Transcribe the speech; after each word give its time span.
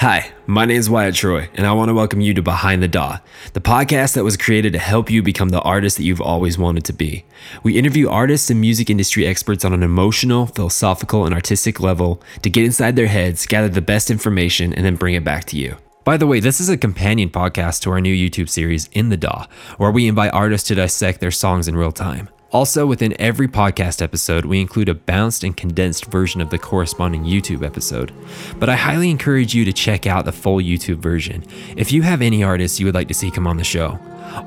Hi, 0.00 0.30
my 0.46 0.64
name 0.64 0.78
is 0.78 0.88
Wyatt 0.88 1.16
Troy, 1.16 1.48
and 1.54 1.66
I 1.66 1.72
want 1.72 1.88
to 1.88 1.92
welcome 1.92 2.20
you 2.20 2.32
to 2.34 2.40
Behind 2.40 2.80
the 2.80 2.86
DAW, 2.86 3.18
the 3.54 3.60
podcast 3.60 4.14
that 4.14 4.22
was 4.22 4.36
created 4.36 4.72
to 4.74 4.78
help 4.78 5.10
you 5.10 5.24
become 5.24 5.48
the 5.48 5.60
artist 5.62 5.96
that 5.96 6.04
you've 6.04 6.20
always 6.20 6.56
wanted 6.56 6.84
to 6.84 6.92
be. 6.92 7.24
We 7.64 7.76
interview 7.76 8.08
artists 8.08 8.48
and 8.48 8.60
music 8.60 8.90
industry 8.90 9.26
experts 9.26 9.64
on 9.64 9.72
an 9.72 9.82
emotional, 9.82 10.46
philosophical, 10.46 11.26
and 11.26 11.34
artistic 11.34 11.80
level 11.80 12.22
to 12.42 12.48
get 12.48 12.64
inside 12.64 12.94
their 12.94 13.08
heads, 13.08 13.44
gather 13.44 13.68
the 13.68 13.80
best 13.80 14.08
information, 14.08 14.72
and 14.72 14.84
then 14.84 14.94
bring 14.94 15.16
it 15.16 15.24
back 15.24 15.46
to 15.46 15.56
you. 15.56 15.78
By 16.04 16.16
the 16.16 16.28
way, 16.28 16.38
this 16.38 16.60
is 16.60 16.68
a 16.68 16.76
companion 16.76 17.30
podcast 17.30 17.82
to 17.82 17.90
our 17.90 18.00
new 18.00 18.14
YouTube 18.14 18.48
series, 18.48 18.88
In 18.92 19.08
the 19.08 19.16
DAW, 19.16 19.46
where 19.78 19.90
we 19.90 20.06
invite 20.06 20.32
artists 20.32 20.68
to 20.68 20.76
dissect 20.76 21.18
their 21.18 21.32
songs 21.32 21.66
in 21.66 21.74
real 21.74 21.90
time. 21.90 22.28
Also, 22.50 22.86
within 22.86 23.14
every 23.20 23.46
podcast 23.46 24.00
episode, 24.00 24.46
we 24.46 24.58
include 24.58 24.88
a 24.88 24.94
bounced 24.94 25.44
and 25.44 25.54
condensed 25.54 26.06
version 26.06 26.40
of 26.40 26.48
the 26.48 26.58
corresponding 26.58 27.24
YouTube 27.24 27.62
episode. 27.62 28.10
But 28.58 28.70
I 28.70 28.76
highly 28.76 29.10
encourage 29.10 29.54
you 29.54 29.66
to 29.66 29.72
check 29.72 30.06
out 30.06 30.24
the 30.24 30.32
full 30.32 30.56
YouTube 30.56 30.96
version 30.96 31.44
if 31.76 31.92
you 31.92 32.00
have 32.02 32.22
any 32.22 32.42
artists 32.42 32.80
you 32.80 32.86
would 32.86 32.94
like 32.94 33.08
to 33.08 33.14
see 33.14 33.30
come 33.30 33.46
on 33.46 33.58
the 33.58 33.64
show. 33.64 33.98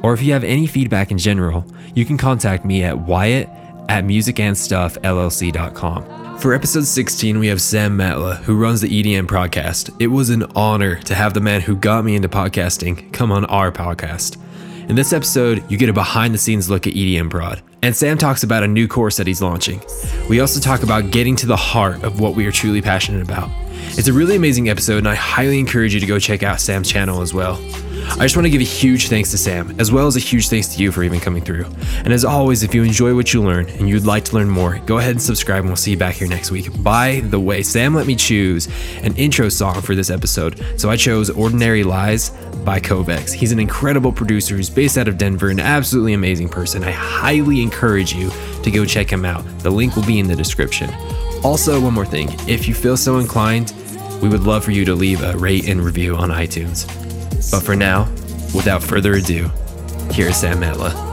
Or 0.01 0.13
if 0.13 0.23
you 0.23 0.33
have 0.33 0.43
any 0.43 0.65
feedback 0.65 1.11
in 1.11 1.19
general, 1.19 1.63
you 1.93 2.05
can 2.05 2.17
contact 2.17 2.65
me 2.65 2.83
at 2.83 2.97
wyatt 2.97 3.47
at 3.87 4.03
musicandstuffllc.com. 4.03 6.39
For 6.39 6.55
episode 6.55 6.85
16, 6.85 7.37
we 7.37 7.45
have 7.47 7.61
Sam 7.61 7.95
Matla, 7.95 8.37
who 8.37 8.57
runs 8.57 8.81
the 8.81 8.89
EDM 8.89 9.27
podcast. 9.27 9.95
It 9.99 10.07
was 10.07 10.31
an 10.31 10.45
honor 10.55 10.95
to 11.01 11.13
have 11.13 11.35
the 11.35 11.41
man 11.41 11.61
who 11.61 11.75
got 11.75 12.03
me 12.03 12.15
into 12.15 12.29
podcasting 12.29 13.13
come 13.13 13.31
on 13.31 13.45
our 13.45 13.71
podcast. 13.71 14.37
In 14.89 14.95
this 14.95 15.13
episode, 15.13 15.63
you 15.69 15.77
get 15.77 15.89
a 15.89 15.93
behind 15.93 16.33
the 16.33 16.39
scenes 16.39 16.67
look 16.67 16.87
at 16.87 16.93
EDM 16.93 17.29
Prod. 17.29 17.61
And 17.83 17.95
Sam 17.95 18.17
talks 18.17 18.43
about 18.43 18.61
a 18.61 18.67
new 18.67 18.87
course 18.87 19.17
that 19.17 19.25
he's 19.25 19.41
launching. 19.41 19.81
We 20.29 20.39
also 20.39 20.59
talk 20.59 20.83
about 20.83 21.09
getting 21.09 21.35
to 21.37 21.47
the 21.47 21.55
heart 21.55 22.03
of 22.03 22.19
what 22.19 22.35
we 22.35 22.45
are 22.45 22.51
truly 22.51 22.81
passionate 22.81 23.23
about. 23.23 23.49
It's 23.97 24.07
a 24.07 24.13
really 24.13 24.35
amazing 24.35 24.69
episode, 24.69 24.99
and 24.99 25.09
I 25.09 25.15
highly 25.15 25.57
encourage 25.59 25.93
you 25.95 25.99
to 25.99 26.05
go 26.05 26.19
check 26.19 26.43
out 26.43 26.61
Sam's 26.61 26.87
channel 26.91 27.21
as 27.21 27.33
well. 27.33 27.59
I 28.03 28.25
just 28.25 28.35
want 28.35 28.45
to 28.45 28.49
give 28.49 28.61
a 28.61 28.65
huge 28.65 29.07
thanks 29.07 29.31
to 29.31 29.37
Sam, 29.37 29.75
as 29.79 29.91
well 29.91 30.07
as 30.07 30.15
a 30.15 30.19
huge 30.19 30.49
thanks 30.49 30.67
to 30.75 30.83
you 30.83 30.91
for 30.91 31.03
even 31.03 31.19
coming 31.19 31.43
through. 31.43 31.65
And 32.03 32.13
as 32.13 32.25
always, 32.25 32.63
if 32.63 32.75
you 32.75 32.83
enjoy 32.83 33.15
what 33.15 33.33
you 33.33 33.41
learn 33.41 33.67
and 33.69 33.89
you'd 33.89 34.05
like 34.05 34.25
to 34.25 34.35
learn 34.35 34.49
more, 34.49 34.79
go 34.79 34.97
ahead 34.97 35.11
and 35.11 35.21
subscribe, 35.21 35.59
and 35.59 35.67
we'll 35.67 35.75
see 35.75 35.91
you 35.91 35.97
back 35.97 36.15
here 36.15 36.27
next 36.27 36.51
week. 36.51 36.69
By 36.83 37.21
the 37.21 37.39
way, 37.39 37.63
Sam 37.63 37.95
let 37.95 38.07
me 38.07 38.15
choose 38.15 38.67
an 39.01 39.15
intro 39.15 39.49
song 39.49 39.81
for 39.81 39.95
this 39.95 40.09
episode, 40.09 40.63
so 40.77 40.89
I 40.89 40.97
chose 40.97 41.29
Ordinary 41.29 41.83
Lies 41.83 42.29
by 42.63 42.79
Kovex. 42.79 43.33
He's 43.33 43.51
an 43.51 43.59
incredible 43.59 44.11
producer 44.11 44.55
who's 44.55 44.69
based 44.69 44.97
out 44.97 45.07
of 45.07 45.17
Denver, 45.17 45.49
an 45.49 45.59
absolutely 45.59 46.13
amazing 46.13 46.49
person. 46.49 46.83
I 46.83 46.91
highly 46.91 47.61
encourage 47.61 48.13
you 48.13 48.31
to 48.63 48.71
go 48.71 48.85
check 48.85 49.09
him 49.11 49.25
out. 49.25 49.43
The 49.59 49.71
link 49.71 49.95
will 49.95 50.05
be 50.05 50.19
in 50.19 50.27
the 50.27 50.35
description. 50.35 50.93
Also, 51.43 51.81
one 51.81 51.93
more 51.93 52.05
thing 52.05 52.29
if 52.47 52.67
you 52.67 52.75
feel 52.75 52.97
so 52.97 53.17
inclined, 53.17 53.73
we 54.21 54.29
would 54.29 54.41
love 54.41 54.63
for 54.63 54.71
you 54.71 54.85
to 54.85 54.93
leave 54.93 55.23
a 55.23 55.35
rate 55.37 55.67
and 55.67 55.81
review 55.81 56.15
on 56.15 56.29
iTunes. 56.29 57.00
But 57.49 57.61
for 57.61 57.75
now, 57.75 58.03
without 58.53 58.83
further 58.83 59.13
ado, 59.13 59.49
here's 60.11 60.37
Sam 60.37 60.59
Matla. 60.61 61.09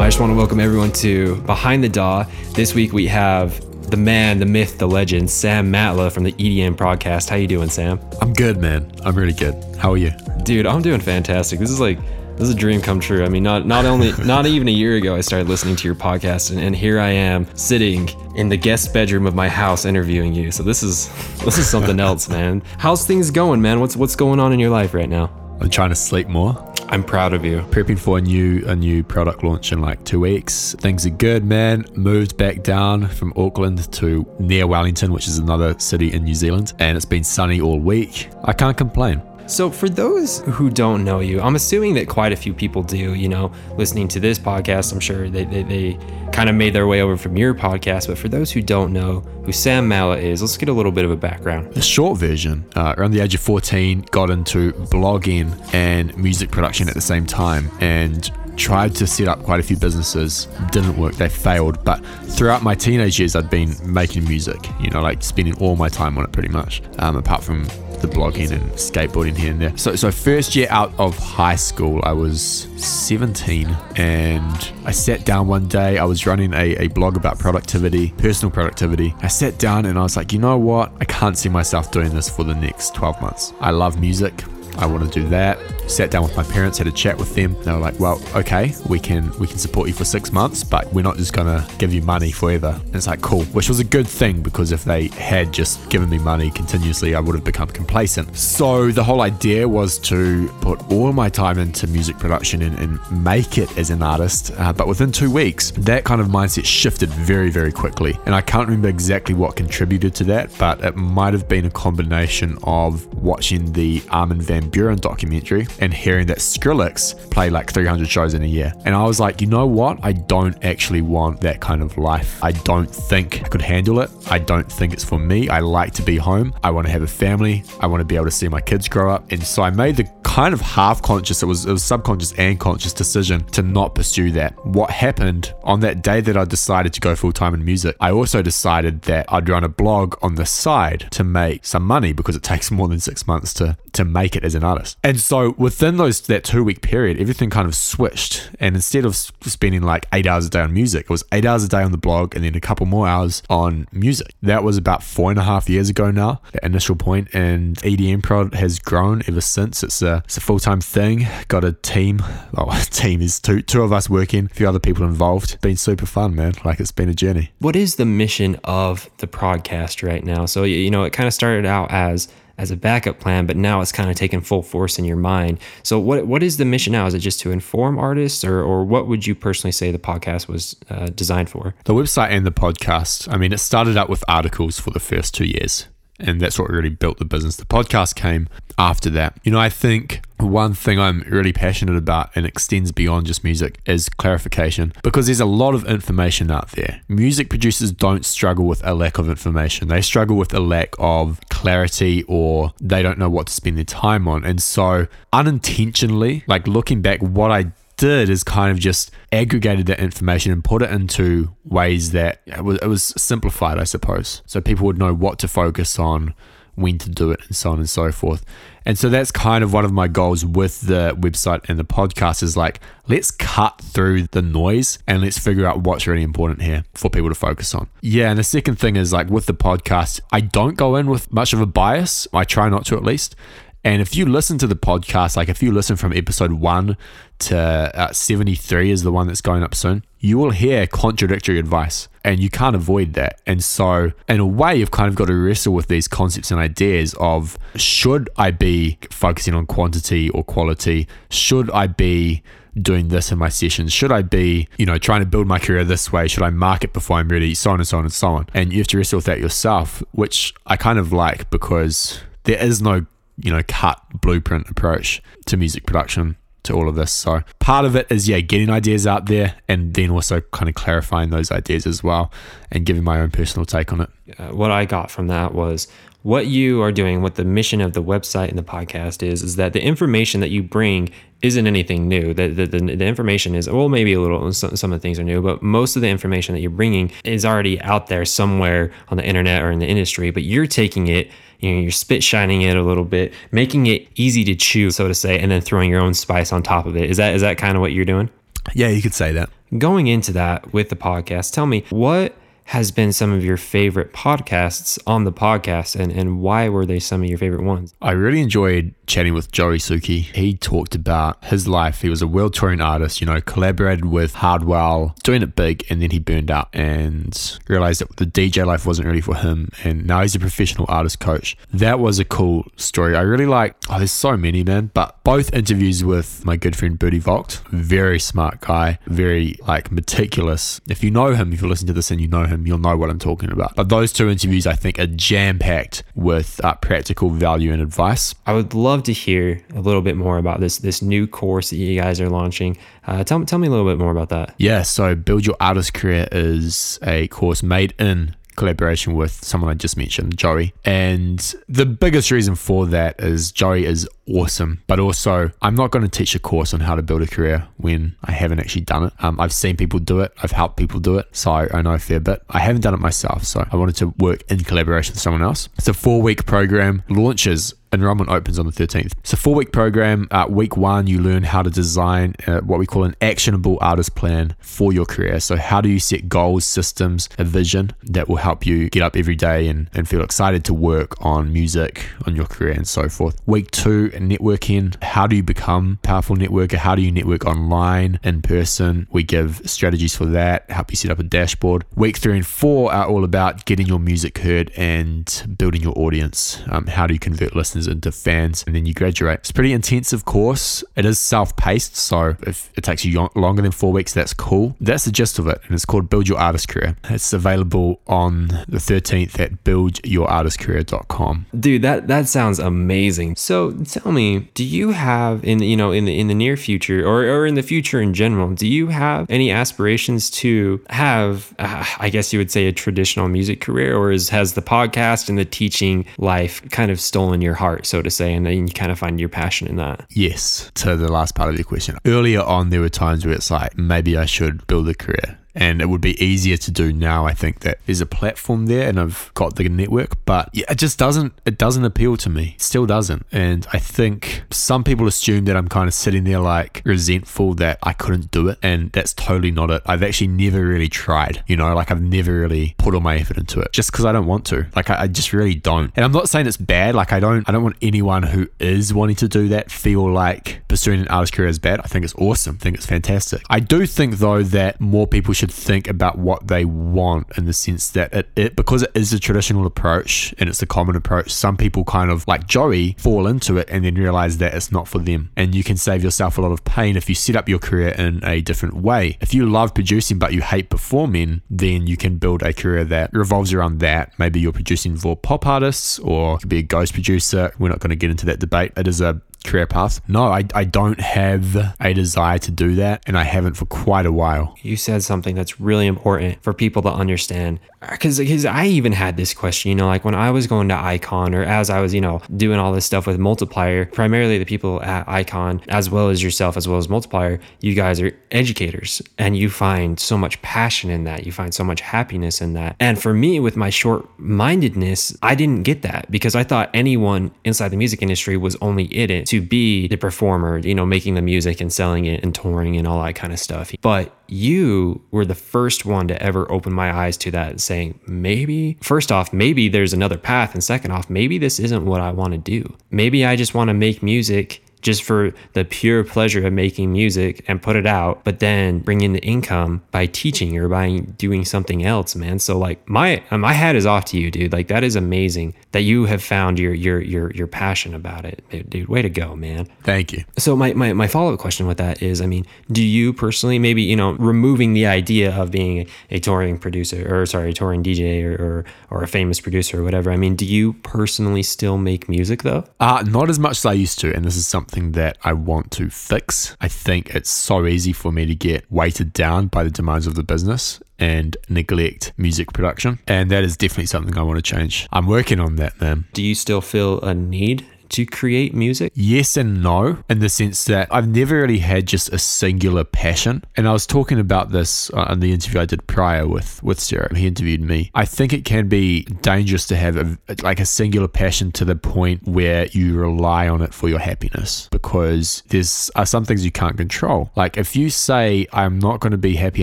I 0.00 0.06
just 0.06 0.18
want 0.18 0.32
to 0.32 0.36
welcome 0.36 0.58
everyone 0.58 0.90
to 0.92 1.36
Behind 1.42 1.84
the 1.84 1.88
DAW. 1.88 2.24
This 2.54 2.74
week 2.74 2.92
we 2.92 3.06
have 3.06 3.60
the 3.90 3.96
man, 3.96 4.40
the 4.40 4.46
myth, 4.46 4.78
the 4.78 4.88
legend, 4.88 5.30
Sam 5.30 5.70
Matla 5.70 6.10
from 6.10 6.24
the 6.24 6.32
EDM 6.32 6.74
podcast. 6.74 7.28
How 7.28 7.36
you 7.36 7.46
doing, 7.46 7.68
Sam? 7.68 8.00
I'm 8.20 8.32
good, 8.32 8.58
man. 8.58 8.90
I'm 9.04 9.14
really 9.14 9.32
good. 9.32 9.54
How 9.78 9.92
are 9.92 9.96
you? 9.96 10.10
Dude, 10.42 10.66
I'm 10.66 10.82
doing 10.82 11.00
fantastic. 11.00 11.60
This 11.60 11.70
is 11.70 11.80
like 11.80 11.98
this 12.40 12.48
is 12.48 12.54
a 12.54 12.58
dream 12.58 12.80
come 12.80 13.00
true. 13.00 13.22
I 13.22 13.28
mean, 13.28 13.42
not 13.42 13.66
not 13.66 13.84
only 13.84 14.12
not 14.24 14.46
even 14.46 14.66
a 14.66 14.72
year 14.72 14.96
ago 14.96 15.14
I 15.14 15.20
started 15.20 15.46
listening 15.46 15.76
to 15.76 15.86
your 15.86 15.94
podcast, 15.94 16.50
and, 16.50 16.58
and 16.58 16.74
here 16.74 16.98
I 16.98 17.10
am 17.10 17.46
sitting 17.54 18.08
in 18.34 18.48
the 18.48 18.56
guest 18.56 18.94
bedroom 18.94 19.26
of 19.26 19.34
my 19.34 19.46
house 19.46 19.84
interviewing 19.84 20.34
you. 20.34 20.50
So 20.50 20.62
this 20.62 20.82
is 20.82 21.08
this 21.44 21.58
is 21.58 21.68
something 21.68 22.00
else, 22.08 22.30
man. 22.30 22.62
How's 22.78 23.06
things 23.06 23.30
going, 23.30 23.60
man? 23.60 23.78
What's 23.78 23.94
what's 23.94 24.16
going 24.16 24.40
on 24.40 24.54
in 24.54 24.58
your 24.58 24.70
life 24.70 24.94
right 24.94 25.08
now? 25.08 25.30
I'm 25.60 25.68
trying 25.68 25.90
to 25.90 25.94
sleep 25.94 26.28
more. 26.28 26.56
I'm 26.88 27.04
proud 27.04 27.34
of 27.34 27.44
you. 27.44 27.60
Prepping 27.70 27.98
for 27.98 28.16
a 28.16 28.20
new 28.22 28.66
a 28.66 28.74
new 28.74 29.04
product 29.04 29.44
launch 29.44 29.70
in 29.70 29.82
like 29.82 30.02
two 30.04 30.20
weeks. 30.20 30.74
Things 30.80 31.04
are 31.04 31.10
good, 31.10 31.44
man. 31.44 31.84
Moved 31.94 32.38
back 32.38 32.62
down 32.62 33.06
from 33.08 33.34
Auckland 33.36 33.92
to 33.92 34.26
near 34.38 34.66
Wellington, 34.66 35.12
which 35.12 35.28
is 35.28 35.36
another 35.36 35.78
city 35.78 36.12
in 36.14 36.24
New 36.24 36.34
Zealand, 36.34 36.72
and 36.78 36.96
it's 36.96 37.04
been 37.04 37.22
sunny 37.22 37.60
all 37.60 37.78
week. 37.78 38.30
I 38.44 38.54
can't 38.54 38.78
complain. 38.78 39.20
So, 39.50 39.68
for 39.68 39.88
those 39.88 40.42
who 40.42 40.70
don't 40.70 41.04
know 41.04 41.18
you, 41.18 41.40
I'm 41.40 41.56
assuming 41.56 41.94
that 41.94 42.08
quite 42.08 42.32
a 42.32 42.36
few 42.36 42.54
people 42.54 42.84
do, 42.84 43.14
you 43.14 43.28
know, 43.28 43.50
listening 43.76 44.06
to 44.08 44.20
this 44.20 44.38
podcast, 44.38 44.92
I'm 44.92 45.00
sure 45.00 45.28
they, 45.28 45.44
they, 45.44 45.64
they 45.64 45.98
kind 46.30 46.48
of 46.48 46.54
made 46.54 46.72
their 46.72 46.86
way 46.86 47.00
over 47.00 47.16
from 47.16 47.36
your 47.36 47.52
podcast. 47.52 48.06
But 48.06 48.16
for 48.16 48.28
those 48.28 48.52
who 48.52 48.62
don't 48.62 48.92
know 48.92 49.20
who 49.44 49.50
Sam 49.50 49.88
Matla 49.88 50.22
is, 50.22 50.40
let's 50.40 50.56
get 50.56 50.68
a 50.68 50.72
little 50.72 50.92
bit 50.92 51.04
of 51.04 51.10
a 51.10 51.16
background. 51.16 51.72
The 51.74 51.82
short 51.82 52.16
version, 52.16 52.64
uh, 52.76 52.94
around 52.96 53.10
the 53.10 53.18
age 53.18 53.34
of 53.34 53.40
14, 53.40 54.02
got 54.12 54.30
into 54.30 54.72
blogging 54.72 55.52
and 55.74 56.16
music 56.16 56.52
production 56.52 56.88
at 56.88 56.94
the 56.94 57.00
same 57.00 57.26
time. 57.26 57.68
And 57.80 58.30
tried 58.56 58.94
to 58.94 59.06
set 59.06 59.26
up 59.26 59.42
quite 59.42 59.58
a 59.58 59.62
few 59.62 59.76
businesses 59.76 60.46
didn't 60.70 60.94
work 60.98 61.14
they 61.14 61.30
failed 61.30 61.82
but 61.82 61.96
throughout 62.24 62.62
my 62.62 62.74
teenage 62.74 63.18
years 63.18 63.34
i'd 63.34 63.48
been 63.48 63.74
making 63.84 64.22
music 64.24 64.58
you 64.80 64.90
know 64.90 65.00
like 65.00 65.22
spending 65.22 65.56
all 65.58 65.76
my 65.76 65.88
time 65.88 66.18
on 66.18 66.24
it 66.24 66.32
pretty 66.32 66.48
much 66.48 66.82
um, 66.98 67.16
apart 67.16 67.42
from 67.42 67.64
the 68.00 68.08
blogging 68.08 68.52
and 68.52 68.62
skateboarding 68.72 69.36
here 69.36 69.52
and 69.52 69.60
there. 69.60 69.76
So, 69.76 69.96
so 69.96 70.10
first 70.10 70.56
year 70.56 70.66
out 70.70 70.92
of 70.98 71.16
high 71.18 71.56
school, 71.56 72.00
I 72.04 72.12
was 72.12 72.68
17 72.76 73.68
and 73.96 74.72
I 74.84 74.90
sat 74.90 75.24
down 75.24 75.46
one 75.46 75.68
day. 75.68 75.98
I 75.98 76.04
was 76.04 76.26
running 76.26 76.52
a, 76.54 76.76
a 76.76 76.88
blog 76.88 77.16
about 77.16 77.38
productivity, 77.38 78.10
personal 78.18 78.50
productivity. 78.50 79.14
I 79.20 79.28
sat 79.28 79.58
down 79.58 79.86
and 79.86 79.98
I 79.98 80.02
was 80.02 80.16
like, 80.16 80.32
you 80.32 80.38
know 80.38 80.58
what? 80.58 80.92
I 81.00 81.04
can't 81.04 81.36
see 81.36 81.48
myself 81.48 81.90
doing 81.90 82.14
this 82.14 82.28
for 82.28 82.44
the 82.44 82.54
next 82.54 82.94
12 82.94 83.20
months. 83.20 83.52
I 83.60 83.70
love 83.70 84.00
music. 84.00 84.44
I 84.80 84.86
want 84.86 85.12
to 85.12 85.20
do 85.20 85.28
that. 85.28 85.58
Sat 85.86 86.10
down 86.10 86.22
with 86.22 86.36
my 86.36 86.42
parents, 86.44 86.78
had 86.78 86.86
a 86.86 86.92
chat 86.92 87.18
with 87.18 87.34
them. 87.34 87.54
They 87.64 87.72
were 87.72 87.78
like, 87.78 87.98
"Well, 88.00 88.20
okay, 88.34 88.74
we 88.88 88.98
can 88.98 89.36
we 89.38 89.46
can 89.46 89.58
support 89.58 89.88
you 89.88 89.94
for 89.94 90.04
six 90.04 90.32
months, 90.32 90.64
but 90.64 90.90
we're 90.92 91.02
not 91.02 91.16
just 91.16 91.32
gonna 91.32 91.66
give 91.78 91.92
you 91.92 92.00
money 92.00 92.30
forever." 92.30 92.80
And 92.86 92.96
it's 92.96 93.06
like, 93.06 93.20
cool, 93.20 93.44
which 93.46 93.68
was 93.68 93.80
a 93.80 93.84
good 93.84 94.08
thing 94.08 94.40
because 94.40 94.72
if 94.72 94.84
they 94.84 95.08
had 95.08 95.52
just 95.52 95.86
given 95.90 96.08
me 96.08 96.18
money 96.18 96.50
continuously, 96.50 97.14
I 97.14 97.20
would 97.20 97.34
have 97.34 97.44
become 97.44 97.68
complacent. 97.68 98.36
So 98.36 98.90
the 98.90 99.04
whole 99.04 99.20
idea 99.20 99.68
was 99.68 99.98
to 99.98 100.48
put 100.60 100.80
all 100.90 101.12
my 101.12 101.28
time 101.28 101.58
into 101.58 101.86
music 101.86 102.18
production 102.18 102.62
and, 102.62 102.78
and 102.78 103.24
make 103.24 103.58
it 103.58 103.76
as 103.76 103.90
an 103.90 104.02
artist. 104.02 104.52
Uh, 104.56 104.72
but 104.72 104.86
within 104.86 105.12
two 105.12 105.30
weeks, 105.30 105.72
that 105.72 106.04
kind 106.04 106.20
of 106.20 106.28
mindset 106.28 106.64
shifted 106.64 107.10
very 107.10 107.50
very 107.50 107.72
quickly, 107.72 108.18
and 108.24 108.34
I 108.34 108.40
can't 108.40 108.66
remember 108.66 108.88
exactly 108.88 109.34
what 109.34 109.56
contributed 109.56 110.14
to 110.16 110.24
that, 110.24 110.50
but 110.58 110.82
it 110.82 110.96
might 110.96 111.34
have 111.34 111.48
been 111.48 111.66
a 111.66 111.70
combination 111.70 112.56
of 112.62 113.06
watching 113.22 113.72
the 113.72 114.02
Armin 114.10 114.40
van 114.40 114.69
Buuren 114.70 115.00
documentary 115.00 115.66
and 115.80 115.92
hearing 115.92 116.26
that 116.26 116.38
Skrillex 116.38 117.30
play 117.30 117.50
like 117.50 117.72
300 117.72 118.08
shows 118.08 118.34
in 118.34 118.42
a 118.42 118.46
year. 118.46 118.72
And 118.84 118.94
I 118.94 119.04
was 119.04 119.20
like, 119.20 119.40
you 119.40 119.46
know 119.46 119.66
what? 119.66 119.98
I 120.02 120.12
don't 120.12 120.62
actually 120.64 121.02
want 121.02 121.40
that 121.42 121.60
kind 121.60 121.82
of 121.82 121.96
life. 121.98 122.42
I 122.42 122.52
don't 122.52 122.90
think 122.90 123.42
I 123.44 123.48
could 123.48 123.62
handle 123.62 124.00
it. 124.00 124.10
I 124.30 124.38
don't 124.38 124.70
think 124.70 124.92
it's 124.92 125.04
for 125.04 125.18
me. 125.18 125.48
I 125.48 125.60
like 125.60 125.92
to 125.94 126.02
be 126.02 126.16
home. 126.16 126.54
I 126.62 126.70
want 126.70 126.86
to 126.86 126.92
have 126.92 127.02
a 127.02 127.06
family. 127.06 127.64
I 127.80 127.86
want 127.86 128.00
to 128.00 128.04
be 128.04 128.16
able 128.16 128.26
to 128.26 128.30
see 128.30 128.48
my 128.48 128.60
kids 128.60 128.88
grow 128.88 129.10
up. 129.12 129.30
And 129.30 129.42
so 129.42 129.62
I 129.62 129.70
made 129.70 129.96
the 129.96 130.04
kind 130.22 130.54
of 130.54 130.60
half 130.60 131.02
conscious, 131.02 131.42
it 131.42 131.46
was, 131.46 131.66
it 131.66 131.72
was 131.72 131.82
subconscious 131.82 132.32
and 132.34 132.58
conscious 132.60 132.92
decision 132.92 133.44
to 133.46 133.62
not 133.62 133.94
pursue 133.94 134.30
that. 134.32 134.54
What 134.64 134.90
happened 134.90 135.52
on 135.64 135.80
that 135.80 136.02
day 136.02 136.20
that 136.20 136.36
I 136.36 136.44
decided 136.44 136.92
to 136.94 137.00
go 137.00 137.16
full 137.16 137.32
time 137.32 137.52
in 137.52 137.64
music, 137.64 137.96
I 138.00 138.12
also 138.12 138.40
decided 138.40 139.02
that 139.02 139.26
I'd 139.28 139.48
run 139.48 139.64
a 139.64 139.68
blog 139.68 140.16
on 140.22 140.36
the 140.36 140.46
side 140.46 141.08
to 141.12 141.24
make 141.24 141.64
some 141.64 141.82
money 141.84 142.12
because 142.12 142.36
it 142.36 142.42
takes 142.52 142.70
more 142.70 142.88
than 142.88 143.00
six 143.00 143.26
months 143.26 143.52
to, 143.54 143.76
to 143.92 144.04
make 144.04 144.36
it 144.36 144.44
as 144.50 144.54
an 144.54 144.64
artist. 144.64 144.98
And 145.04 145.20
so 145.20 145.54
within 145.56 145.96
those 145.96 146.20
that 146.22 146.44
two 146.44 146.64
week 146.64 146.82
period, 146.82 147.20
everything 147.20 147.50
kind 147.50 147.66
of 147.66 147.74
switched. 147.74 148.50
And 148.58 148.74
instead 148.74 149.04
of 149.04 149.14
spending 149.16 149.82
like 149.82 150.06
eight 150.12 150.26
hours 150.26 150.46
a 150.46 150.50
day 150.50 150.60
on 150.60 150.72
music, 150.72 151.04
it 151.04 151.10
was 151.10 151.24
eight 151.32 151.44
hours 151.44 151.64
a 151.64 151.68
day 151.68 151.82
on 151.82 151.92
the 151.92 151.98
blog 151.98 152.34
and 152.34 152.44
then 152.44 152.54
a 152.54 152.60
couple 152.60 152.86
more 152.86 153.06
hours 153.06 153.42
on 153.48 153.86
music. 153.92 154.34
That 154.42 154.64
was 154.64 154.76
about 154.76 155.02
four 155.02 155.30
and 155.30 155.38
a 155.38 155.44
half 155.44 155.68
years 155.68 155.88
ago 155.88 156.10
now, 156.10 156.40
the 156.52 156.64
initial 156.64 156.96
point, 156.96 157.28
and 157.34 157.76
EDM 157.78 158.22
Prod 158.22 158.54
has 158.54 158.78
grown 158.78 159.22
ever 159.28 159.40
since. 159.40 159.82
It's 159.82 160.02
a 160.02 160.22
it's 160.24 160.36
a 160.36 160.40
full 160.40 160.58
time 160.58 160.80
thing. 160.80 161.26
Got 161.48 161.64
a 161.64 161.72
team. 161.72 162.18
Well, 162.52 162.68
oh, 162.70 162.80
a 162.80 162.84
team 162.84 163.22
is 163.22 163.40
two 163.40 163.62
two 163.62 163.82
of 163.82 163.92
us 163.92 164.10
working, 164.10 164.46
a 164.46 164.54
few 164.54 164.68
other 164.68 164.80
people 164.80 165.04
involved. 165.04 165.60
Been 165.60 165.76
super 165.76 166.06
fun, 166.06 166.34
man. 166.34 166.54
Like 166.64 166.80
it's 166.80 166.92
been 166.92 167.08
a 167.08 167.14
journey. 167.14 167.52
What 167.58 167.76
is 167.76 167.96
the 167.96 168.04
mission 168.04 168.58
of 168.64 169.08
the 169.18 169.26
podcast 169.26 170.06
right 170.06 170.24
now? 170.24 170.46
So 170.46 170.64
you 170.64 170.90
know, 170.90 171.04
it 171.04 171.12
kind 171.12 171.26
of 171.26 171.34
started 171.34 171.66
out 171.66 171.90
as 171.90 172.28
as 172.60 172.70
a 172.70 172.76
backup 172.76 173.18
plan, 173.18 173.46
but 173.46 173.56
now 173.56 173.80
it's 173.80 173.90
kind 173.90 174.10
of 174.10 174.16
taken 174.16 174.42
full 174.42 174.62
force 174.62 174.98
in 174.98 175.04
your 175.06 175.16
mind. 175.16 175.58
So 175.82 175.98
what 175.98 176.26
what 176.26 176.42
is 176.42 176.58
the 176.58 176.66
mission 176.66 176.92
now? 176.92 177.06
Is 177.06 177.14
it 177.14 177.20
just 177.20 177.40
to 177.40 177.50
inform 177.50 177.98
artists, 177.98 178.44
or 178.44 178.62
or 178.62 178.84
what 178.84 179.08
would 179.08 179.26
you 179.26 179.34
personally 179.34 179.72
say 179.72 179.90
the 179.90 179.98
podcast 179.98 180.46
was 180.46 180.76
uh, 180.90 181.06
designed 181.06 181.48
for? 181.48 181.74
The 181.84 181.94
website 181.94 182.30
and 182.30 182.46
the 182.46 182.52
podcast. 182.52 183.32
I 183.32 183.38
mean, 183.38 183.52
it 183.52 183.60
started 183.60 183.96
out 183.96 184.10
with 184.10 184.22
articles 184.28 184.78
for 184.78 184.90
the 184.90 185.00
first 185.00 185.34
two 185.34 185.46
years, 185.46 185.86
and 186.18 186.38
that's 186.38 186.58
what 186.58 186.68
really 186.68 186.90
built 186.90 187.18
the 187.18 187.24
business. 187.24 187.56
The 187.56 187.64
podcast 187.64 188.14
came 188.14 188.46
after 188.76 189.08
that. 189.10 189.38
You 189.42 189.52
know, 189.52 189.60
I 189.60 189.70
think 189.70 190.19
one 190.42 190.74
thing 190.74 190.98
I'm 190.98 191.20
really 191.22 191.52
passionate 191.52 191.96
about 191.96 192.30
and 192.34 192.46
extends 192.46 192.92
beyond 192.92 193.26
just 193.26 193.44
music 193.44 193.80
is 193.86 194.08
clarification 194.08 194.92
because 195.02 195.26
there's 195.26 195.40
a 195.40 195.46
lot 195.46 195.74
of 195.74 195.84
information 195.86 196.50
out 196.50 196.70
there. 196.72 197.00
Music 197.08 197.48
producers 197.50 197.92
don't 197.92 198.24
struggle 198.24 198.66
with 198.66 198.84
a 198.86 198.94
lack 198.94 199.18
of 199.18 199.28
information, 199.28 199.88
they 199.88 200.00
struggle 200.00 200.36
with 200.36 200.52
a 200.54 200.60
lack 200.60 200.94
of 200.98 201.40
clarity 201.50 202.24
or 202.28 202.72
they 202.80 203.02
don't 203.02 203.18
know 203.18 203.30
what 203.30 203.48
to 203.48 203.52
spend 203.52 203.76
their 203.76 203.84
time 203.84 204.28
on. 204.28 204.44
And 204.44 204.62
so, 204.62 205.06
unintentionally, 205.32 206.44
like 206.46 206.66
looking 206.66 207.02
back, 207.02 207.20
what 207.20 207.50
I 207.50 207.72
did 208.00 208.30
is 208.30 208.42
kind 208.42 208.72
of 208.72 208.78
just 208.78 209.10
aggregated 209.30 209.84
that 209.86 210.00
information 210.00 210.52
and 210.52 210.64
put 210.64 210.80
it 210.80 210.90
into 210.90 211.54
ways 211.64 212.12
that 212.12 212.40
it 212.46 212.64
was, 212.64 212.78
it 212.78 212.86
was 212.86 213.02
simplified, 213.18 213.78
I 213.78 213.84
suppose. 213.84 214.40
So 214.46 214.60
people 214.60 214.86
would 214.86 214.98
know 214.98 215.12
what 215.12 215.38
to 215.40 215.48
focus 215.48 215.98
on, 215.98 216.34
when 216.80 216.98
to 216.98 217.10
do 217.10 217.30
it, 217.30 217.40
and 217.46 217.56
so 217.56 217.70
on 217.70 217.78
and 217.78 217.88
so 217.88 218.10
forth. 218.12 218.44
And 218.86 218.98
so 218.98 219.08
that's 219.08 219.30
kind 219.30 219.62
of 219.62 219.72
one 219.72 219.84
of 219.84 219.92
my 219.92 220.08
goals 220.08 220.44
with 220.44 220.80
the 220.80 221.14
website 221.18 221.68
and 221.68 221.78
the 221.78 221.84
podcast 221.84 222.42
is 222.42 222.56
like, 222.56 222.80
let's 223.08 223.30
cut 223.30 223.78
through 223.80 224.28
the 224.28 224.40
noise 224.40 224.98
and 225.06 225.20
let's 225.20 225.38
figure 225.38 225.66
out 225.66 225.80
what's 225.80 226.06
really 226.06 226.22
important 226.22 226.62
here 226.62 226.84
for 226.94 227.10
people 227.10 227.28
to 227.28 227.34
focus 227.34 227.74
on. 227.74 227.88
Yeah. 228.00 228.30
And 228.30 228.38
the 228.38 228.44
second 228.44 228.76
thing 228.76 228.96
is 228.96 229.12
like 229.12 229.28
with 229.28 229.46
the 229.46 229.54
podcast, 229.54 230.20
I 230.32 230.40
don't 230.40 230.76
go 230.76 230.96
in 230.96 231.08
with 231.08 231.30
much 231.32 231.52
of 231.52 231.60
a 231.60 231.66
bias. 231.66 232.26
I 232.32 232.44
try 232.44 232.68
not 232.68 232.86
to 232.86 232.96
at 232.96 233.04
least. 233.04 233.36
And 233.82 234.02
if 234.02 234.14
you 234.14 234.26
listen 234.26 234.58
to 234.58 234.66
the 234.66 234.76
podcast, 234.76 235.36
like 235.36 235.48
if 235.48 235.62
you 235.62 235.72
listen 235.72 235.96
from 235.96 236.12
episode 236.12 236.52
one 236.52 236.96
to 237.40 237.58
uh, 237.58 238.12
73 238.12 238.90
is 238.90 239.02
the 239.02 239.12
one 239.12 239.26
that's 239.26 239.40
going 239.40 239.62
up 239.62 239.74
soon, 239.74 240.04
you 240.18 240.36
will 240.36 240.50
hear 240.50 240.86
contradictory 240.86 241.58
advice 241.58 242.08
and 242.22 242.40
you 242.40 242.50
can't 242.50 242.76
avoid 242.76 243.14
that. 243.14 243.40
And 243.46 243.64
so, 243.64 244.12
in 244.28 244.40
a 244.40 244.46
way, 244.46 244.76
you've 244.76 244.90
kind 244.90 245.08
of 245.08 245.14
got 245.14 245.28
to 245.28 245.34
wrestle 245.34 245.72
with 245.72 245.88
these 245.88 246.08
concepts 246.08 246.50
and 246.50 246.60
ideas 246.60 247.14
of 247.18 247.58
should 247.74 248.28
I 248.36 248.50
be 248.50 248.98
focusing 249.10 249.54
on 249.54 249.64
quantity 249.64 250.28
or 250.30 250.44
quality? 250.44 251.08
Should 251.30 251.70
I 251.70 251.86
be 251.86 252.42
doing 252.76 253.08
this 253.08 253.32
in 253.32 253.38
my 253.38 253.48
sessions? 253.48 253.92
Should 253.92 254.12
I 254.12 254.20
be, 254.20 254.68
you 254.76 254.84
know, 254.84 254.98
trying 254.98 255.20
to 255.20 255.26
build 255.26 255.46
my 255.46 255.58
career 255.58 255.84
this 255.84 256.12
way? 256.12 256.28
Should 256.28 256.42
I 256.42 256.50
market 256.50 256.92
before 256.92 257.16
I'm 257.16 257.28
ready? 257.28 257.54
So 257.54 257.70
on 257.70 257.80
and 257.80 257.88
so 257.88 257.96
on 257.98 258.04
and 258.04 258.12
so 258.12 258.28
on. 258.28 258.46
And 258.52 258.72
you 258.72 258.78
have 258.78 258.88
to 258.88 258.98
wrestle 258.98 259.16
with 259.16 259.24
that 259.24 259.40
yourself, 259.40 260.02
which 260.12 260.54
I 260.66 260.76
kind 260.76 260.98
of 260.98 261.12
like 261.14 261.48
because 261.48 262.20
there 262.44 262.62
is 262.62 262.82
no 262.82 263.06
you 263.42 263.52
know, 263.52 263.62
cut 263.66 264.00
blueprint 264.20 264.68
approach 264.70 265.22
to 265.46 265.56
music 265.56 265.86
production 265.86 266.36
to 266.64 266.74
all 266.74 266.88
of 266.88 266.94
this. 266.94 267.12
So 267.12 267.42
part 267.58 267.84
of 267.84 267.96
it 267.96 268.06
is 268.10 268.28
yeah, 268.28 268.40
getting 268.40 268.70
ideas 268.70 269.06
out 269.06 269.26
there 269.26 269.54
and 269.68 269.94
then 269.94 270.10
also 270.10 270.40
kind 270.52 270.68
of 270.68 270.74
clarifying 270.74 271.30
those 271.30 271.50
ideas 271.50 271.86
as 271.86 272.02
well 272.02 272.30
and 272.70 272.84
giving 272.84 273.04
my 273.04 273.20
own 273.20 273.30
personal 273.30 273.64
take 273.64 273.92
on 273.92 274.02
it. 274.02 274.10
Uh, 274.38 274.48
what 274.48 274.70
I 274.70 274.84
got 274.84 275.10
from 275.10 275.28
that 275.28 275.54
was 275.54 275.88
what 276.22 276.46
you 276.46 276.82
are 276.82 276.92
doing, 276.92 277.22
what 277.22 277.36
the 277.36 277.44
mission 277.44 277.80
of 277.80 277.94
the 277.94 278.02
website 278.02 278.50
and 278.50 278.58
the 278.58 278.62
podcast 278.62 279.26
is, 279.26 279.42
is 279.42 279.56
that 279.56 279.72
the 279.72 279.80
information 279.80 280.40
that 280.40 280.50
you 280.50 280.62
bring 280.62 281.08
isn't 281.40 281.66
anything 281.66 282.08
new. 282.08 282.34
The, 282.34 282.48
the, 282.48 282.66
the, 282.66 282.96
the, 282.96 283.06
information 283.06 283.54
is, 283.54 283.70
well, 283.70 283.88
maybe 283.88 284.12
a 284.12 284.20
little, 284.20 284.52
some, 284.52 284.76
some 284.76 284.92
of 284.92 285.00
the 285.00 285.02
things 285.02 285.18
are 285.18 285.24
new, 285.24 285.40
but 285.40 285.62
most 285.62 285.96
of 285.96 286.02
the 286.02 286.08
information 286.08 286.54
that 286.54 286.60
you're 286.60 286.70
bringing 286.70 287.10
is 287.24 287.46
already 287.46 287.80
out 287.80 288.08
there 288.08 288.26
somewhere 288.26 288.92
on 289.08 289.16
the 289.16 289.24
internet 289.24 289.62
or 289.62 289.70
in 289.70 289.78
the 289.78 289.86
industry, 289.86 290.30
but 290.30 290.42
you're 290.42 290.66
taking 290.66 291.06
it 291.06 291.30
you 291.60 291.74
know, 291.74 291.80
you're 291.80 291.90
spit 291.90 292.22
shining 292.22 292.62
it 292.62 292.76
a 292.76 292.82
little 292.82 293.04
bit, 293.04 293.32
making 293.52 293.86
it 293.86 294.08
easy 294.16 294.44
to 294.44 294.54
chew, 294.54 294.90
so 294.90 295.08
to 295.08 295.14
say, 295.14 295.38
and 295.38 295.50
then 295.50 295.60
throwing 295.60 295.90
your 295.90 296.00
own 296.00 296.14
spice 296.14 296.52
on 296.52 296.62
top 296.62 296.86
of 296.86 296.96
it. 296.96 297.10
Is 297.10 297.16
that 297.18 297.34
is 297.34 297.42
that 297.42 297.58
kind 297.58 297.76
of 297.76 297.80
what 297.80 297.92
you're 297.92 298.04
doing? 298.04 298.30
Yeah, 298.74 298.88
you 298.88 299.02
could 299.02 299.14
say 299.14 299.32
that. 299.32 299.50
Going 299.78 300.06
into 300.06 300.32
that 300.32 300.72
with 300.72 300.88
the 300.88 300.96
podcast, 300.96 301.52
tell 301.52 301.66
me 301.66 301.84
what 301.90 302.34
has 302.70 302.92
been 302.92 303.12
some 303.12 303.32
of 303.32 303.44
your 303.44 303.56
favorite 303.56 304.12
podcasts 304.12 304.96
on 305.04 305.24
the 305.24 305.32
podcast 305.32 305.98
and, 305.98 306.12
and 306.12 306.40
why 306.40 306.68
were 306.68 306.86
they 306.86 307.00
some 307.00 307.20
of 307.20 307.28
your 307.28 307.38
favorite 307.38 307.64
ones? 307.64 307.94
I 308.00 308.12
really 308.12 308.40
enjoyed 308.40 308.94
chatting 309.10 309.34
with 309.34 309.50
Joey 309.50 309.78
Suki. 309.78 310.20
He 310.20 310.54
talked 310.54 310.94
about 310.94 311.44
his 311.44 311.66
life. 311.66 312.00
He 312.00 312.08
was 312.08 312.22
a 312.22 312.28
world 312.28 312.54
touring 312.54 312.80
artist, 312.80 313.20
you 313.20 313.26
know, 313.26 313.40
collaborated 313.40 314.04
with 314.04 314.34
Hardwell, 314.34 315.16
doing 315.24 315.42
it 315.42 315.56
big, 315.56 315.84
and 315.90 316.00
then 316.00 316.12
he 316.12 316.20
burned 316.20 316.48
out 316.48 316.68
and 316.72 317.58
realized 317.66 318.02
that 318.02 318.16
the 318.16 318.24
DJ 318.24 318.64
life 318.64 318.86
wasn't 318.86 319.08
really 319.08 319.20
for 319.20 319.34
him. 319.34 319.68
And 319.82 320.06
now 320.06 320.22
he's 320.22 320.36
a 320.36 320.38
professional 320.38 320.86
artist 320.88 321.18
coach. 321.18 321.56
That 321.72 321.98
was 321.98 322.20
a 322.20 322.24
cool 322.24 322.68
story. 322.76 323.16
I 323.16 323.22
really 323.22 323.46
like, 323.46 323.74
oh, 323.88 323.98
there's 323.98 324.12
so 324.12 324.36
many, 324.36 324.62
man. 324.62 324.92
But 324.94 325.22
both 325.24 325.52
interviews 325.52 326.04
with 326.04 326.44
my 326.44 326.56
good 326.56 326.76
friend 326.76 326.96
Bertie 326.96 327.18
Vogt, 327.18 327.62
very 327.70 328.20
smart 328.20 328.60
guy, 328.60 329.00
very 329.06 329.56
like 329.66 329.90
meticulous. 329.90 330.80
If 330.88 331.02
you 331.02 331.10
know 331.10 331.34
him, 331.34 331.52
if 331.52 331.62
you 331.62 331.68
listen 331.68 331.88
to 331.88 331.92
this 331.92 332.12
and 332.12 332.20
you 332.20 332.28
know 332.28 332.44
him, 332.44 332.64
you'll 332.64 332.78
know 332.78 332.96
what 332.96 333.10
I'm 333.10 333.18
talking 333.18 333.50
about. 333.50 333.74
But 333.74 333.88
those 333.88 334.12
two 334.12 334.28
interviews, 334.28 334.68
I 334.68 334.74
think, 334.74 335.00
are 335.00 335.08
jam 335.08 335.58
packed 335.58 336.04
with 336.14 336.60
uh, 336.62 336.74
practical 336.76 337.30
value 337.30 337.72
and 337.72 337.82
advice. 337.82 338.36
I 338.46 338.52
would 338.52 338.72
love 338.72 338.99
to 339.04 339.12
hear 339.12 339.62
a 339.74 339.80
little 339.80 340.02
bit 340.02 340.16
more 340.16 340.38
about 340.38 340.60
this 340.60 340.78
this 340.78 341.02
new 341.02 341.26
course 341.26 341.70
that 341.70 341.76
you 341.76 342.00
guys 342.00 342.20
are 342.20 342.30
launching. 342.30 342.76
Uh, 343.06 343.24
tell, 343.24 343.44
tell 343.44 343.58
me 343.58 343.66
a 343.66 343.70
little 343.70 343.86
bit 343.86 343.98
more 343.98 344.10
about 344.10 344.28
that. 344.30 344.54
Yeah, 344.58 344.82
so 344.82 345.14
Build 345.14 345.46
Your 345.46 345.56
Artist 345.60 345.94
Career 345.94 346.28
is 346.32 346.98
a 347.02 347.28
course 347.28 347.62
made 347.62 347.94
in 347.98 348.34
collaboration 348.60 349.14
with 349.14 349.32
someone 349.42 349.70
I 349.70 349.74
just 349.74 349.96
mentioned, 349.96 350.36
Joey. 350.36 350.74
And 350.84 351.38
the 351.66 351.86
biggest 351.86 352.30
reason 352.30 352.54
for 352.54 352.86
that 352.88 353.18
is 353.18 353.50
Joey 353.52 353.86
is 353.86 354.06
awesome, 354.28 354.82
but 354.86 355.00
also 355.00 355.50
I'm 355.62 355.74
not 355.74 355.90
going 355.90 356.02
to 356.02 356.10
teach 356.10 356.34
a 356.34 356.38
course 356.38 356.74
on 356.74 356.80
how 356.80 356.94
to 356.94 357.00
build 357.00 357.22
a 357.22 357.26
career 357.26 357.66
when 357.78 358.14
I 358.22 358.32
haven't 358.32 358.60
actually 358.60 358.82
done 358.82 359.04
it. 359.04 359.12
Um, 359.20 359.40
I've 359.40 359.54
seen 359.54 359.78
people 359.78 359.98
do 359.98 360.20
it, 360.20 360.32
I've 360.42 360.50
helped 360.50 360.76
people 360.76 361.00
do 361.00 361.16
it, 361.16 361.26
so 361.32 361.50
I 361.52 361.80
know 361.80 361.92
a 361.92 361.98
fair 361.98 362.20
bit. 362.20 362.42
I 362.50 362.58
haven't 362.58 362.82
done 362.82 362.92
it 362.92 363.00
myself, 363.00 363.44
so 363.44 363.66
I 363.72 363.76
wanted 363.76 363.96
to 363.96 364.08
work 364.18 364.42
in 364.50 364.58
collaboration 364.60 365.14
with 365.14 365.22
someone 365.22 365.42
else. 365.42 365.70
It's 365.78 365.88
a 365.88 365.94
four 365.94 366.20
week 366.20 366.44
program, 366.44 367.02
launches 367.08 367.72
enrollment 367.92 368.30
opens 368.30 368.58
on 368.58 368.66
the 368.66 368.72
13th. 368.72 369.12
It's 369.18 369.32
a 369.32 369.36
four 369.36 369.54
week 369.54 369.72
program. 369.72 370.28
Uh, 370.30 370.46
week 370.48 370.76
one, 370.76 371.06
you 371.06 371.20
learn 371.20 371.44
how 371.44 371.62
to 371.62 371.70
design 371.70 372.34
uh, 372.46 372.60
what 372.60 372.78
we 372.78 372.86
call 372.86 373.04
an 373.04 373.14
actionable 373.20 373.78
artist 373.80 374.14
plan 374.14 374.54
for 374.60 374.92
your 374.92 375.04
career. 375.04 375.40
So, 375.40 375.56
how 375.56 375.80
do 375.80 375.88
you 375.88 375.98
set 375.98 376.28
goals, 376.28 376.64
systems, 376.64 377.28
a 377.38 377.44
vision 377.44 377.92
that 378.04 378.28
will 378.28 378.36
help 378.36 378.66
you 378.66 378.88
get 378.90 379.02
up 379.02 379.16
every 379.16 379.34
day 379.34 379.68
and, 379.68 379.88
and 379.94 380.08
feel 380.08 380.22
excited 380.22 380.64
to 380.64 380.74
work 380.74 381.14
on 381.24 381.52
music, 381.52 382.06
on 382.26 382.36
your 382.36 382.46
career, 382.46 382.72
and 382.72 382.86
so 382.86 383.08
forth. 383.08 383.40
Week 383.46 383.70
two, 383.70 384.10
networking. 384.10 385.02
How 385.02 385.26
do 385.26 385.36
you 385.36 385.42
become 385.42 385.98
powerful 386.02 386.36
networker? 386.36 386.74
How 386.74 386.94
do 386.94 387.02
you 387.02 387.12
network 387.12 387.44
online, 387.44 388.20
in 388.22 388.42
person? 388.42 389.06
We 389.10 389.22
give 389.22 389.62
strategies 389.64 390.16
for 390.16 390.26
that, 390.26 390.70
help 390.70 390.90
you 390.90 390.96
set 390.96 391.10
up 391.10 391.18
a 391.18 391.22
dashboard. 391.22 391.84
Week 391.94 392.16
three 392.16 392.36
and 392.36 392.46
four 392.46 392.92
are 392.92 393.06
all 393.06 393.24
about 393.24 393.64
getting 393.64 393.86
your 393.86 393.98
music 393.98 394.38
heard 394.38 394.70
and 394.76 395.54
building 395.58 395.82
your 395.82 395.98
audience. 395.98 396.62
Um, 396.68 396.86
how 396.86 397.06
do 397.06 397.14
you 397.14 397.20
convert 397.20 397.56
listeners? 397.56 397.79
Into 397.86 398.12
fans, 398.12 398.64
and 398.66 398.74
then 398.74 398.86
you 398.86 398.94
graduate. 398.94 399.40
It's 399.40 399.52
pretty 399.52 399.72
intensive 399.72 400.24
course. 400.24 400.84
It 400.96 401.04
is 401.04 401.18
self 401.18 401.56
paced, 401.56 401.96
so 401.96 402.36
if 402.42 402.70
it 402.76 402.84
takes 402.84 403.04
you 403.04 403.28
longer 403.34 403.62
than 403.62 403.72
four 403.72 403.92
weeks, 403.92 404.12
that's 404.12 404.34
cool. 404.34 404.76
That's 404.80 405.04
the 405.04 405.12
gist 405.12 405.38
of 405.38 405.46
it, 405.46 405.60
and 405.64 405.74
it's 405.74 405.84
called 405.84 406.10
Build 406.10 406.28
Your 406.28 406.38
Artist 406.38 406.68
Career. 406.68 406.96
It's 407.04 407.32
available 407.32 408.00
on 408.06 408.48
the 408.68 408.78
13th 408.78 409.38
at 409.38 409.64
buildyourartistcareer.com. 409.64 411.46
Dude, 411.58 411.82
that 411.82 412.08
that 412.08 412.28
sounds 412.28 412.58
amazing. 412.58 413.36
So 413.36 413.72
tell 413.84 414.12
me, 414.12 414.50
do 414.54 414.64
you 414.64 414.90
have 414.90 415.44
in 415.44 415.60
you 415.60 415.76
know 415.76 415.92
in 415.92 416.04
the 416.04 416.18
in 416.18 416.28
the 416.28 416.34
near 416.34 416.56
future 416.56 417.06
or, 417.06 417.22
or 417.22 417.46
in 417.46 417.54
the 417.54 417.62
future 417.62 418.00
in 418.00 418.14
general, 418.14 418.50
do 418.50 418.66
you 418.66 418.88
have 418.88 419.26
any 419.30 419.50
aspirations 419.50 420.30
to 420.30 420.82
have 420.90 421.54
uh, 421.58 421.84
I 421.98 422.10
guess 422.10 422.32
you 422.32 422.38
would 422.38 422.50
say 422.50 422.66
a 422.66 422.72
traditional 422.72 423.28
music 423.28 423.60
career, 423.60 423.96
or 423.96 424.12
is 424.12 424.28
has 424.30 424.54
the 424.54 424.62
podcast 424.62 425.28
and 425.28 425.38
the 425.38 425.44
teaching 425.44 426.06
life 426.18 426.62
kind 426.70 426.90
of 426.90 427.00
stolen 427.00 427.40
your 427.40 427.54
heart? 427.54 427.69
So 427.82 428.02
to 428.02 428.10
say, 428.10 428.34
and 428.34 428.46
then 428.46 428.66
you 428.66 428.72
kind 428.72 428.92
of 428.92 428.98
find 428.98 429.18
your 429.18 429.28
passion 429.28 429.66
in 429.68 429.76
that. 429.76 430.06
Yes, 430.10 430.70
to 430.74 430.96
the 430.96 431.10
last 431.10 431.34
part 431.34 431.50
of 431.50 431.56
your 431.56 431.64
question. 431.64 431.96
Earlier 432.06 432.42
on, 432.42 432.70
there 432.70 432.80
were 432.80 432.88
times 432.88 433.24
where 433.24 433.34
it's 433.34 433.50
like, 433.50 433.76
maybe 433.76 434.16
I 434.16 434.26
should 434.26 434.66
build 434.66 434.88
a 434.88 434.94
career 434.94 435.39
and 435.54 435.80
it 435.80 435.88
would 435.88 436.00
be 436.00 436.22
easier 436.22 436.56
to 436.56 436.70
do 436.70 436.92
now. 436.92 437.26
I 437.26 437.34
think 437.34 437.60
that 437.60 437.78
there's 437.86 438.00
a 438.00 438.06
platform 438.06 438.66
there, 438.66 438.88
and 438.88 438.98
I've 438.98 439.30
got 439.34 439.56
the 439.56 439.68
network, 439.68 440.24
but 440.24 440.48
yeah, 440.52 440.64
it 440.68 440.76
just 440.76 440.98
doesn't 440.98 441.32
it 441.44 441.58
doesn't 441.58 441.84
appeal 441.84 442.16
to 442.18 442.30
me. 442.30 442.54
It 442.56 442.62
still 442.62 442.86
doesn't, 442.86 443.26
and 443.32 443.66
I 443.72 443.78
think 443.78 444.44
some 444.50 444.84
people 444.84 445.06
assume 445.06 445.44
that 445.46 445.56
I'm 445.56 445.68
kind 445.68 445.88
of 445.88 445.94
sitting 445.94 446.24
there 446.24 446.40
like 446.40 446.82
resentful 446.84 447.54
that 447.54 447.78
I 447.82 447.92
couldn't 447.92 448.30
do 448.30 448.48
it, 448.48 448.58
and 448.62 448.90
that's 448.92 449.12
totally 449.14 449.50
not 449.50 449.70
it. 449.70 449.82
I've 449.86 450.02
actually 450.02 450.28
never 450.28 450.64
really 450.64 450.88
tried, 450.88 451.42
you 451.46 451.56
know, 451.56 451.74
like 451.74 451.90
I've 451.90 452.02
never 452.02 452.38
really 452.38 452.74
put 452.78 452.94
all 452.94 453.00
my 453.00 453.16
effort 453.16 453.38
into 453.38 453.60
it 453.60 453.72
just 453.72 453.90
because 453.92 454.04
I 454.04 454.12
don't 454.12 454.26
want 454.26 454.44
to. 454.46 454.66
Like 454.74 454.90
I, 454.90 455.02
I 455.02 455.06
just 455.08 455.32
really 455.32 455.54
don't, 455.54 455.92
and 455.96 456.04
I'm 456.04 456.12
not 456.12 456.28
saying 456.28 456.46
it's 456.46 456.56
bad. 456.56 456.94
Like 456.94 457.12
I 457.12 457.20
don't 457.20 457.48
I 457.48 457.52
don't 457.52 457.62
want 457.62 457.76
anyone 457.82 458.22
who 458.22 458.48
is 458.58 458.94
wanting 458.94 459.16
to 459.16 459.28
do 459.28 459.48
that 459.48 459.70
feel 459.70 460.10
like 460.10 460.62
pursuing 460.68 461.00
an 461.00 461.08
artist 461.08 461.32
career 461.32 461.48
is 461.48 461.58
bad. 461.58 461.80
I 461.80 461.84
think 461.84 462.04
it's 462.04 462.14
awesome. 462.14 462.56
I 462.60 462.62
think 462.62 462.76
it's 462.76 462.86
fantastic. 462.86 463.42
I 463.50 463.60
do 463.60 463.86
think 463.86 464.18
though 464.18 464.42
that 464.42 464.80
more 464.80 465.06
people 465.06 465.34
should 465.40 465.50
think 465.50 465.88
about 465.88 466.18
what 466.18 466.48
they 466.48 466.66
want 466.66 467.26
in 467.38 467.46
the 467.46 467.52
sense 467.54 467.88
that 467.90 468.12
it, 468.12 468.28
it 468.36 468.56
because 468.56 468.82
it 468.82 468.90
is 468.94 469.12
a 469.14 469.18
traditional 469.18 469.64
approach 469.66 470.34
and 470.38 470.50
it's 470.50 470.60
a 470.60 470.66
common 470.66 470.94
approach 470.94 471.30
some 471.30 471.56
people 471.56 471.82
kind 471.82 472.10
of 472.10 472.28
like 472.28 472.46
joey 472.46 472.94
fall 472.98 473.26
into 473.26 473.56
it 473.56 473.66
and 473.70 473.84
then 473.86 473.94
realize 473.94 474.36
that 474.36 474.52
it's 474.52 474.70
not 474.70 474.86
for 474.86 474.98
them. 474.98 475.30
And 475.36 475.54
you 475.54 475.64
can 475.64 475.78
save 475.78 476.04
yourself 476.04 476.36
a 476.36 476.42
lot 476.42 476.52
of 476.52 476.62
pain 476.64 476.94
if 476.94 477.08
you 477.08 477.14
set 477.14 477.36
up 477.36 477.48
your 477.48 477.58
career 477.58 477.88
in 477.88 478.22
a 478.22 478.42
different 478.42 478.74
way. 478.74 479.16
If 479.22 479.32
you 479.32 479.48
love 479.48 479.72
producing 479.72 480.18
but 480.18 480.34
you 480.34 480.42
hate 480.42 480.68
performing 480.68 481.40
then 481.48 481.86
you 481.86 481.96
can 481.96 482.18
build 482.18 482.42
a 482.42 482.52
career 482.52 482.84
that 482.84 483.10
revolves 483.14 483.54
around 483.54 483.78
that. 483.80 484.12
Maybe 484.18 484.40
you're 484.40 484.52
producing 484.52 484.96
for 484.96 485.16
pop 485.16 485.46
artists 485.46 485.98
or 486.00 486.36
could 486.38 486.50
be 486.50 486.58
a 486.58 486.62
ghost 486.62 486.92
producer. 486.92 487.50
We're 487.58 487.70
not 487.70 487.80
going 487.80 487.90
to 487.90 487.96
get 487.96 488.10
into 488.10 488.26
that 488.26 488.40
debate. 488.40 488.72
It 488.76 488.86
is 488.86 489.00
a 489.00 489.22
career 489.44 489.66
path. 489.66 490.00
No, 490.08 490.24
I, 490.24 490.44
I 490.54 490.64
don't 490.64 491.00
have 491.00 491.74
a 491.80 491.92
desire 491.92 492.38
to 492.38 492.50
do 492.50 492.74
that, 492.76 493.02
and 493.06 493.16
I 493.16 493.24
haven't 493.24 493.54
for 493.54 493.66
quite 493.66 494.06
a 494.06 494.12
while. 494.12 494.54
You 494.62 494.76
said 494.76 495.02
something 495.02 495.34
that's 495.34 495.60
really 495.60 495.86
important 495.86 496.42
for 496.42 496.52
people 496.52 496.82
to 496.82 496.90
understand. 496.90 497.60
Uh, 497.82 497.92
because 497.92 498.18
because 498.18 498.44
I 498.44 498.66
even 498.66 498.92
had 498.92 499.16
this 499.16 499.32
question, 499.32 499.70
you 499.70 499.74
know, 499.74 499.86
like 499.86 500.04
when 500.04 500.14
I 500.14 500.30
was 500.30 500.46
going 500.46 500.68
to 500.68 500.76
Icon 500.76 501.34
or 501.34 501.42
as 501.42 501.70
I 501.70 501.80
was, 501.80 501.94
you 501.94 502.00
know, 502.00 502.20
doing 502.36 502.58
all 502.58 502.72
this 502.72 502.84
stuff 502.84 503.06
with 503.06 503.18
Multiplier, 503.18 503.86
primarily 503.86 504.38
the 504.38 504.44
people 504.44 504.82
at 504.82 505.08
Icon, 505.08 505.62
as 505.68 505.88
well 505.88 506.10
as 506.10 506.22
yourself, 506.22 506.56
as 506.56 506.68
well 506.68 506.78
as 506.78 506.88
Multiplier, 506.88 507.40
you 507.60 507.74
guys 507.74 508.00
are 508.00 508.12
educators 508.30 509.00
and 509.18 509.36
you 509.36 509.48
find 509.48 509.98
so 509.98 510.18
much 510.18 510.40
passion 510.42 510.90
in 510.90 511.04
that. 511.04 511.24
You 511.24 511.32
find 511.32 511.54
so 511.54 511.64
much 511.64 511.80
happiness 511.80 512.40
in 512.40 512.52
that. 512.54 512.76
And 512.78 513.00
for 513.00 513.14
me, 513.14 513.40
with 513.40 513.56
my 513.56 513.70
short 513.70 514.06
mindedness, 514.18 515.16
I 515.22 515.34
didn't 515.34 515.62
get 515.62 515.82
that 515.82 516.10
because 516.10 516.34
I 516.34 516.44
thought 516.44 516.70
anyone 516.74 517.30
inside 517.44 517.68
the 517.68 517.76
music 517.76 518.02
industry 518.02 518.36
was 518.36 518.56
only 518.60 518.84
in 518.84 519.10
it 519.10 519.26
to 519.30 519.40
be 519.40 519.86
the 519.86 519.96
performer, 519.96 520.58
you 520.58 520.74
know, 520.74 520.84
making 520.84 521.14
the 521.14 521.22
music 521.22 521.60
and 521.60 521.72
selling 521.72 522.04
it 522.04 522.22
and 522.24 522.34
touring 522.34 522.76
and 522.76 522.86
all 522.86 523.00
that 523.02 523.14
kind 523.14 523.32
of 523.32 523.38
stuff. 523.38 523.72
But 523.80 524.12
you 524.26 525.02
were 525.12 525.24
the 525.24 525.36
first 525.36 525.86
one 525.86 526.08
to 526.08 526.20
ever 526.20 526.50
open 526.50 526.72
my 526.72 526.92
eyes 526.92 527.16
to 527.18 527.30
that, 527.30 527.60
saying, 527.60 528.00
maybe, 528.08 528.76
first 528.82 529.12
off, 529.12 529.32
maybe 529.32 529.68
there's 529.68 529.92
another 529.92 530.18
path. 530.18 530.52
And 530.52 530.64
second 530.64 530.90
off, 530.90 531.08
maybe 531.08 531.38
this 531.38 531.60
isn't 531.60 531.84
what 531.84 532.00
I 532.00 532.10
want 532.10 532.32
to 532.32 532.38
do. 532.38 532.76
Maybe 532.90 533.24
I 533.24 533.36
just 533.36 533.54
want 533.54 533.68
to 533.68 533.74
make 533.74 534.02
music 534.02 534.64
just 534.82 535.02
for 535.02 535.32
the 535.52 535.64
pure 535.64 536.04
pleasure 536.04 536.46
of 536.46 536.52
making 536.52 536.92
music 536.92 537.44
and 537.48 537.62
put 537.62 537.76
it 537.76 537.86
out, 537.86 538.24
but 538.24 538.40
then 538.40 538.80
bring 538.80 539.02
in 539.02 539.12
the 539.12 539.20
income 539.20 539.82
by 539.90 540.06
teaching 540.06 540.56
or 540.56 540.68
by 540.68 540.98
doing 541.18 541.44
something 541.44 541.84
else, 541.84 542.16
man. 542.16 542.38
So 542.38 542.58
like 542.58 542.86
my 542.88 543.22
my 543.30 543.52
hat 543.52 543.76
is 543.76 543.86
off 543.86 544.06
to 544.06 544.18
you, 544.18 544.30
dude. 544.30 544.52
Like 544.52 544.68
that 544.68 544.84
is 544.84 544.96
amazing 544.96 545.54
that 545.72 545.82
you 545.82 546.06
have 546.06 546.22
found 546.22 546.58
your 546.58 546.72
your 546.72 547.00
your 547.00 547.30
your 547.32 547.46
passion 547.46 547.94
about 547.94 548.24
it, 548.24 548.70
dude. 548.70 548.88
Way 548.88 549.02
to 549.02 549.10
go, 549.10 549.36
man. 549.36 549.66
Thank 549.82 550.12
you. 550.12 550.24
So 550.38 550.56
my 550.56 550.72
my, 550.72 550.92
my 550.92 551.06
follow 551.06 551.34
up 551.34 551.38
question 551.38 551.66
with 551.66 551.78
that 551.78 552.02
is, 552.02 552.20
I 552.20 552.26
mean, 552.26 552.46
do 552.72 552.82
you 552.82 553.12
personally 553.12 553.58
maybe 553.58 553.82
you 553.82 553.96
know 553.96 554.12
removing 554.12 554.72
the 554.72 554.86
idea 554.86 555.34
of 555.34 555.50
being 555.50 555.86
a, 556.10 556.20
touring 556.20 556.58
producer 556.58 557.06
or 557.14 557.26
sorry, 557.26 557.50
a 557.50 557.52
touring 557.52 557.82
DJ 557.82 558.24
or, 558.24 558.34
or 558.42 558.64
or 558.90 559.02
a 559.02 559.08
famous 559.08 559.40
producer 559.40 559.80
or 559.80 559.84
whatever? 559.84 560.10
I 560.10 560.16
mean, 560.16 560.36
do 560.36 560.46
you 560.46 560.74
personally 560.74 561.42
still 561.42 561.76
make 561.76 562.08
music 562.08 562.42
though? 562.42 562.64
Uh 562.78 563.04
not 563.06 563.28
as 563.28 563.38
much 563.38 563.58
as 563.58 563.66
I 563.66 563.72
used 563.72 563.98
to, 564.00 564.14
and 564.14 564.24
this 564.24 564.36
is 564.36 564.46
something 564.46 564.69
something 564.70 564.92
that 564.92 565.18
I 565.24 565.32
want 565.32 565.72
to 565.72 565.90
fix. 565.90 566.56
I 566.60 566.68
think 566.68 567.12
it's 567.14 567.30
so 567.30 567.66
easy 567.66 567.92
for 567.92 568.12
me 568.12 568.24
to 568.26 568.36
get 568.36 568.70
weighted 568.70 569.12
down 569.12 569.48
by 569.48 569.64
the 569.64 569.70
demands 569.70 570.06
of 570.06 570.14
the 570.14 570.22
business 570.22 570.80
and 570.96 571.36
neglect 571.48 572.12
music 572.16 572.52
production. 572.52 573.00
And 573.08 573.30
that 573.32 573.42
is 573.42 573.56
definitely 573.56 573.86
something 573.86 574.16
I 574.16 574.22
want 574.22 574.36
to 574.36 574.42
change. 574.42 574.86
I'm 574.92 575.06
working 575.06 575.40
on 575.40 575.56
that, 575.56 575.80
man. 575.80 576.04
Do 576.12 576.22
you 576.22 576.36
still 576.36 576.60
feel 576.60 577.00
a 577.00 577.14
need 577.14 577.66
to 577.90 578.06
create 578.06 578.54
music? 578.54 578.92
Yes 578.94 579.36
and 579.36 579.62
no, 579.62 579.98
in 580.08 580.20
the 580.20 580.28
sense 580.28 580.64
that 580.64 580.88
I've 580.90 581.08
never 581.08 581.40
really 581.40 581.58
had 581.58 581.86
just 581.86 582.12
a 582.12 582.18
singular 582.18 582.84
passion. 582.84 583.44
And 583.56 583.68
I 583.68 583.72
was 583.72 583.86
talking 583.86 584.18
about 584.18 584.50
this 584.50 584.90
uh, 584.94 585.08
in 585.10 585.20
the 585.20 585.32
interview 585.32 585.60
I 585.60 585.66
did 585.66 585.86
prior 585.86 586.26
with 586.26 586.62
with 586.62 586.80
Sarah. 586.80 587.16
He 587.16 587.26
interviewed 587.26 587.60
me. 587.60 587.90
I 587.94 588.04
think 588.04 588.32
it 588.32 588.44
can 588.44 588.68
be 588.68 589.02
dangerous 589.02 589.66
to 589.66 589.76
have 589.76 589.96
a, 589.96 590.18
like 590.42 590.60
a 590.60 590.66
singular 590.66 591.08
passion 591.08 591.52
to 591.52 591.64
the 591.64 591.76
point 591.76 592.26
where 592.26 592.66
you 592.66 592.96
rely 592.96 593.48
on 593.48 593.62
it 593.62 593.74
for 593.74 593.88
your 593.88 593.98
happiness 593.98 594.68
because 594.70 595.42
there's 595.48 595.90
are 595.96 596.06
some 596.06 596.24
things 596.24 596.44
you 596.44 596.50
can't 596.50 596.76
control. 596.76 597.30
Like 597.36 597.56
if 597.56 597.76
you 597.76 597.90
say 597.90 598.46
I'm 598.52 598.78
not 598.78 599.00
going 599.00 599.12
to 599.12 599.18
be 599.18 599.36
happy 599.36 599.62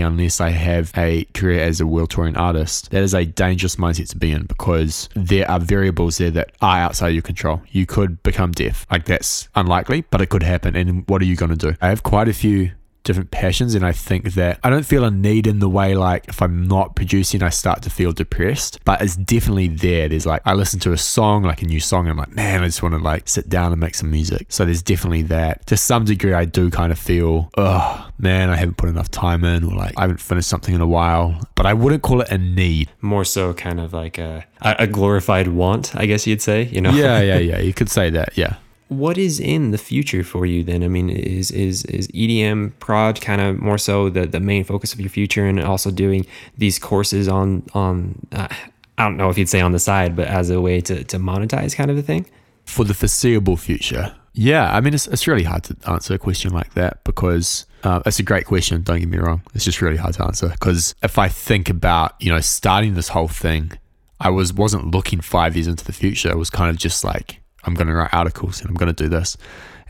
unless 0.00 0.40
I 0.40 0.50
have 0.50 0.92
a 0.96 1.24
career 1.34 1.62
as 1.62 1.80
a 1.80 1.86
world 1.86 2.10
touring 2.10 2.36
artist, 2.36 2.90
that 2.90 3.02
is 3.02 3.14
a 3.14 3.24
dangerous 3.24 3.76
mindset 3.76 4.08
to 4.10 4.16
be 4.16 4.32
in 4.32 4.44
because 4.44 5.08
there 5.14 5.50
are 5.50 5.60
variables 5.60 6.18
there 6.18 6.30
that 6.30 6.52
are 6.60 6.78
outside 6.78 7.08
your 7.08 7.22
control. 7.22 7.62
You 7.70 7.86
could 7.86 8.17
become 8.22 8.52
deaf. 8.52 8.86
Like 8.90 9.04
that's 9.04 9.48
unlikely, 9.54 10.02
but 10.10 10.20
it 10.20 10.28
could 10.28 10.42
happen. 10.42 10.76
And 10.76 11.08
what 11.08 11.22
are 11.22 11.26
you 11.26 11.36
going 11.36 11.50
to 11.50 11.56
do? 11.56 11.76
I 11.80 11.88
have 11.88 12.02
quite 12.02 12.28
a 12.28 12.32
few 12.32 12.72
different 13.04 13.30
passions 13.30 13.74
and 13.74 13.86
I 13.86 13.92
think 13.92 14.34
that 14.34 14.60
I 14.62 14.68
don't 14.68 14.84
feel 14.84 15.02
a 15.02 15.10
need 15.10 15.46
in 15.46 15.60
the 15.60 15.68
way 15.68 15.94
like 15.94 16.28
if 16.28 16.42
I'm 16.42 16.68
not 16.68 16.94
producing 16.94 17.42
I 17.42 17.48
start 17.48 17.80
to 17.82 17.90
feel 17.90 18.12
depressed 18.12 18.80
but 18.84 19.00
it's 19.00 19.16
definitely 19.16 19.68
there 19.68 20.10
there's 20.10 20.26
like 20.26 20.42
I 20.44 20.52
listen 20.52 20.78
to 20.80 20.92
a 20.92 20.98
song 20.98 21.42
like 21.42 21.62
a 21.62 21.64
new 21.64 21.80
song 21.80 22.06
and 22.06 22.10
I'm 22.10 22.16
like 22.18 22.34
man 22.34 22.62
I 22.62 22.66
just 22.66 22.82
want 22.82 22.94
to 22.94 22.98
like 22.98 23.26
sit 23.26 23.48
down 23.48 23.72
and 23.72 23.80
make 23.80 23.94
some 23.94 24.10
music 24.10 24.48
so 24.50 24.66
there's 24.66 24.82
definitely 24.82 25.22
that 25.22 25.66
to 25.68 25.76
some 25.78 26.04
degree 26.04 26.34
I 26.34 26.44
do 26.44 26.70
kind 26.70 26.92
of 26.92 26.98
feel 26.98 27.48
oh 27.56 28.07
man 28.18 28.50
I 28.50 28.56
haven't 28.56 28.76
put 28.76 28.88
enough 28.88 29.10
time 29.10 29.44
in 29.44 29.64
or 29.64 29.74
like 29.74 29.94
I 29.96 30.02
haven't 30.02 30.20
finished 30.20 30.48
something 30.48 30.74
in 30.74 30.80
a 30.80 30.86
while. 30.86 31.40
But 31.54 31.66
I 31.66 31.74
wouldn't 31.74 32.02
call 32.02 32.20
it 32.20 32.30
a 32.30 32.38
need. 32.38 32.90
More 33.00 33.24
so 33.24 33.54
kind 33.54 33.80
of 33.80 33.92
like 33.92 34.18
a 34.18 34.44
a 34.60 34.86
glorified 34.86 35.48
want 35.48 35.94
I 35.96 36.06
guess 36.06 36.26
you'd 36.26 36.42
say 36.42 36.64
you 36.64 36.80
know? 36.80 36.90
Yeah 36.90 37.20
yeah 37.30 37.38
yeah. 37.38 37.58
You 37.58 37.72
could 37.72 37.90
say 37.90 38.10
that 38.10 38.36
yeah. 38.36 38.56
What 38.88 39.18
is 39.18 39.38
in 39.38 39.70
the 39.70 39.76
future 39.76 40.24
for 40.24 40.46
you 40.46 40.64
then? 40.64 40.82
I 40.82 40.88
mean, 40.88 41.10
is 41.10 41.50
is 41.50 41.84
is 41.84 42.08
EDM 42.08 42.72
prod 42.80 43.20
kind 43.20 43.40
of 43.42 43.58
more 43.58 43.76
so 43.76 44.08
the 44.08 44.26
the 44.26 44.40
main 44.40 44.64
focus 44.64 44.94
of 44.94 45.00
your 45.00 45.10
future, 45.10 45.44
and 45.44 45.60
also 45.60 45.90
doing 45.90 46.26
these 46.56 46.78
courses 46.78 47.28
on 47.28 47.64
on 47.74 48.18
uh, 48.32 48.48
I 48.96 49.04
don't 49.04 49.18
know 49.18 49.28
if 49.28 49.36
you'd 49.36 49.50
say 49.50 49.60
on 49.60 49.72
the 49.72 49.78
side, 49.78 50.16
but 50.16 50.26
as 50.28 50.48
a 50.48 50.58
way 50.58 50.80
to 50.80 51.04
to 51.04 51.18
monetize 51.18 51.76
kind 51.76 51.90
of 51.90 51.98
a 51.98 52.02
thing? 52.02 52.24
For 52.64 52.84
the 52.84 52.94
foreseeable 52.94 53.58
future. 53.58 54.14
Yeah, 54.40 54.72
I 54.72 54.80
mean, 54.80 54.94
it's 54.94 55.08
it's 55.08 55.26
really 55.26 55.42
hard 55.42 55.64
to 55.64 55.76
answer 55.88 56.14
a 56.14 56.18
question 56.18 56.52
like 56.52 56.74
that 56.74 57.02
because 57.02 57.66
uh, 57.82 58.02
it's 58.06 58.20
a 58.20 58.22
great 58.22 58.46
question. 58.46 58.82
Don't 58.82 59.00
get 59.00 59.08
me 59.08 59.18
wrong; 59.18 59.42
it's 59.52 59.64
just 59.64 59.82
really 59.82 59.96
hard 59.96 60.14
to 60.14 60.24
answer 60.24 60.48
because 60.50 60.94
if 61.02 61.18
I 61.18 61.26
think 61.26 61.68
about 61.68 62.14
you 62.20 62.30
know 62.30 62.38
starting 62.38 62.94
this 62.94 63.08
whole 63.08 63.26
thing, 63.26 63.72
I 64.20 64.30
was 64.30 64.52
wasn't 64.52 64.92
looking 64.92 65.20
five 65.20 65.56
years 65.56 65.66
into 65.66 65.84
the 65.84 65.92
future. 65.92 66.30
It 66.30 66.36
was 66.36 66.50
kind 66.50 66.70
of 66.70 66.76
just 66.76 67.02
like 67.02 67.40
I'm 67.64 67.74
going 67.74 67.88
to 67.88 67.94
write 67.94 68.14
articles 68.14 68.60
and 68.60 68.70
I'm 68.70 68.76
going 68.76 68.94
to 68.94 69.02
do 69.02 69.08
this. 69.08 69.36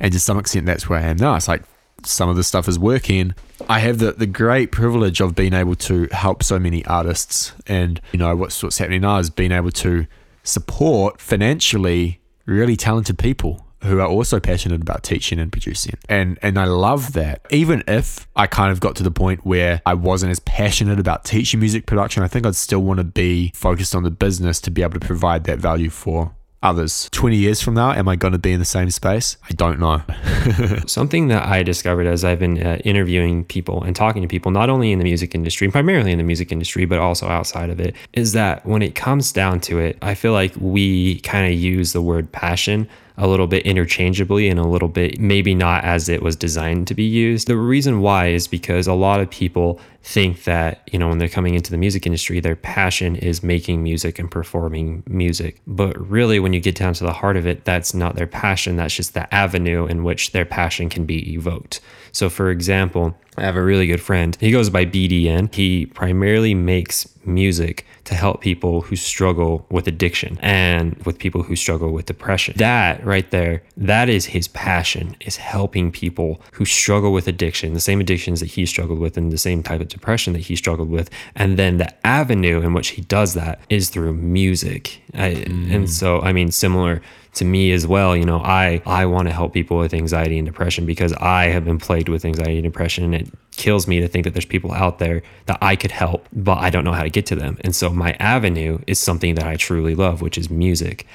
And 0.00 0.14
to 0.14 0.18
some 0.18 0.38
extent, 0.38 0.64
that's 0.64 0.88
where 0.88 0.98
I 0.98 1.02
am 1.02 1.18
now. 1.18 1.34
It's 1.34 1.46
like 1.46 1.64
some 2.02 2.30
of 2.30 2.36
the 2.36 2.42
stuff 2.42 2.68
is 2.68 2.78
working. 2.78 3.34
I 3.68 3.80
have 3.80 3.98
the, 3.98 4.12
the 4.12 4.26
great 4.26 4.72
privilege 4.72 5.20
of 5.20 5.34
being 5.34 5.52
able 5.52 5.74
to 5.74 6.08
help 6.12 6.42
so 6.42 6.58
many 6.58 6.86
artists. 6.86 7.52
And, 7.66 8.00
you 8.12 8.18
know, 8.18 8.34
what's, 8.34 8.62
what's 8.62 8.78
happening 8.78 9.02
now 9.02 9.18
is 9.18 9.28
being 9.28 9.52
able 9.52 9.72
to 9.72 10.06
support 10.42 11.20
financially 11.20 12.20
really 12.46 12.76
talented 12.76 13.18
people 13.18 13.67
who 13.82 14.00
are 14.00 14.06
also 14.06 14.40
passionate 14.40 14.80
about 14.80 15.02
teaching 15.02 15.38
and 15.38 15.52
producing. 15.52 15.94
And 16.08 16.38
and 16.42 16.58
I 16.58 16.64
love 16.64 17.12
that. 17.12 17.46
Even 17.50 17.82
if 17.86 18.26
I 18.36 18.46
kind 18.46 18.72
of 18.72 18.80
got 18.80 18.96
to 18.96 19.02
the 19.02 19.10
point 19.10 19.44
where 19.44 19.82
I 19.86 19.94
wasn't 19.94 20.30
as 20.30 20.40
passionate 20.40 20.98
about 20.98 21.24
teaching 21.24 21.60
music 21.60 21.86
production, 21.86 22.22
I 22.22 22.28
think 22.28 22.46
I'd 22.46 22.56
still 22.56 22.80
want 22.80 22.98
to 22.98 23.04
be 23.04 23.52
focused 23.54 23.94
on 23.94 24.02
the 24.02 24.10
business 24.10 24.60
to 24.62 24.70
be 24.70 24.82
able 24.82 24.98
to 24.98 25.06
provide 25.06 25.44
that 25.44 25.58
value 25.58 25.90
for 25.90 26.34
others. 26.62 27.08
20 27.12 27.36
years 27.36 27.60
from 27.60 27.74
now, 27.74 27.92
am 27.92 28.08
I 28.08 28.16
going 28.16 28.32
to 28.32 28.38
be 28.38 28.52
in 28.52 28.58
the 28.58 28.64
same 28.64 28.90
space? 28.90 29.36
I 29.48 29.52
don't 29.52 29.78
know. 29.78 30.02
Something 30.86 31.28
that 31.28 31.46
I 31.46 31.62
discovered 31.62 32.06
as 32.06 32.24
I've 32.24 32.38
been 32.38 32.64
uh, 32.64 32.78
interviewing 32.84 33.44
people 33.44 33.82
and 33.84 33.94
talking 33.94 34.22
to 34.22 34.28
people, 34.28 34.50
not 34.50 34.68
only 34.68 34.92
in 34.92 34.98
the 34.98 35.04
music 35.04 35.34
industry, 35.34 35.70
primarily 35.70 36.12
in 36.12 36.18
the 36.18 36.24
music 36.24 36.50
industry, 36.50 36.84
but 36.84 36.98
also 36.98 37.28
outside 37.28 37.70
of 37.70 37.80
it, 37.80 37.94
is 38.12 38.32
that 38.32 38.66
when 38.66 38.82
it 38.82 38.94
comes 38.94 39.32
down 39.32 39.60
to 39.60 39.78
it, 39.78 39.98
I 40.02 40.14
feel 40.14 40.32
like 40.32 40.52
we 40.58 41.20
kind 41.20 41.46
of 41.46 41.58
use 41.58 41.92
the 41.92 42.02
word 42.02 42.32
passion 42.32 42.88
a 43.18 43.26
little 43.26 43.48
bit 43.48 43.66
interchangeably 43.66 44.48
and 44.48 44.58
a 44.58 44.66
little 44.66 44.88
bit 44.88 45.20
maybe 45.20 45.54
not 45.54 45.84
as 45.84 46.08
it 46.08 46.22
was 46.22 46.36
designed 46.36 46.86
to 46.86 46.94
be 46.94 47.02
used. 47.02 47.48
The 47.48 47.56
reason 47.56 48.00
why 48.00 48.28
is 48.28 48.46
because 48.46 48.86
a 48.86 48.94
lot 48.94 49.20
of 49.20 49.28
people 49.28 49.80
think 50.02 50.44
that, 50.44 50.88
you 50.92 50.98
know, 50.98 51.08
when 51.08 51.18
they're 51.18 51.28
coming 51.28 51.54
into 51.54 51.70
the 51.70 51.76
music 51.76 52.06
industry, 52.06 52.40
their 52.40 52.56
passion 52.56 53.16
is 53.16 53.42
making 53.42 53.82
music 53.82 54.18
and 54.18 54.30
performing 54.30 55.02
music. 55.06 55.60
But 55.66 55.98
really, 56.08 56.38
when 56.38 56.52
you 56.52 56.60
get 56.60 56.76
down 56.76 56.94
to 56.94 57.04
the 57.04 57.12
heart 57.12 57.36
of 57.36 57.46
it, 57.46 57.64
that's 57.64 57.92
not 57.92 58.14
their 58.14 58.26
passion. 58.26 58.76
That's 58.76 58.94
just 58.94 59.14
the 59.14 59.32
avenue 59.34 59.86
in 59.86 60.04
which 60.04 60.32
their 60.32 60.46
passion 60.46 60.88
can 60.88 61.04
be 61.04 61.34
evoked. 61.34 61.80
So, 62.12 62.30
for 62.30 62.50
example, 62.50 63.16
I 63.38 63.42
have 63.42 63.56
a 63.56 63.62
really 63.62 63.86
good 63.86 64.00
friend. 64.00 64.36
He 64.40 64.50
goes 64.50 64.68
by 64.68 64.84
BDN. 64.84 65.54
He 65.54 65.86
primarily 65.86 66.54
makes 66.54 67.08
music 67.24 67.86
to 68.04 68.14
help 68.14 68.40
people 68.40 68.80
who 68.80 68.96
struggle 68.96 69.66
with 69.70 69.86
addiction 69.86 70.38
and 70.40 70.96
with 71.04 71.18
people 71.18 71.42
who 71.42 71.54
struggle 71.54 71.92
with 71.92 72.06
depression. 72.06 72.54
That 72.56 73.04
right 73.04 73.30
there, 73.30 73.62
that 73.76 74.08
is 74.08 74.26
his 74.26 74.48
passion, 74.48 75.14
is 75.20 75.36
helping 75.36 75.92
people 75.92 76.40
who 76.52 76.64
struggle 76.64 77.12
with 77.12 77.28
addiction, 77.28 77.74
the 77.74 77.80
same 77.80 78.00
addictions 78.00 78.40
that 78.40 78.46
he 78.46 78.66
struggled 78.66 78.98
with 78.98 79.16
and 79.16 79.30
the 79.30 79.38
same 79.38 79.62
type 79.62 79.80
of 79.80 79.88
depression 79.88 80.32
that 80.32 80.40
he 80.40 80.56
struggled 80.56 80.90
with. 80.90 81.10
And 81.34 81.58
then 81.58 81.76
the 81.76 82.06
avenue 82.06 82.60
in 82.62 82.72
which 82.72 82.88
he 82.88 83.02
does 83.02 83.34
that 83.34 83.60
is 83.68 83.90
through 83.90 84.14
music. 84.14 85.02
I, 85.14 85.34
mm. 85.34 85.72
And 85.72 85.90
so, 85.90 86.20
I 86.20 86.32
mean, 86.32 86.50
similar 86.50 87.02
to 87.38 87.44
me 87.44 87.72
as 87.72 87.86
well 87.86 88.16
you 88.16 88.24
know 88.24 88.38
i 88.38 88.82
i 88.84 89.06
want 89.06 89.28
to 89.28 89.32
help 89.32 89.52
people 89.52 89.78
with 89.78 89.94
anxiety 89.94 90.38
and 90.38 90.46
depression 90.46 90.84
because 90.84 91.12
i 91.14 91.44
have 91.44 91.64
been 91.64 91.78
plagued 91.78 92.08
with 92.08 92.24
anxiety 92.24 92.56
and 92.56 92.64
depression 92.64 93.04
and 93.04 93.14
it 93.14 93.28
kills 93.52 93.86
me 93.86 94.00
to 94.00 94.08
think 94.08 94.24
that 94.24 94.34
there's 94.34 94.44
people 94.44 94.72
out 94.72 94.98
there 94.98 95.22
that 95.46 95.58
i 95.62 95.76
could 95.76 95.90
help 95.90 96.28
but 96.32 96.58
i 96.58 96.68
don't 96.68 96.84
know 96.84 96.92
how 96.92 97.02
to 97.02 97.10
get 97.10 97.26
to 97.26 97.36
them 97.36 97.56
and 97.62 97.74
so 97.74 97.90
my 97.90 98.12
avenue 98.18 98.78
is 98.86 98.98
something 98.98 99.34
that 99.34 99.46
i 99.46 99.56
truly 99.56 99.94
love 99.94 100.20
which 100.20 100.36
is 100.36 100.50
music 100.50 101.06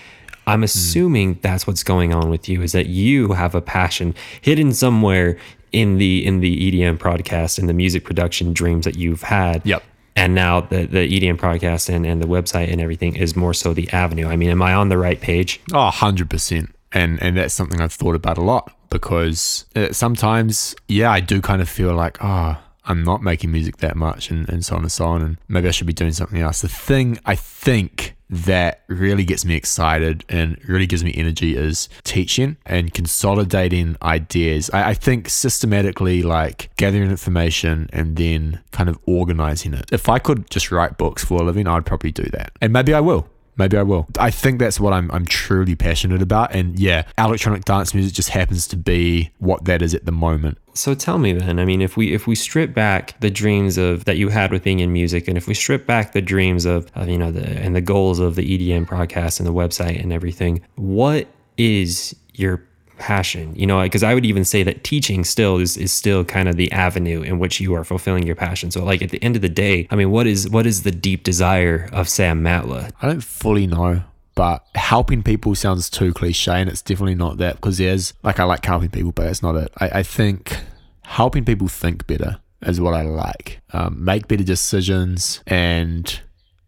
i'm 0.48 0.60
hmm. 0.60 0.64
assuming 0.64 1.36
mm. 1.36 1.42
that's 1.42 1.68
what's 1.68 1.84
going 1.84 2.14
on 2.14 2.30
with 2.30 2.48
you 2.48 2.62
is 2.62 2.72
that 2.72 2.88
you 2.88 3.34
have 3.34 3.54
a 3.54 3.62
passion 3.62 4.16
hidden 4.42 4.74
somewhere 4.74 5.38
in 5.72 5.98
the 5.98 6.24
in 6.24 6.40
the 6.40 6.72
EDM 6.72 7.00
podcast 7.00 7.58
and 7.58 7.68
the 7.68 7.74
music 7.74 8.06
production 8.06 8.54
dreams 8.54 8.86
that 8.86 8.96
you've 8.96 9.24
had. 9.24 9.66
Yep 9.66 9.84
and 10.16 10.36
now 10.36 10.62
the 10.62 10.86
the 10.86 11.08
EDM 11.08 11.38
podcast 11.38 11.94
and, 11.94 12.06
and 12.06 12.22
the 12.22 12.28
website 12.28 12.72
and 12.72 12.82
everything 12.82 13.16
is 13.16 13.36
more 13.36 13.54
so 13.54 13.74
the 13.74 13.90
avenue. 13.92 14.28
I 14.28 14.36
mean, 14.36 14.50
am 14.50 14.62
I 14.62 14.74
on 14.74 14.90
the 14.90 14.98
right 14.98 15.20
page? 15.20 15.60
Oh, 15.74 15.90
100%. 15.94 16.70
And, 16.92 17.22
and 17.24 17.38
that's 17.38 17.54
something 17.54 17.82
I've 17.82 17.94
thought 17.94 18.16
about 18.16 18.38
a 18.38 18.42
lot 18.42 18.72
because 18.90 19.66
uh, 19.76 19.92
sometimes, 19.92 20.76
yeah, 20.88 21.12
I 21.12 21.20
do 21.22 21.42
kind 21.42 21.62
of 21.62 21.68
feel 21.68 21.96
like, 21.96 22.18
oh, 22.24 22.56
I'm 22.86 23.04
not 23.04 23.24
making 23.24 23.52
music 23.52 23.78
that 23.78 23.96
much 23.96 24.30
and, 24.30 24.48
and 24.50 24.64
so 24.64 24.76
on 24.76 24.84
and 24.84 24.92
so 24.92 25.06
on. 25.06 25.22
And 25.22 25.38
maybe 25.48 25.68
I 25.68 25.72
should 25.72 25.88
be 25.88 25.94
doing 25.94 26.12
something 26.12 26.40
else. 26.40 26.62
The 26.62 26.68
thing 26.68 27.18
I 27.26 27.36
think 27.36 28.16
that 28.34 28.82
really 28.88 29.24
gets 29.24 29.46
me 29.46 29.56
excited 29.56 30.26
and 30.28 30.58
really 30.68 30.88
gives 30.88 31.04
me 31.04 31.14
energy 31.16 31.56
is 31.56 31.88
teaching 32.04 32.58
and 32.66 32.94
consolidating 32.94 33.96
ideas. 34.02 34.70
I, 34.72 34.90
I, 34.90 34.94
think 34.96 35.30
systematically, 35.30 36.24
like 36.24 36.70
gathering 36.78 37.12
information 37.12 37.90
and 37.94 38.16
then 38.16 38.60
kind 38.72 38.90
of 38.90 38.98
organizing 39.06 39.74
it. 39.74 39.86
If 39.92 40.10
I 40.10 40.20
could 40.20 40.50
just 40.50 40.72
write 40.72 40.98
books 40.98 41.24
for 41.24 41.42
a 41.42 41.44
living, 41.44 41.68
I'd 41.68 41.86
probably 41.86 42.12
do 42.12 42.24
that. 42.32 42.54
And 42.60 42.74
maybe 42.74 42.94
I 42.94 43.02
will. 43.02 43.28
Maybe 43.58 43.78
I 43.78 43.84
will. 43.84 44.08
I 44.18 44.32
think 44.32 44.60
that's 44.60 44.80
what 44.80 44.94
I'm, 44.94 45.12
I'm 45.12 45.26
truly 45.26 45.76
passionate 45.76 46.22
about. 46.22 46.54
And 46.54 46.80
yeah, 46.80 47.04
electronic 47.18 47.66
dance 47.66 47.94
music 47.94 48.14
just 48.14 48.30
happens 48.30 48.68
to 48.68 48.78
be 48.78 49.32
what 49.38 49.66
that 49.66 49.82
is 49.82 49.94
at 49.94 50.06
the 50.06 50.12
moment. 50.12 50.58
So 50.74 50.96
tell 50.96 51.20
me 51.20 51.34
then, 51.34 51.60
I 51.60 51.66
mean, 51.66 51.82
if 51.82 51.96
we 51.96 52.14
if 52.14 52.26
we 52.26 52.34
strip 52.34 52.74
back 52.74 53.20
the 53.20 53.30
dreams 53.30 53.78
of 53.78 54.06
that 54.06 54.18
you 54.18 54.30
had 54.30 54.52
with 54.52 54.64
being 54.64 54.80
in 54.80 54.92
music, 54.92 55.28
and 55.28 55.38
if 55.38 55.48
we 55.48 55.54
strip 55.54 55.86
back 55.86 56.14
the 56.14 56.22
dreams 56.22 56.66
of, 56.66 56.92
of 56.96 57.10
you 57.10 57.18
know 57.18 57.32
the 57.32 57.48
and 57.48 57.76
the 57.76 57.82
goals 57.82 58.20
of 58.20 58.36
the 58.36 58.42
EDM 58.42 58.88
podcast 58.88 59.40
and 59.40 59.48
the 59.48 59.54
website 59.54 60.02
and 60.02 60.12
everything, 60.12 60.62
what 60.76 61.28
is 61.58 62.16
your 62.34 62.64
passion 63.04 63.54
you 63.54 63.68
know 63.68 63.84
because 63.84 64.02
i 64.02 64.14
would 64.14 64.26
even 64.26 64.46
say 64.46 64.64
that 64.64 64.82
teaching 64.86 65.26
still 65.26 65.58
is, 65.58 65.76
is 65.76 65.92
still 65.92 66.24
kind 66.24 66.48
of 66.48 66.56
the 66.56 66.72
avenue 66.72 67.22
in 67.22 67.38
which 67.38 67.60
you 67.60 67.76
are 67.76 67.84
fulfilling 67.84 68.26
your 68.26 68.36
passion. 68.36 68.72
So 68.72 68.82
like 68.86 69.02
at 69.02 69.10
the 69.10 69.22
end 69.22 69.36
of 69.36 69.42
the 69.42 69.50
day 69.50 69.88
i 69.92 69.96
mean 69.98 70.10
what 70.10 70.26
is 70.26 70.50
what 70.50 70.66
is 70.66 70.84
the 70.84 70.92
deep 70.92 71.24
desire 71.24 71.90
of 71.92 72.08
sam 72.08 72.42
matla? 72.42 72.92
I 73.02 73.08
don't 73.08 73.24
fully 73.24 73.68
know 73.68 74.04
but 74.36 74.66
helping 74.76 75.22
people 75.22 75.54
sounds 75.54 75.90
too 75.90 76.14
cliche 76.14 76.54
and 76.62 76.70
it's 76.70 76.82
definitely 76.82 77.16
not 77.16 77.38
that 77.40 77.56
because 77.56 77.78
there's 77.78 78.14
like 78.24 78.40
i 78.40 78.46
like 78.46 78.64
helping 78.64 78.90
people 78.90 79.12
but 79.12 79.28
it's 79.28 79.44
not 79.44 79.56
it. 79.56 79.70
I, 79.80 80.00
I 80.00 80.04
think 80.04 80.56
helping 81.04 81.44
people 81.44 81.68
think 81.68 82.08
better 82.08 82.40
is 82.62 82.80
what 82.80 82.94
i 82.94 83.02
like. 83.02 83.60
Um, 83.74 84.02
make 84.04 84.30
better 84.30 84.46
decisions 84.46 85.44
and 85.46 86.22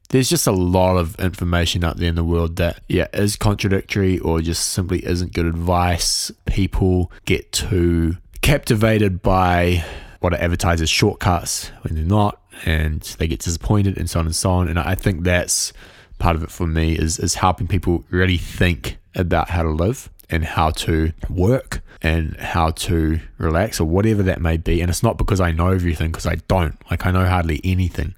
there's 0.09 0.29
just 0.29 0.47
a 0.47 0.51
lot 0.51 0.97
of 0.97 1.19
information 1.19 1.83
out 1.83 1.97
there 1.97 2.09
in 2.09 2.15
the 2.15 2.23
world 2.23 2.57
that 2.57 2.79
yeah 2.87 3.07
is 3.13 3.35
contradictory 3.35 4.19
or 4.19 4.41
just 4.41 4.67
simply 4.67 5.05
isn't 5.05 5.33
good 5.33 5.45
advice. 5.45 6.31
People 6.45 7.11
get 7.25 7.51
too 7.51 8.17
captivated 8.41 9.21
by 9.21 9.83
what 10.19 10.33
are 10.33 10.41
advertised 10.41 10.81
as 10.81 10.89
shortcuts 10.89 11.69
when 11.81 11.95
they're 11.95 12.03
not 12.03 12.41
and 12.65 13.01
they 13.19 13.27
get 13.27 13.39
disappointed 13.39 13.97
and 13.97 14.09
so 14.09 14.19
on 14.19 14.25
and 14.25 14.35
so 14.35 14.51
on. 14.51 14.67
And 14.67 14.79
i 14.79 14.95
think 14.95 15.23
that's 15.23 15.73
part 16.19 16.35
of 16.35 16.43
it 16.43 16.51
for 16.51 16.67
me 16.67 16.93
is 16.93 17.19
is 17.19 17.35
helping 17.35 17.67
people 17.67 18.03
really 18.09 18.37
think 18.37 18.97
about 19.15 19.49
how 19.49 19.63
to 19.63 19.69
live 19.69 20.09
and 20.29 20.43
how 20.45 20.69
to 20.71 21.11
work 21.29 21.81
and 22.01 22.37
how 22.37 22.71
to 22.71 23.19
relax 23.37 23.79
or 23.79 23.85
whatever 23.85 24.23
that 24.23 24.41
may 24.41 24.57
be. 24.57 24.81
And 24.81 24.89
it's 24.89 25.03
not 25.03 25.17
because 25.17 25.41
i 25.41 25.51
know 25.51 25.69
everything 25.69 26.11
because 26.11 26.27
i 26.27 26.35
don't. 26.47 26.75
Like 26.89 27.05
i 27.05 27.11
know 27.11 27.25
hardly 27.25 27.61
anything. 27.63 28.13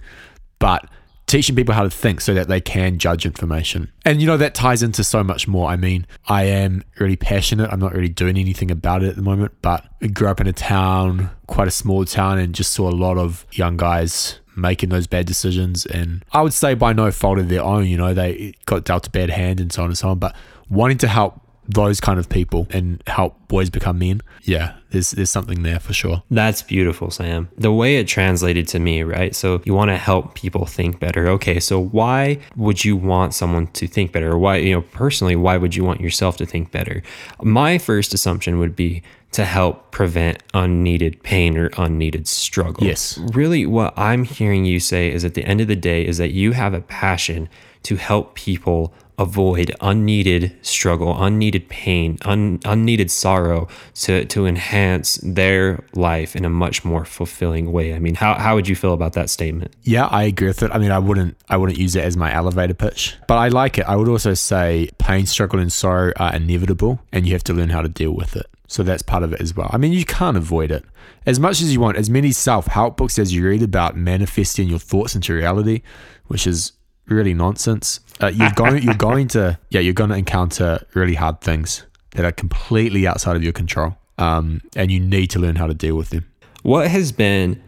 But 0.60 0.89
teaching 1.28 1.56
people 1.56 1.76
how 1.76 1.84
to 1.84 1.90
think 1.90 2.22
so 2.22 2.34
that 2.34 2.48
they 2.48 2.62
can 2.62 2.98
judge 2.98 3.26
information. 3.26 3.92
And 4.06 4.22
you 4.22 4.28
know, 4.28 4.38
that 4.38 4.56
ties 4.56 4.82
into 4.82 5.04
so 5.04 5.24
much 5.24 5.48
more. 5.48 5.70
I 5.70 5.76
mean, 5.76 6.08
I 6.28 6.44
am 6.46 6.84
really 7.00 7.18
passionate. 7.18 7.70
I'm 7.72 7.80
not 7.80 7.94
really 7.94 8.10
doing 8.10 8.38
anything 8.38 8.72
about 8.72 9.04
it 9.04 9.10
at 9.10 9.16
the 9.18 9.22
moment, 9.22 9.52
but 9.62 9.86
I 10.02 10.08
grew 10.08 10.30
up 10.30 10.42
in 10.42 10.48
a 10.48 10.54
town, 10.54 11.30
quite 11.46 11.68
a 11.68 11.72
small 11.72 12.06
town, 12.06 12.40
and 12.40 12.56
just 12.56 12.72
saw 12.72 12.90
a 12.90 12.92
lot 12.92 13.18
of 13.18 13.46
young 13.52 13.78
guys 13.78 14.40
making 14.56 14.90
those 14.90 15.06
bad 15.06 15.26
decisions. 15.26 15.86
And 15.86 16.24
I 16.32 16.42
would 16.42 16.54
say 16.54 16.74
by 16.74 16.94
no 16.94 17.12
fault 17.12 17.40
of 17.40 17.50
their 17.50 17.64
own, 17.64 17.86
you 17.86 17.98
know, 17.98 18.14
they 18.14 18.54
got 18.66 18.86
dealt 18.86 19.08
a 19.08 19.12
bad 19.12 19.30
hand 19.30 19.60
and 19.60 19.72
so 19.72 19.84
on 19.84 19.90
and 19.90 19.98
so 19.98 20.10
on. 20.10 20.20
But 20.20 20.36
wanting 20.70 20.98
to 21.00 21.08
help 21.08 21.42
those 21.68 22.00
kind 22.00 22.20
of 22.20 22.30
people 22.30 22.68
and 22.72 23.02
help 23.08 23.36
boys 23.48 23.70
become 23.70 24.00
men. 24.00 24.22
Yeah, 24.44 24.76
there's 24.92 25.12
there's 25.12 25.30
something 25.30 25.64
there 25.64 25.80
for 25.80 25.94
sure. 25.94 26.24
That's 26.32 26.62
beautiful, 26.62 27.12
Sam. 27.12 27.50
The 27.58 27.72
way 27.72 27.98
it 27.98 28.08
translated 28.08 28.68
to 28.70 28.80
me, 28.80 29.04
right? 29.04 29.36
So 29.36 29.62
you 29.65 29.74
want 29.74 29.89
to 29.89 29.98
help 29.98 30.36
people 30.36 30.65
think 30.65 31.00
better. 31.00 31.28
Okay, 31.30 31.60
so 31.60 31.80
why 31.80 32.39
would 32.56 32.86
you 32.86 32.96
want 32.96 33.34
someone 33.34 33.68
to 33.68 33.88
think 33.88 34.12
better? 34.12 34.32
Or 34.32 34.38
why, 34.38 34.58
you 34.58 34.74
know, 34.74 34.82
personally, 34.82 35.36
why 35.36 35.58
would 35.58 35.76
you 35.76 35.84
want 35.84 36.02
yourself 36.02 36.38
to 36.38 36.46
think 36.46 36.72
better? 36.72 37.04
My 37.41 37.78
first 37.78 38.13
assumption 38.13 38.60
would 38.60 38.76
be 38.76 39.04
to 39.34 39.44
help 39.44 39.91
prevent 39.91 40.41
unneeded 40.54 41.22
pain 41.24 41.58
or 41.58 41.70
unneeded 41.78 42.28
struggle. 42.28 42.88
Yes. 42.88 43.18
Really 43.34 43.65
what 43.65 43.94
I'm 43.98 44.24
hearing 44.24 44.63
you 44.63 44.80
say 44.80 45.12
is 45.12 45.26
at 45.26 45.34
the 45.34 45.44
end 45.44 45.60
of 45.60 45.68
the 45.68 45.76
day 45.76 46.06
is 46.06 46.18
that 46.18 46.32
you 46.32 46.54
have 46.54 46.74
a 46.74 46.82
passion 46.82 47.50
to 47.84 47.98
help 47.98 48.36
people 48.36 48.94
avoid 49.17 49.75
unneeded 49.82 50.56
struggle, 50.62 51.21
unneeded 51.21 51.67
pain, 51.69 52.17
un, 52.23 52.60
unneeded 52.65 53.10
sorrow 53.10 53.67
to, 53.95 54.25
to 54.25 54.45
enhance 54.45 55.15
their 55.23 55.84
life 55.93 56.36
in 56.36 56.45
a 56.45 56.49
much 56.49 56.86
more 56.86 57.03
fulfilling 57.03 57.71
way. 57.71 57.95
I 57.95 57.99
mean, 57.99 58.15
how, 58.15 58.36
how 58.36 58.53
would 58.56 58.67
you 58.67 58.75
feel 58.75 58.93
about 58.93 59.13
that 59.13 59.30
statement? 59.30 59.75
Yeah, 59.84 60.06
I 60.06 60.23
agree 60.23 60.47
with 60.47 60.62
it. 60.62 60.71
I 60.71 60.77
mean, 60.77 60.91
I 60.91 60.99
wouldn't 60.99 61.36
I 61.49 61.58
wouldn't 61.58 61.80
use 61.80 61.95
it 61.95 62.03
as 62.03 62.15
my 62.15 62.34
elevator 62.34 62.73
pitch, 62.73 63.15
but 63.27 63.38
I 63.38 63.47
like 63.47 63.77
it. 63.77 63.86
I 63.86 63.95
would 63.95 64.08
also 64.08 64.34
say 64.34 64.89
pain, 64.99 65.25
struggle, 65.25 65.60
and 65.60 65.71
sorrow 65.71 66.13
are 66.17 66.36
inevitable, 66.36 66.99
and 67.12 67.25
you 67.25 67.34
have 67.34 67.43
to 67.45 67.53
learn 67.53 67.69
how 67.69 67.82
to 67.82 67.89
deal 67.89 68.12
with 68.12 68.36
it. 68.36 68.45
So 68.67 68.84
that's 68.84 69.01
part 69.01 69.23
of 69.23 69.34
it 69.34 69.41
as 69.41 69.56
well. 69.56 69.69
I 69.71 69.77
mean, 69.77 69.93
you 69.93 70.06
can't 70.06 70.38
avoid 70.38 70.71
it. 70.71 70.84
As 71.25 71.39
much 71.39 71.62
as 71.62 71.73
you 71.73 71.80
want, 71.80 71.97
as 71.97 72.10
many 72.10 72.32
self 72.32 72.67
help 72.67 72.97
books 72.97 73.17
as 73.17 73.34
you 73.34 73.47
read 73.47 73.63
about 73.63 73.97
manifesting 73.97 74.67
your 74.67 74.80
thoughts 74.80 75.15
into 75.15 75.34
reality, 75.34 75.82
which 76.27 76.45
is 76.45 76.73
really 77.08 77.34
nonsense. 77.34 77.99
Uh, 78.21 78.27
you're 78.27 78.51
going 78.56 78.82
you're 78.84 78.93
going 78.93 79.27
to 79.27 79.58
yeah 79.69 79.80
you're 79.80 79.93
going 79.93 80.10
to 80.10 80.15
encounter 80.15 80.86
really 80.93 81.15
hard 81.15 81.41
things 81.41 81.86
that 82.12 82.25
are 82.25 82.32
completely 82.32 83.06
outside 83.06 83.36
of 83.36 83.43
your 83.43 83.53
control, 83.53 83.95
um, 84.17 84.62
and 84.75 84.91
you 84.91 84.99
need 84.99 85.27
to 85.27 85.39
learn 85.39 85.56
how 85.56 85.67
to 85.67 85.73
deal 85.73 85.95
with 85.95 86.10
them. 86.10 86.25
What 86.63 86.88
has 86.88 87.12
been 87.12 87.62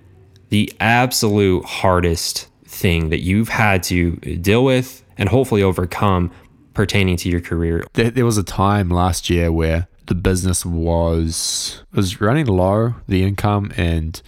the 0.50 0.72
absolute 0.80 1.64
hardest 1.66 2.48
thing 2.66 3.10
that 3.10 3.20
you've 3.20 3.50
had 3.50 3.84
to 3.84 4.16
deal 4.18 4.64
with 4.64 5.04
and 5.18 5.30
hopefully 5.30 5.62
overcome 5.62 6.32
pertaining 6.74 7.18
to 7.18 7.30
your 7.30 7.42
career? 7.42 7.84
There, 7.94 8.10
there 8.10 8.26
was 8.26 8.38
a 8.38 8.44
time 8.44 8.90
last 8.90 9.30
year 9.30 9.52
where 9.52 9.88
the 10.08 10.16
business 10.16 10.66
was 10.66 11.84
was 11.94 12.20
running 12.20 12.48
low, 12.48 12.96
the 13.08 13.24
income, 13.24 13.72
and 13.78 14.22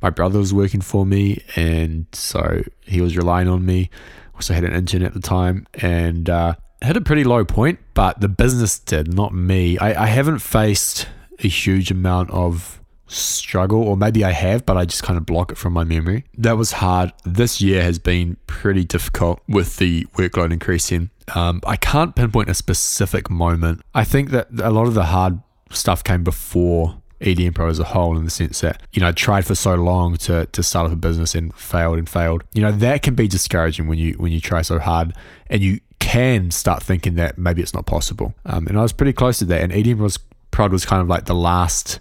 my 0.00 0.10
brother 0.10 0.38
was 0.38 0.54
working 0.54 0.80
for 0.80 1.04
me, 1.04 1.42
and 1.56 2.06
so 2.12 2.62
he 2.82 3.00
was 3.00 3.16
relying 3.16 3.48
on 3.48 3.66
me 3.66 3.90
also 4.34 4.54
had 4.54 4.64
an 4.64 4.72
intern 4.72 5.02
at 5.02 5.14
the 5.14 5.20
time 5.20 5.66
and 5.74 6.28
uh, 6.28 6.54
hit 6.82 6.96
a 6.96 7.00
pretty 7.00 7.24
low 7.24 7.44
point, 7.44 7.78
but 7.94 8.20
the 8.20 8.28
business 8.28 8.78
did, 8.78 9.12
not 9.12 9.32
me. 9.34 9.78
I, 9.78 10.04
I 10.04 10.06
haven't 10.06 10.40
faced 10.40 11.08
a 11.40 11.48
huge 11.48 11.90
amount 11.90 12.30
of 12.30 12.80
struggle, 13.06 13.82
or 13.82 13.96
maybe 13.96 14.24
I 14.24 14.32
have, 14.32 14.64
but 14.66 14.76
I 14.76 14.84
just 14.84 15.02
kind 15.02 15.16
of 15.16 15.26
block 15.26 15.52
it 15.52 15.58
from 15.58 15.72
my 15.72 15.84
memory. 15.84 16.24
That 16.36 16.56
was 16.56 16.72
hard. 16.72 17.12
This 17.24 17.60
year 17.60 17.82
has 17.82 17.98
been 17.98 18.36
pretty 18.46 18.84
difficult 18.84 19.40
with 19.48 19.76
the 19.76 20.04
workload 20.16 20.52
increasing. 20.52 21.10
Um, 21.34 21.60
I 21.66 21.76
can't 21.76 22.14
pinpoint 22.14 22.48
a 22.48 22.54
specific 22.54 23.30
moment. 23.30 23.82
I 23.94 24.04
think 24.04 24.30
that 24.30 24.48
a 24.60 24.70
lot 24.70 24.86
of 24.86 24.94
the 24.94 25.04
hard 25.04 25.40
stuff 25.70 26.04
came 26.04 26.24
before 26.24 27.02
EDM 27.24 27.54
Prod 27.54 27.70
as 27.70 27.78
a 27.78 27.84
whole 27.84 28.16
in 28.16 28.24
the 28.24 28.30
sense 28.30 28.60
that, 28.60 28.82
you 28.92 29.00
know, 29.00 29.08
I 29.08 29.12
tried 29.12 29.46
for 29.46 29.54
so 29.54 29.74
long 29.74 30.16
to, 30.18 30.46
to 30.46 30.62
start 30.62 30.86
up 30.86 30.92
a 30.92 30.96
business 30.96 31.34
and 31.34 31.54
failed 31.54 31.98
and 31.98 32.08
failed. 32.08 32.44
You 32.52 32.62
know, 32.62 32.72
that 32.72 33.02
can 33.02 33.14
be 33.14 33.26
discouraging 33.26 33.88
when 33.88 33.98
you 33.98 34.12
when 34.14 34.30
you 34.30 34.40
try 34.40 34.62
so 34.62 34.78
hard 34.78 35.14
and 35.48 35.62
you 35.62 35.80
can 35.98 36.50
start 36.50 36.82
thinking 36.82 37.14
that 37.14 37.38
maybe 37.38 37.62
it's 37.62 37.74
not 37.74 37.86
possible. 37.86 38.34
Um, 38.44 38.66
and 38.66 38.78
I 38.78 38.82
was 38.82 38.92
pretty 38.92 39.14
close 39.14 39.38
to 39.38 39.46
that. 39.46 39.62
And 39.62 39.72
EDM 39.72 39.98
was 39.98 40.18
Prod 40.50 40.70
was 40.70 40.84
kind 40.84 41.02
of 41.02 41.08
like 41.08 41.24
the 41.24 41.34
last 41.34 41.98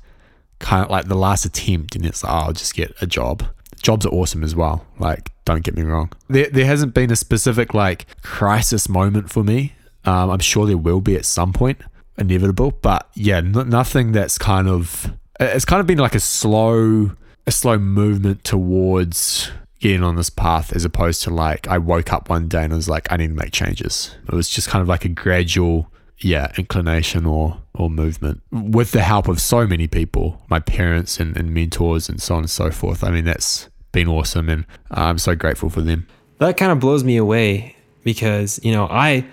kind 0.60 0.84
of 0.84 0.92
like 0.92 1.08
the 1.08 1.16
last 1.16 1.46
attempt 1.46 1.96
and 1.96 2.06
it's 2.06 2.24
like, 2.24 2.32
oh, 2.32 2.48
I'll 2.48 2.54
just 2.54 2.76
get 2.76 2.94
a 3.02 3.08
job. 3.08 3.46
Jobs 3.82 4.06
are 4.06 4.14
awesome 4.14 4.44
as 4.44 4.56
well. 4.56 4.86
Like, 4.98 5.30
don't 5.44 5.64
get 5.64 5.76
me 5.76 5.84
wrong. 5.84 6.12
There, 6.30 6.50
there 6.50 6.66
hasn't 6.66 6.94
been 6.94 7.12
a 7.12 7.16
specific 7.16 7.74
like 7.74 8.06
crisis 8.22 8.88
moment 8.88 9.30
for 9.30 9.44
me. 9.44 9.74
Um, 10.06 10.30
I'm 10.30 10.40
sure 10.40 10.66
there 10.66 10.78
will 10.78 11.02
be 11.02 11.16
at 11.16 11.26
some 11.26 11.54
point 11.54 11.82
inevitable. 12.18 12.72
But 12.82 13.10
yeah, 13.14 13.38
n- 13.38 13.70
nothing 13.70 14.12
that's 14.12 14.38
kind 14.38 14.68
of 14.68 15.12
it's 15.40 15.66
kind 15.66 15.80
of 15.80 15.88
been 15.88 15.98
like 15.98 16.16
a 16.16 16.20
slow 16.20 17.12
a 17.46 17.52
slow 17.52 17.78
movement 17.78 18.44
towards 18.44 19.52
getting 19.80 20.04
on 20.04 20.16
this 20.16 20.30
path 20.30 20.74
as 20.74 20.86
opposed 20.86 21.22
to 21.24 21.30
like 21.30 21.68
I 21.68 21.78
woke 21.78 22.14
up 22.14 22.30
one 22.30 22.48
day 22.48 22.64
and 22.64 22.74
I 22.74 22.76
was 22.76 22.88
like 22.88 23.12
I 23.12 23.18
need 23.18 23.28
to 23.28 23.34
make 23.34 23.52
changes. 23.52 24.16
It 24.28 24.34
was 24.34 24.50
just 24.50 24.70
kind 24.70 24.82
of 24.82 24.88
like 24.88 25.06
a 25.06 25.10
gradual 25.10 25.92
yeah 26.20 26.52
inclination 26.58 27.26
or 27.26 27.62
or 27.74 27.90
movement 27.90 28.42
with 28.52 28.92
the 28.92 29.02
help 29.02 29.28
of 29.28 29.42
so 29.42 29.68
many 29.68 29.88
people 29.88 30.42
my 30.48 30.60
parents 30.60 31.20
and, 31.20 31.36
and 31.36 31.54
mentors 31.54 32.08
and 32.08 32.22
so 32.22 32.36
on 32.36 32.42
and 32.42 32.50
so 32.50 32.72
forth 32.72 33.04
i 33.04 33.10
mean 33.10 33.26
that's 33.26 33.68
been 33.92 34.08
awesome 34.08 34.48
and 34.48 34.66
i'm 34.92 35.18
so 35.18 35.36
grateful 35.36 35.70
for 35.70 35.82
them 35.82 36.08
that 36.38 36.56
kind 36.56 36.72
of 36.72 36.80
blows 36.80 37.04
me 37.04 37.18
away 37.18 37.76
because 38.04 38.60
you 38.64 38.72
know 38.72 38.88
i 38.90 39.26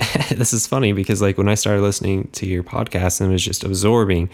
this 0.30 0.52
is 0.52 0.66
funny 0.66 0.92
because 0.92 1.20
like 1.20 1.36
when 1.36 1.48
I 1.48 1.54
started 1.54 1.82
listening 1.82 2.28
to 2.32 2.46
your 2.46 2.62
podcast 2.62 3.20
and 3.20 3.30
was 3.30 3.44
just 3.44 3.64
absorbing 3.64 4.30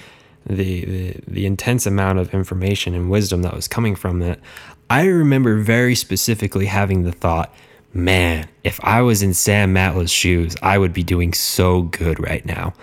the, 0.46 0.84
the 0.84 1.20
the 1.26 1.46
intense 1.46 1.86
amount 1.86 2.20
of 2.20 2.32
information 2.32 2.94
and 2.94 3.10
wisdom 3.10 3.42
that 3.42 3.52
was 3.52 3.66
coming 3.66 3.96
from 3.96 4.22
it, 4.22 4.40
I 4.88 5.06
remember 5.06 5.60
very 5.60 5.96
specifically 5.96 6.66
having 6.66 7.02
the 7.02 7.10
thought, 7.10 7.52
man, 7.92 8.48
if 8.62 8.78
I 8.84 9.02
was 9.02 9.22
in 9.22 9.34
Sam 9.34 9.74
Matla's 9.74 10.12
shoes, 10.12 10.54
I 10.62 10.78
would 10.78 10.92
be 10.92 11.02
doing 11.02 11.32
so 11.32 11.82
good 11.82 12.20
right 12.20 12.46
now. 12.46 12.74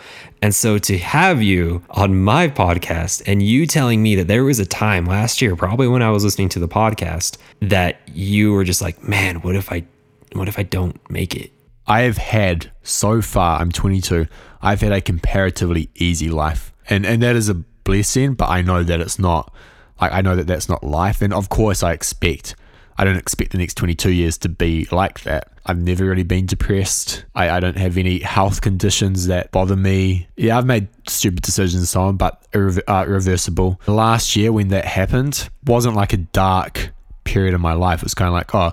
And 0.41 0.53
so 0.53 0.77
to 0.79 0.97
have 0.97 1.41
you 1.41 1.83
on 1.91 2.21
my 2.21 2.49
podcast 2.49 3.23
and 3.25 3.41
you 3.41 3.65
telling 3.65 4.03
me 4.03 4.15
that 4.15 4.27
there 4.27 4.43
was 4.43 4.59
a 4.59 4.65
time 4.65 5.05
last 5.05 5.41
year, 5.41 5.55
probably 5.55 5.87
when 5.87 6.01
I 6.01 6.09
was 6.09 6.25
listening 6.25 6.49
to 6.49 6.59
the 6.59 6.67
podcast, 6.67 7.37
that 7.61 8.01
you 8.09 8.51
were 8.51 8.65
just 8.65 8.81
like, 8.81 9.01
man, 9.01 9.37
what 9.37 9.55
if 9.55 9.71
I, 9.71 9.85
what 10.33 10.49
if 10.49 10.59
I 10.59 10.63
don't 10.63 10.99
make 11.09 11.33
it? 11.33 11.52
I 11.87 12.01
have 12.01 12.17
had 12.17 12.71
so 12.83 13.21
far, 13.21 13.59
I'm 13.59 13.71
22, 13.71 14.27
I've 14.61 14.81
had 14.81 14.91
a 14.91 15.01
comparatively 15.01 15.89
easy 15.95 16.29
life. 16.29 16.73
And, 16.89 17.05
and 17.05 17.21
that 17.23 17.35
is 17.35 17.49
a 17.49 17.55
blessing, 17.55 18.33
but 18.33 18.49
I 18.49 18.61
know 18.61 18.83
that 18.83 18.99
it's 18.99 19.19
not, 19.19 19.53
like, 19.99 20.11
I 20.11 20.21
know 20.21 20.35
that 20.35 20.47
that's 20.47 20.69
not 20.69 20.83
life. 20.83 21.21
And 21.21 21.33
of 21.33 21.49
course, 21.49 21.83
I 21.83 21.93
expect 21.93 22.55
I 22.97 23.03
don't 23.03 23.17
expect 23.17 23.51
the 23.51 23.57
next 23.57 23.75
22 23.75 24.11
years 24.11 24.37
to 24.39 24.49
be 24.49 24.87
like 24.91 25.21
that. 25.21 25.49
I've 25.65 25.79
never 25.79 26.05
really 26.05 26.23
been 26.23 26.45
depressed. 26.45 27.25
I, 27.33 27.49
I 27.49 27.59
don't 27.59 27.77
have 27.77 27.97
any 27.97 28.19
health 28.19 28.61
conditions 28.61 29.27
that 29.27 29.51
bother 29.51 29.75
me. 29.75 30.27
Yeah, 30.35 30.57
I've 30.57 30.65
made 30.65 30.87
stupid 31.07 31.41
decisions 31.41 31.81
and 31.81 31.87
so 31.87 32.01
on, 32.01 32.17
but 32.17 32.45
irre- 32.51 32.83
uh, 32.87 33.05
reversible. 33.07 33.79
Last 33.87 34.35
year, 34.35 34.51
when 34.51 34.67
that 34.69 34.85
happened, 34.85 35.49
wasn't 35.65 35.95
like 35.95 36.13
a 36.13 36.17
dark 36.17 36.91
period 37.23 37.53
of 37.53 37.61
my 37.61 37.73
life. 37.73 37.99
It 37.99 38.05
was 38.05 38.13
kind 38.13 38.27
of 38.27 38.33
like, 38.33 38.53
oh, 38.53 38.71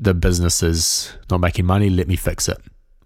the 0.00 0.14
business 0.14 0.62
is 0.62 1.12
not 1.30 1.40
making 1.40 1.66
money. 1.66 1.90
Let 1.90 2.08
me 2.08 2.16
fix 2.16 2.48
it. 2.48 2.58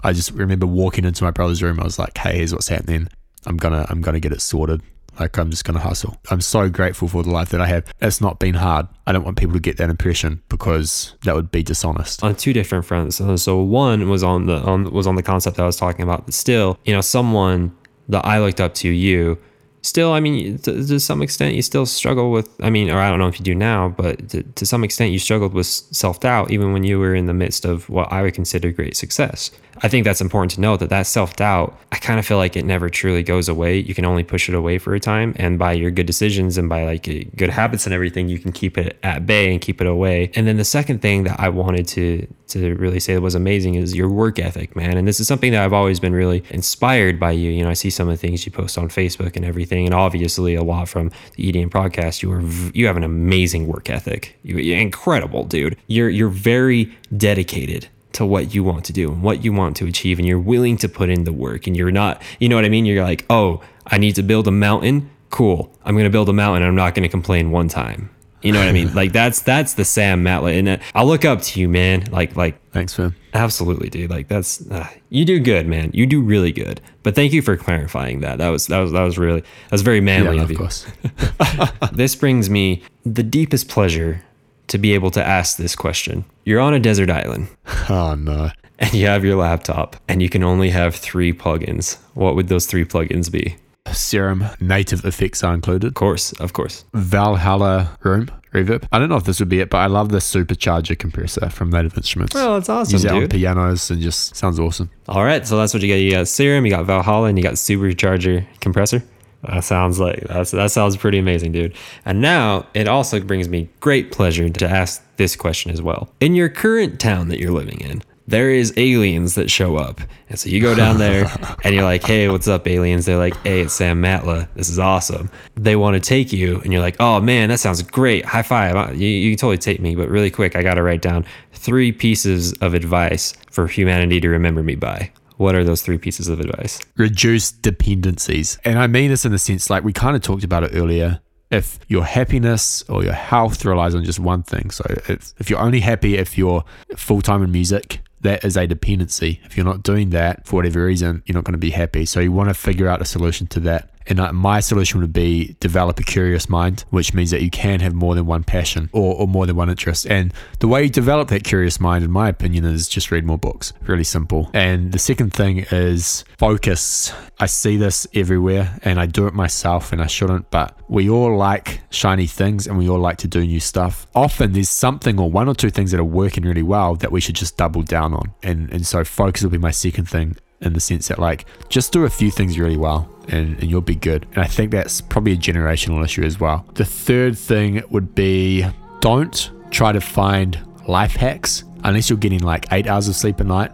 I 0.02 0.12
just 0.12 0.30
remember 0.30 0.66
walking 0.66 1.04
into 1.04 1.24
my 1.24 1.30
brother's 1.30 1.62
room. 1.62 1.80
I 1.80 1.84
was 1.84 1.98
like, 1.98 2.16
hey, 2.16 2.38
here's 2.38 2.52
what's 2.52 2.68
happening. 2.68 3.08
I'm 3.46 3.56
gonna 3.56 3.84
I'm 3.90 4.00
gonna 4.00 4.20
get 4.20 4.32
it 4.32 4.40
sorted. 4.40 4.80
Like 5.18 5.38
I'm 5.38 5.50
just 5.50 5.64
to 5.64 5.72
hustle. 5.74 6.16
I'm 6.30 6.40
so 6.40 6.68
grateful 6.68 7.06
for 7.06 7.22
the 7.22 7.30
life 7.30 7.50
that 7.50 7.60
I 7.60 7.66
have. 7.66 7.92
It's 8.00 8.20
not 8.20 8.40
been 8.40 8.54
hard. 8.54 8.88
I 9.06 9.12
don't 9.12 9.24
want 9.24 9.36
people 9.36 9.54
to 9.54 9.60
get 9.60 9.76
that 9.76 9.88
impression 9.88 10.42
because 10.48 11.14
that 11.22 11.34
would 11.34 11.50
be 11.50 11.62
dishonest. 11.62 12.24
On 12.24 12.34
two 12.34 12.52
different 12.52 12.84
fronts. 12.84 13.20
So 13.42 13.60
one 13.62 14.08
was 14.08 14.22
on 14.22 14.46
the 14.46 14.56
on 14.56 14.90
was 14.92 15.06
on 15.06 15.14
the 15.14 15.22
concept 15.22 15.60
I 15.60 15.66
was 15.66 15.76
talking 15.76 16.02
about. 16.02 16.24
But 16.26 16.34
still, 16.34 16.78
you 16.84 16.92
know, 16.92 17.00
someone 17.00 17.76
that 18.08 18.24
I 18.24 18.40
looked 18.40 18.60
up 18.60 18.74
to 18.74 18.88
you 18.88 19.38
still, 19.84 20.12
I 20.12 20.20
mean, 20.20 20.58
to, 20.58 20.86
to, 20.86 20.98
some 20.98 21.22
extent, 21.22 21.54
you 21.54 21.62
still 21.62 21.86
struggle 21.86 22.32
with, 22.32 22.48
I 22.60 22.70
mean, 22.70 22.90
or 22.90 22.98
I 22.98 23.10
don't 23.10 23.18
know 23.18 23.28
if 23.28 23.38
you 23.38 23.44
do 23.44 23.54
now, 23.54 23.90
but 23.90 24.30
to, 24.30 24.42
to 24.42 24.66
some 24.66 24.82
extent, 24.82 25.12
you 25.12 25.18
struggled 25.18 25.52
with 25.52 25.66
self 25.66 26.20
doubt 26.20 26.50
even 26.50 26.72
when 26.72 26.84
you 26.84 26.98
were 26.98 27.14
in 27.14 27.26
the 27.26 27.34
midst 27.34 27.64
of 27.64 27.88
what 27.88 28.10
I 28.10 28.22
would 28.22 28.34
consider 28.34 28.72
great 28.72 28.96
success. 28.96 29.50
I 29.84 29.88
think 29.88 30.06
that's 30.06 30.22
important 30.22 30.52
to 30.52 30.62
note 30.62 30.80
that 30.80 30.88
that 30.88 31.06
self 31.06 31.36
doubt, 31.36 31.78
I 31.92 31.96
kind 31.96 32.18
of 32.18 32.24
feel 32.24 32.38
like 32.38 32.56
it 32.56 32.64
never 32.64 32.88
truly 32.88 33.22
goes 33.22 33.50
away. 33.50 33.76
You 33.76 33.94
can 33.94 34.06
only 34.06 34.24
push 34.24 34.48
it 34.48 34.54
away 34.54 34.78
for 34.78 34.94
a 34.94 34.98
time. 34.98 35.34
And 35.36 35.58
by 35.58 35.72
your 35.74 35.90
good 35.90 36.06
decisions 36.06 36.56
and 36.56 36.70
by 36.70 36.84
like 36.84 37.02
good 37.02 37.50
habits 37.50 37.84
and 37.84 37.92
everything, 37.92 38.30
you 38.30 38.38
can 38.38 38.50
keep 38.50 38.78
it 38.78 38.96
at 39.02 39.26
bay 39.26 39.52
and 39.52 39.60
keep 39.60 39.82
it 39.82 39.86
away. 39.86 40.30
And 40.36 40.46
then 40.46 40.56
the 40.56 40.64
second 40.64 41.02
thing 41.02 41.24
that 41.24 41.38
I 41.38 41.50
wanted 41.50 41.86
to, 41.88 42.26
to 42.48 42.74
really 42.76 42.98
say 42.98 43.12
that 43.12 43.20
was 43.20 43.34
amazing 43.34 43.74
is 43.74 43.94
your 43.94 44.08
work 44.08 44.38
ethic, 44.38 44.74
man. 44.74 44.96
And 44.96 45.06
this 45.06 45.20
is 45.20 45.28
something 45.28 45.52
that 45.52 45.62
I've 45.62 45.74
always 45.74 46.00
been 46.00 46.14
really 46.14 46.42
inspired 46.48 47.20
by 47.20 47.32
you. 47.32 47.50
You 47.50 47.64
know, 47.64 47.70
I 47.70 47.74
see 47.74 47.90
some 47.90 48.08
of 48.08 48.18
the 48.18 48.26
things 48.26 48.46
you 48.46 48.52
post 48.52 48.78
on 48.78 48.88
Facebook 48.88 49.36
and 49.36 49.44
everything, 49.44 49.84
and 49.84 49.94
obviously 49.94 50.54
a 50.54 50.64
lot 50.64 50.88
from 50.88 51.10
the 51.36 51.52
EDM 51.52 51.68
podcast. 51.68 52.22
You 52.22 52.32
are, 52.32 52.40
you 52.72 52.86
have 52.86 52.96
an 52.96 53.04
amazing 53.04 53.66
work 53.66 53.90
ethic. 53.90 54.34
You, 54.44 54.56
you're 54.56 54.80
incredible, 54.80 55.44
dude. 55.44 55.76
You're, 55.88 56.08
you're 56.08 56.30
very 56.30 56.90
dedicated 57.14 57.90
to 58.14 58.26
what 58.26 58.54
you 58.54 58.64
want 58.64 58.84
to 58.86 58.92
do 58.92 59.12
and 59.12 59.22
what 59.22 59.44
you 59.44 59.52
want 59.52 59.76
to 59.76 59.86
achieve 59.86 60.18
and 60.18 60.26
you're 60.26 60.38
willing 60.38 60.76
to 60.78 60.88
put 60.88 61.08
in 61.08 61.24
the 61.24 61.32
work 61.32 61.66
and 61.66 61.76
you're 61.76 61.90
not 61.90 62.22
you 62.38 62.48
know 62.48 62.56
what 62.56 62.64
i 62.64 62.68
mean? 62.68 62.84
You're 62.86 63.04
like 63.04 63.24
oh 63.30 63.62
i 63.86 63.98
need 63.98 64.14
to 64.16 64.22
build 64.22 64.48
a 64.48 64.50
mountain? 64.50 65.10
Cool. 65.30 65.72
I'm 65.84 65.94
going 65.94 66.04
to 66.04 66.10
build 66.10 66.28
a 66.28 66.32
mountain 66.32 66.66
i'm 66.66 66.74
not 66.74 66.94
going 66.94 67.02
to 67.02 67.08
complain 67.08 67.50
one 67.50 67.68
time. 67.68 68.10
You 68.42 68.52
know 68.52 68.58
what 68.58 68.68
i 68.68 68.72
mean? 68.72 68.92
Like 68.94 69.12
that's 69.12 69.42
that's 69.42 69.74
the 69.74 69.84
sam 69.84 70.22
matla 70.22 70.58
and 70.58 70.80
i'll 70.94 71.06
look 71.06 71.24
up 71.24 71.42
to 71.42 71.60
you 71.60 71.68
man. 71.68 72.04
Like 72.10 72.36
like 72.36 72.60
thanks 72.70 72.98
man. 72.98 73.14
absolutely 73.32 73.88
dude. 73.90 74.10
Like 74.10 74.28
that's 74.28 74.68
uh, 74.70 74.88
you 75.10 75.24
do 75.24 75.40
good 75.40 75.66
man. 75.66 75.90
You 75.92 76.06
do 76.06 76.20
really 76.20 76.52
good. 76.52 76.80
But 77.02 77.14
thank 77.14 77.32
you 77.32 77.42
for 77.42 77.56
clarifying 77.56 78.20
that. 78.20 78.38
That 78.38 78.48
was 78.48 78.66
that 78.68 78.78
was 78.78 78.92
that 78.92 79.02
was 79.02 79.18
really 79.18 79.40
that 79.40 79.72
was 79.72 79.82
very 79.82 80.00
manly 80.00 80.36
yeah, 80.36 80.42
of, 80.42 80.50
of 80.50 80.56
course. 80.56 80.86
This 81.92 82.14
brings 82.16 82.50
me 82.50 82.82
the 83.04 83.22
deepest 83.22 83.68
pleasure 83.68 84.22
to 84.68 84.78
be 84.78 84.94
able 84.94 85.10
to 85.12 85.24
ask 85.24 85.56
this 85.56 85.74
question. 85.76 86.24
You're 86.44 86.60
on 86.60 86.74
a 86.74 86.80
desert 86.80 87.10
island. 87.10 87.48
Oh, 87.88 88.14
no. 88.14 88.50
And 88.78 88.92
you 88.94 89.06
have 89.06 89.24
your 89.24 89.36
laptop, 89.36 89.96
and 90.08 90.20
you 90.22 90.28
can 90.28 90.42
only 90.42 90.70
have 90.70 90.94
three 90.96 91.32
plugins. 91.32 91.96
What 92.14 92.34
would 92.34 92.48
those 92.48 92.66
three 92.66 92.84
plugins 92.84 93.30
be? 93.30 93.56
Serum 93.92 94.46
native 94.60 95.04
effects 95.04 95.44
are 95.44 95.54
included. 95.54 95.88
Of 95.88 95.94
course, 95.94 96.32
of 96.40 96.52
course. 96.54 96.84
Valhalla 96.94 97.96
Room 98.02 98.30
reverb. 98.52 98.86
I 98.90 98.98
don't 98.98 99.08
know 99.08 99.16
if 99.16 99.24
this 99.24 99.38
would 99.40 99.48
be 99.48 99.60
it, 99.60 99.68
but 99.70 99.78
I 99.78 99.86
love 99.86 100.08
the 100.10 100.18
supercharger 100.18 100.98
compressor 100.98 101.50
from 101.50 101.70
Native 101.70 101.96
Instruments. 101.96 102.34
Well, 102.34 102.54
that's 102.54 102.68
awesome, 102.68 102.92
Use 102.94 103.04
it 103.04 103.08
dude. 103.10 103.22
on 103.24 103.28
pianos 103.28 103.90
and 103.90 104.00
just 104.00 104.34
sounds 104.36 104.58
awesome. 104.58 104.90
All 105.08 105.24
right, 105.24 105.46
so 105.46 105.56
that's 105.56 105.74
what 105.74 105.82
you 105.82 105.88
got. 105.88 105.96
You 106.00 106.10
got 106.12 106.28
Serum, 106.28 106.64
you 106.64 106.70
got 106.70 106.84
Valhalla, 106.86 107.28
and 107.28 107.36
you 107.38 107.42
got 107.44 107.54
supercharger 107.54 108.46
compressor. 108.60 109.02
That 109.48 109.64
sounds 109.64 110.00
like 110.00 110.20
that's, 110.20 110.50
that 110.52 110.70
sounds 110.70 110.96
pretty 110.96 111.18
amazing, 111.18 111.52
dude. 111.52 111.74
And 112.04 112.20
now 112.20 112.66
it 112.74 112.88
also 112.88 113.20
brings 113.20 113.48
me 113.48 113.68
great 113.80 114.12
pleasure 114.12 114.48
to 114.48 114.68
ask 114.68 115.02
this 115.16 115.36
question 115.36 115.70
as 115.70 115.82
well. 115.82 116.08
In 116.20 116.34
your 116.34 116.48
current 116.48 117.00
town 117.00 117.28
that 117.28 117.38
you're 117.38 117.52
living 117.52 117.80
in, 117.80 118.02
there 118.26 118.50
is 118.50 118.72
aliens 118.76 119.34
that 119.34 119.50
show 119.50 119.76
up. 119.76 120.00
And 120.30 120.38
so 120.38 120.48
you 120.48 120.60
go 120.60 120.74
down 120.74 120.98
there 120.98 121.30
and 121.64 121.74
you're 121.74 121.84
like, 121.84 122.02
hey, 122.02 122.28
what's 122.28 122.48
up, 122.48 122.66
aliens? 122.66 123.04
They're 123.04 123.18
like, 123.18 123.36
hey, 123.42 123.60
it's 123.60 123.74
Sam 123.74 124.00
Matla. 124.00 124.48
This 124.54 124.68
is 124.68 124.78
awesome. 124.78 125.30
They 125.56 125.76
want 125.76 125.94
to 125.94 126.00
take 126.00 126.32
you, 126.32 126.60
and 126.60 126.72
you're 126.72 126.82
like, 126.82 126.96
oh 127.00 127.20
man, 127.20 127.50
that 127.50 127.60
sounds 127.60 127.82
great. 127.82 128.24
High 128.24 128.42
five. 128.42 128.96
You, 128.96 129.08
you 129.08 129.32
can 129.32 129.38
totally 129.38 129.58
take 129.58 129.80
me, 129.80 129.94
but 129.94 130.08
really 130.08 130.30
quick, 130.30 130.56
I 130.56 130.62
got 130.62 130.74
to 130.74 130.82
write 130.82 131.02
down 131.02 131.24
three 131.52 131.92
pieces 131.92 132.52
of 132.54 132.74
advice 132.74 133.34
for 133.50 133.66
humanity 133.66 134.20
to 134.20 134.28
remember 134.28 134.62
me 134.62 134.74
by. 134.74 135.10
What 135.36 135.54
are 135.54 135.64
those 135.64 135.82
three 135.82 135.98
pieces 135.98 136.28
of 136.28 136.40
advice? 136.40 136.80
Reduce 136.96 137.50
dependencies. 137.50 138.58
And 138.64 138.78
I 138.78 138.86
mean 138.86 139.10
this 139.10 139.24
in 139.24 139.32
the 139.32 139.38
sense 139.38 139.70
like 139.70 139.84
we 139.84 139.92
kind 139.92 140.16
of 140.16 140.22
talked 140.22 140.44
about 140.44 140.64
it 140.64 140.70
earlier. 140.74 141.20
If 141.50 141.78
your 141.88 142.04
happiness 142.04 142.82
or 142.88 143.04
your 143.04 143.12
health 143.12 143.64
relies 143.64 143.94
on 143.94 144.04
just 144.04 144.18
one 144.18 144.42
thing, 144.42 144.70
so 144.70 144.84
if, 145.08 145.34
if 145.38 145.50
you're 145.50 145.60
only 145.60 145.80
happy 145.80 146.16
if 146.16 146.36
you're 146.38 146.64
full 146.96 147.20
time 147.20 147.42
in 147.42 147.52
music, 147.52 148.00
that 148.22 148.44
is 148.44 148.56
a 148.56 148.66
dependency. 148.66 149.40
If 149.44 149.56
you're 149.56 149.66
not 149.66 149.82
doing 149.82 150.10
that 150.10 150.46
for 150.46 150.56
whatever 150.56 150.84
reason, 150.84 151.22
you're 151.26 151.34
not 151.34 151.44
going 151.44 151.52
to 151.52 151.58
be 151.58 151.70
happy. 151.70 152.06
So 152.06 152.20
you 152.20 152.32
want 152.32 152.48
to 152.48 152.54
figure 152.54 152.88
out 152.88 153.02
a 153.02 153.04
solution 153.04 153.46
to 153.48 153.60
that. 153.60 153.90
And 154.06 154.20
uh, 154.20 154.32
my 154.32 154.60
solution 154.60 155.00
would 155.00 155.12
be 155.12 155.56
develop 155.60 155.98
a 155.98 156.02
curious 156.02 156.48
mind, 156.48 156.84
which 156.90 157.14
means 157.14 157.30
that 157.30 157.42
you 157.42 157.50
can 157.50 157.80
have 157.80 157.94
more 157.94 158.14
than 158.14 158.26
one 158.26 158.44
passion 158.44 158.90
or, 158.92 159.14
or 159.14 159.26
more 159.26 159.46
than 159.46 159.56
one 159.56 159.70
interest. 159.70 160.06
And 160.06 160.32
the 160.60 160.68
way 160.68 160.84
you 160.84 160.88
develop 160.88 161.28
that 161.28 161.44
curious 161.44 161.80
mind, 161.80 162.04
in 162.04 162.10
my 162.10 162.28
opinion, 162.28 162.64
is 162.64 162.88
just 162.88 163.10
read 163.10 163.24
more 163.24 163.38
books. 163.38 163.72
Really 163.82 164.04
simple. 164.04 164.50
And 164.52 164.92
the 164.92 164.98
second 164.98 165.32
thing 165.32 165.66
is 165.70 166.24
focus. 166.38 167.12
I 167.38 167.46
see 167.46 167.76
this 167.76 168.06
everywhere 168.14 168.78
and 168.82 169.00
I 169.00 169.06
do 169.06 169.26
it 169.26 169.34
myself 169.34 169.92
and 169.92 170.00
I 170.00 170.06
shouldn't, 170.06 170.50
but 170.50 170.78
we 170.88 171.08
all 171.08 171.36
like 171.36 171.80
shiny 171.90 172.26
things 172.26 172.66
and 172.66 172.78
we 172.78 172.88
all 172.88 173.00
like 173.00 173.18
to 173.18 173.28
do 173.28 173.40
new 173.40 173.60
stuff. 173.60 174.06
Often 174.14 174.52
there's 174.52 174.68
something 174.68 175.18
or 175.18 175.30
one 175.30 175.48
or 175.48 175.54
two 175.54 175.70
things 175.70 175.90
that 175.90 176.00
are 176.00 176.04
working 176.04 176.44
really 176.44 176.62
well 176.62 176.94
that 176.96 177.10
we 177.10 177.20
should 177.20 177.34
just 177.34 177.56
double 177.56 177.82
down 177.82 178.14
on. 178.14 178.32
And, 178.42 178.72
and 178.72 178.86
so 178.86 179.04
focus 179.04 179.42
will 179.42 179.50
be 179.50 179.58
my 179.58 179.70
second 179.70 180.08
thing 180.08 180.36
in 180.64 180.72
the 180.72 180.80
sense 180.80 181.08
that 181.08 181.18
like 181.18 181.46
just 181.68 181.92
do 181.92 182.04
a 182.04 182.10
few 182.10 182.30
things 182.30 182.58
really 182.58 182.76
well 182.76 183.08
and, 183.28 183.58
and 183.60 183.70
you'll 183.70 183.80
be 183.80 183.94
good. 183.94 184.26
And 184.32 184.38
I 184.38 184.46
think 184.46 184.70
that's 184.70 185.00
probably 185.00 185.32
a 185.32 185.36
generational 185.36 186.04
issue 186.04 186.22
as 186.22 186.40
well. 186.40 186.66
The 186.74 186.84
third 186.84 187.38
thing 187.38 187.82
would 187.90 188.14
be 188.14 188.66
don't 189.00 189.50
try 189.70 189.92
to 189.92 190.00
find 190.00 190.58
life 190.86 191.16
hacks 191.16 191.64
unless 191.84 192.08
you're 192.08 192.18
getting 192.18 192.40
like 192.40 192.66
eight 192.72 192.86
hours 192.86 193.08
of 193.08 193.16
sleep 193.16 193.40
a 193.40 193.44
night, 193.44 193.70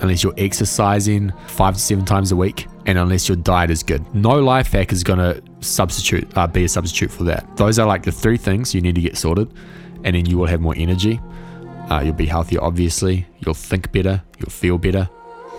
unless 0.00 0.22
you're 0.22 0.34
exercising 0.38 1.32
five 1.46 1.74
to 1.74 1.80
seven 1.80 2.04
times 2.04 2.32
a 2.32 2.36
week, 2.36 2.66
and 2.86 2.98
unless 2.98 3.28
your 3.28 3.36
diet 3.36 3.70
is 3.70 3.82
good. 3.82 4.02
No 4.14 4.40
life 4.40 4.72
hack 4.72 4.92
is 4.92 5.04
to 5.04 5.42
substitute, 5.60 6.26
uh, 6.36 6.46
be 6.46 6.64
a 6.64 6.68
substitute 6.68 7.10
for 7.10 7.24
that. 7.24 7.56
Those 7.56 7.78
are 7.78 7.86
like 7.86 8.02
the 8.02 8.12
three 8.12 8.38
things 8.38 8.74
you 8.74 8.80
need 8.80 8.94
to 8.94 9.00
get 9.00 9.16
sorted, 9.16 9.52
and 10.04 10.16
then 10.16 10.26
you 10.26 10.38
will 10.38 10.46
have 10.46 10.60
more 10.60 10.74
energy. 10.76 11.20
Uh, 11.90 12.00
you'll 12.00 12.14
be 12.14 12.26
healthier, 12.26 12.62
obviously. 12.62 13.26
You'll 13.40 13.54
think 13.54 13.92
better. 13.92 14.22
You'll 14.38 14.50
feel 14.50 14.78
better. 14.78 15.08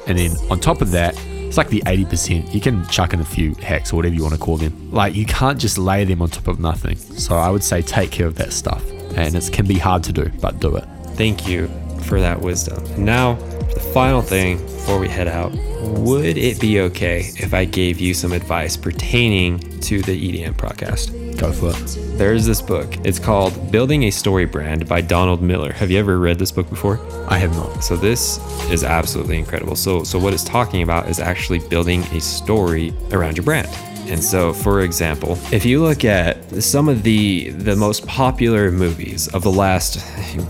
And 0.07 0.17
then 0.17 0.31
on 0.49 0.59
top 0.59 0.81
of 0.81 0.91
that, 0.91 1.15
it's 1.27 1.57
like 1.57 1.69
the 1.69 1.81
80%. 1.81 2.53
You 2.53 2.61
can 2.61 2.85
chuck 2.87 3.13
in 3.13 3.19
a 3.19 3.25
few 3.25 3.53
hacks 3.55 3.91
or 3.91 3.97
whatever 3.97 4.15
you 4.15 4.23
want 4.23 4.35
to 4.35 4.39
call 4.39 4.57
them. 4.57 4.91
Like 4.91 5.15
you 5.15 5.25
can't 5.25 5.59
just 5.59 5.77
lay 5.77 6.05
them 6.05 6.21
on 6.21 6.29
top 6.29 6.47
of 6.47 6.59
nothing. 6.59 6.95
So 6.95 7.35
I 7.35 7.49
would 7.49 7.63
say 7.63 7.81
take 7.81 8.11
care 8.11 8.27
of 8.27 8.35
that 8.35 8.53
stuff. 8.53 8.83
And 9.15 9.35
it 9.35 9.51
can 9.51 9.67
be 9.67 9.77
hard 9.77 10.03
to 10.05 10.13
do, 10.13 10.31
but 10.39 10.59
do 10.59 10.77
it. 10.77 10.85
Thank 11.15 11.47
you 11.47 11.69
for 12.01 12.19
that 12.19 12.41
wisdom. 12.41 12.83
And 12.93 13.05
now, 13.05 13.35
the 13.73 13.79
final 13.93 14.21
thing 14.21 14.57
before 14.57 14.99
we 14.99 15.07
head 15.07 15.27
out 15.27 15.51
would 15.81 16.37
it 16.37 16.59
be 16.59 16.79
okay 16.81 17.31
if 17.37 17.53
I 17.53 17.65
gave 17.65 17.99
you 17.99 18.13
some 18.13 18.31
advice 18.31 18.77
pertaining 18.77 19.59
to 19.81 20.01
the 20.01 20.43
EDM 20.43 20.53
podcast? 20.53 21.11
Go 21.37 21.51
for 21.51 21.71
it. 21.75 22.17
There's 22.17 22.45
this 22.45 22.61
book. 22.61 22.97
It's 23.03 23.17
called 23.17 23.71
Building 23.71 24.03
a 24.03 24.11
Story 24.11 24.45
Brand 24.45 24.87
by 24.87 25.01
Donald 25.01 25.41
Miller. 25.41 25.71
Have 25.73 25.89
you 25.89 25.97
ever 25.97 26.19
read 26.19 26.37
this 26.37 26.51
book 26.51 26.69
before? 26.69 26.99
I 27.27 27.37
have 27.39 27.55
not. 27.55 27.83
So 27.83 27.95
this 27.95 28.39
is 28.69 28.83
absolutely 28.83 29.39
incredible. 29.39 29.75
So 29.75 30.03
so 30.03 30.19
what 30.19 30.33
it's 30.33 30.43
talking 30.43 30.83
about 30.83 31.09
is 31.09 31.19
actually 31.19 31.59
building 31.59 32.03
a 32.11 32.21
story 32.21 32.93
around 33.11 33.37
your 33.37 33.43
brand. 33.43 33.69
And 34.11 34.21
so, 34.21 34.51
for 34.51 34.81
example, 34.81 35.37
if 35.53 35.65
you 35.65 35.81
look 35.81 36.03
at 36.03 36.37
some 36.61 36.89
of 36.89 37.03
the 37.03 37.51
the 37.51 37.77
most 37.77 38.05
popular 38.05 38.69
movies 38.69 39.29
of 39.29 39.41
the 39.41 39.51
last 39.51 39.99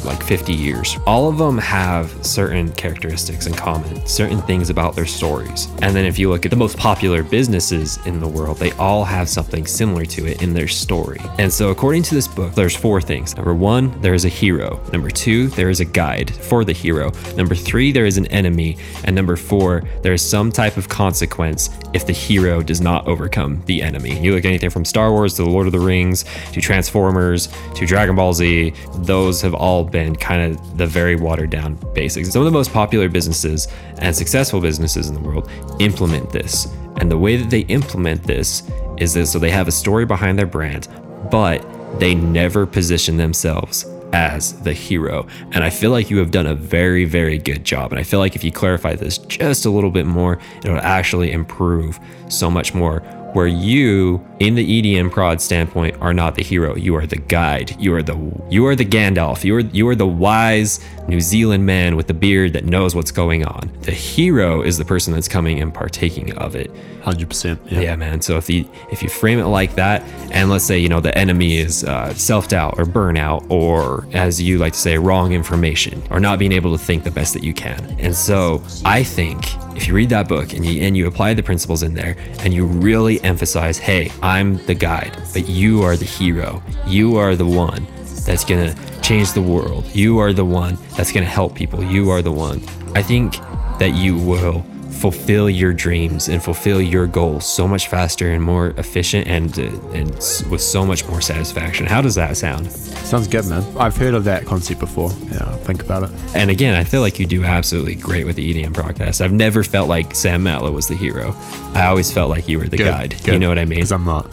like 0.03 0.23
50 0.23 0.53
years, 0.53 0.97
all 1.05 1.29
of 1.29 1.37
them 1.37 1.59
have 1.59 2.09
certain 2.25 2.71
characteristics 2.71 3.45
in 3.45 3.53
common, 3.53 4.03
certain 4.07 4.41
things 4.41 4.71
about 4.71 4.95
their 4.95 5.05
stories. 5.05 5.67
And 5.83 5.95
then 5.95 6.05
if 6.05 6.17
you 6.17 6.29
look 6.29 6.43
at 6.45 6.49
the 6.49 6.57
most 6.57 6.75
popular 6.75 7.21
businesses 7.21 8.03
in 8.07 8.19
the 8.19 8.27
world, 8.27 8.57
they 8.57 8.71
all 8.73 9.03
have 9.05 9.29
something 9.29 9.67
similar 9.67 10.05
to 10.05 10.25
it 10.25 10.41
in 10.41 10.53
their 10.53 10.67
story. 10.67 11.21
And 11.37 11.53
so, 11.53 11.69
according 11.69 12.01
to 12.03 12.15
this 12.15 12.27
book, 12.27 12.55
there's 12.55 12.75
four 12.75 12.99
things. 12.99 13.35
Number 13.35 13.53
one, 13.53 13.99
there 14.01 14.15
is 14.15 14.25
a 14.25 14.29
hero. 14.29 14.81
Number 14.91 15.11
two, 15.11 15.49
there 15.49 15.69
is 15.69 15.81
a 15.81 15.85
guide 15.85 16.31
for 16.31 16.65
the 16.65 16.73
hero. 16.73 17.11
Number 17.35 17.53
three, 17.53 17.91
there 17.91 18.07
is 18.07 18.17
an 18.17 18.25
enemy. 18.27 18.77
And 19.03 19.15
number 19.15 19.35
four, 19.35 19.83
there 20.01 20.13
is 20.13 20.27
some 20.27 20.51
type 20.51 20.77
of 20.77 20.89
consequence 20.89 21.69
if 21.93 22.07
the 22.07 22.13
hero 22.13 22.63
does 22.63 22.81
not 22.81 23.07
overcome 23.07 23.50
the 23.65 23.81
enemy. 23.81 24.19
You 24.19 24.33
look 24.33 24.45
at 24.45 24.47
anything 24.47 24.69
from 24.69 24.85
Star 24.85 25.11
Wars 25.11 25.35
to 25.35 25.43
The 25.43 25.49
Lord 25.49 25.65
of 25.65 25.73
the 25.73 25.79
Rings 25.79 26.25
to 26.53 26.61
Transformers 26.61 27.49
to 27.75 27.85
Dragon 27.85 28.15
Ball 28.15 28.33
Z, 28.33 28.73
those 28.99 29.41
have 29.41 29.53
all 29.53 29.83
been 29.83 30.15
kind 30.15 30.51
of 30.51 30.77
the 30.77 30.87
very 30.87 31.15
watered 31.15 31.49
down 31.49 31.75
basics. 31.93 32.29
Some 32.29 32.41
of 32.41 32.45
the 32.45 32.51
most 32.51 32.71
popular 32.71 33.09
businesses 33.09 33.67
and 33.97 34.15
successful 34.15 34.61
businesses 34.61 35.07
in 35.07 35.15
the 35.15 35.21
world 35.21 35.49
implement 35.79 36.31
this. 36.31 36.67
And 36.97 37.09
the 37.11 37.17
way 37.17 37.37
that 37.37 37.49
they 37.49 37.61
implement 37.61 38.23
this 38.23 38.63
is 38.97 39.13
that 39.15 39.25
so 39.27 39.39
they 39.39 39.51
have 39.51 39.67
a 39.67 39.71
story 39.71 40.05
behind 40.05 40.37
their 40.37 40.45
brand, 40.45 40.87
but 41.31 41.65
they 41.99 42.15
never 42.15 42.65
position 42.65 43.17
themselves 43.17 43.85
as 44.13 44.53
the 44.61 44.73
hero. 44.73 45.27
And 45.51 45.63
I 45.63 45.69
feel 45.69 45.91
like 45.91 46.09
you 46.09 46.17
have 46.17 46.31
done 46.31 46.45
a 46.45 46.55
very, 46.55 47.05
very 47.05 47.37
good 47.37 47.63
job. 47.63 47.91
And 47.91 47.99
I 47.99 48.03
feel 48.03 48.19
like 48.19 48.35
if 48.35 48.43
you 48.43 48.51
clarify 48.51 48.95
this 48.95 49.17
just 49.17 49.65
a 49.65 49.69
little 49.69 49.91
bit 49.91 50.05
more, 50.05 50.39
it'll 50.63 50.77
actually 50.77 51.31
improve 51.31 51.99
so 52.29 52.49
much 52.49 52.73
more 52.73 53.01
where 53.33 53.47
you 53.47 54.25
in 54.39 54.55
the 54.55 54.81
EDM 54.81 55.11
prod 55.11 55.41
standpoint 55.41 55.95
are 56.01 56.13
not 56.13 56.35
the 56.35 56.43
hero. 56.43 56.75
You 56.75 56.95
are 56.95 57.05
the 57.05 57.17
guide. 57.17 57.75
You 57.79 57.93
are 57.95 58.03
the 58.03 58.15
you 58.49 58.65
are 58.67 58.75
the 58.75 58.85
Gandalf. 58.85 59.43
You 59.43 59.55
are 59.55 59.59
you 59.59 59.87
are 59.87 59.95
the 59.95 60.07
wise 60.07 60.79
New 61.11 61.19
Zealand 61.19 61.65
man 61.65 61.97
with 61.97 62.09
a 62.09 62.13
beard 62.13 62.53
that 62.53 62.63
knows 62.63 62.95
what's 62.95 63.11
going 63.11 63.45
on 63.45 63.69
the 63.81 63.91
hero 63.91 64.61
is 64.61 64.77
the 64.77 64.85
person 64.85 65.13
that's 65.13 65.27
coming 65.27 65.61
and 65.61 65.73
partaking 65.73 66.31
of 66.37 66.55
it 66.55 66.71
100%. 67.01 67.59
Yeah. 67.69 67.79
yeah, 67.81 67.95
man. 67.95 68.21
So 68.21 68.37
if 68.37 68.49
you 68.49 68.69
if 68.91 69.01
you 69.01 69.09
frame 69.09 69.39
it 69.39 69.47
like 69.47 69.75
that, 69.75 70.03
and 70.31 70.49
let's 70.49 70.63
say 70.63 70.77
you 70.77 70.87
know 70.87 70.99
the 70.99 71.17
enemy 71.17 71.57
is 71.57 71.83
uh, 71.83 72.13
self 72.13 72.47
doubt 72.47 72.75
or 72.77 72.85
burnout, 72.85 73.49
or 73.49 74.05
as 74.13 74.41
you 74.41 74.59
like 74.59 74.73
to 74.73 74.79
say, 74.79 74.97
wrong 74.97 75.33
information, 75.33 76.01
or 76.11 76.19
not 76.19 76.39
being 76.39 76.51
able 76.51 76.77
to 76.77 76.83
think 76.83 77.03
the 77.03 77.11
best 77.11 77.33
that 77.33 77.43
you 77.43 77.53
can. 77.53 77.83
And 77.99 78.15
so 78.15 78.63
I 78.85 79.03
think 79.03 79.39
if 79.75 79.87
you 79.87 79.93
read 79.93 80.09
that 80.09 80.27
book 80.27 80.53
and 80.53 80.65
you 80.65 80.81
and 80.83 80.95
you 80.95 81.07
apply 81.07 81.33
the 81.33 81.43
principles 81.43 81.83
in 81.83 81.95
there, 81.95 82.15
and 82.39 82.53
you 82.53 82.65
really 82.65 83.21
emphasize, 83.23 83.77
hey, 83.77 84.11
I'm 84.21 84.63
the 84.65 84.75
guide, 84.75 85.17
but 85.33 85.49
you 85.49 85.81
are 85.81 85.97
the 85.97 86.05
hero. 86.05 86.61
You 86.85 87.17
are 87.17 87.35
the 87.35 87.47
one 87.47 87.87
that's 88.25 88.45
gonna 88.45 88.75
change 89.01 89.33
the 89.33 89.41
world. 89.41 89.85
You 89.93 90.19
are 90.19 90.33
the 90.33 90.45
one 90.45 90.77
that's 90.95 91.11
gonna 91.11 91.25
help 91.25 91.55
people. 91.55 91.83
You 91.83 92.09
are 92.09 92.21
the 92.21 92.31
one. 92.31 92.61
I 92.95 93.01
think 93.01 93.37
that 93.79 93.93
you 93.95 94.17
will 94.17 94.63
fulfill 95.01 95.49
your 95.49 95.73
dreams 95.73 96.29
and 96.29 96.43
fulfill 96.43 96.79
your 96.79 97.07
goals 97.07 97.43
so 97.43 97.67
much 97.67 97.87
faster 97.87 98.31
and 98.33 98.43
more 98.43 98.67
efficient 98.77 99.27
and 99.27 99.57
uh, 99.57 99.63
and 99.93 100.11
with 100.51 100.61
so 100.61 100.85
much 100.85 101.07
more 101.07 101.21
satisfaction. 101.21 101.87
How 101.87 102.01
does 102.01 102.13
that 102.15 102.37
sound? 102.37 102.71
Sounds 102.71 103.27
good, 103.27 103.45
man. 103.47 103.63
I've 103.77 103.97
heard 103.97 104.13
of 104.13 104.25
that 104.25 104.45
concept 104.45 104.79
before. 104.79 105.11
Yeah, 105.31 105.45
I'll 105.45 105.57
think 105.57 105.81
about 105.81 106.03
it. 106.03 106.11
And 106.35 106.51
again, 106.51 106.75
I 106.75 106.83
feel 106.83 107.01
like 107.01 107.19
you 107.19 107.25
do 107.25 107.43
absolutely 107.43 107.95
great 107.95 108.25
with 108.25 108.35
the 108.35 108.53
EDM 108.53 108.73
podcast. 108.73 109.21
I've 109.21 109.33
never 109.33 109.63
felt 109.63 109.89
like 109.89 110.13
Sam 110.13 110.43
Matla 110.43 110.71
was 110.71 110.87
the 110.87 110.95
hero. 110.95 111.33
I 111.73 111.87
always 111.87 112.11
felt 112.13 112.29
like 112.29 112.47
you 112.47 112.59
were 112.59 112.67
the 112.67 112.77
guide. 112.77 113.15
You 113.27 113.39
know 113.39 113.49
what 113.49 113.57
I 113.57 113.65
mean? 113.65 113.79
Because 113.79 113.91
I'm 113.91 114.05
not. 114.05 114.29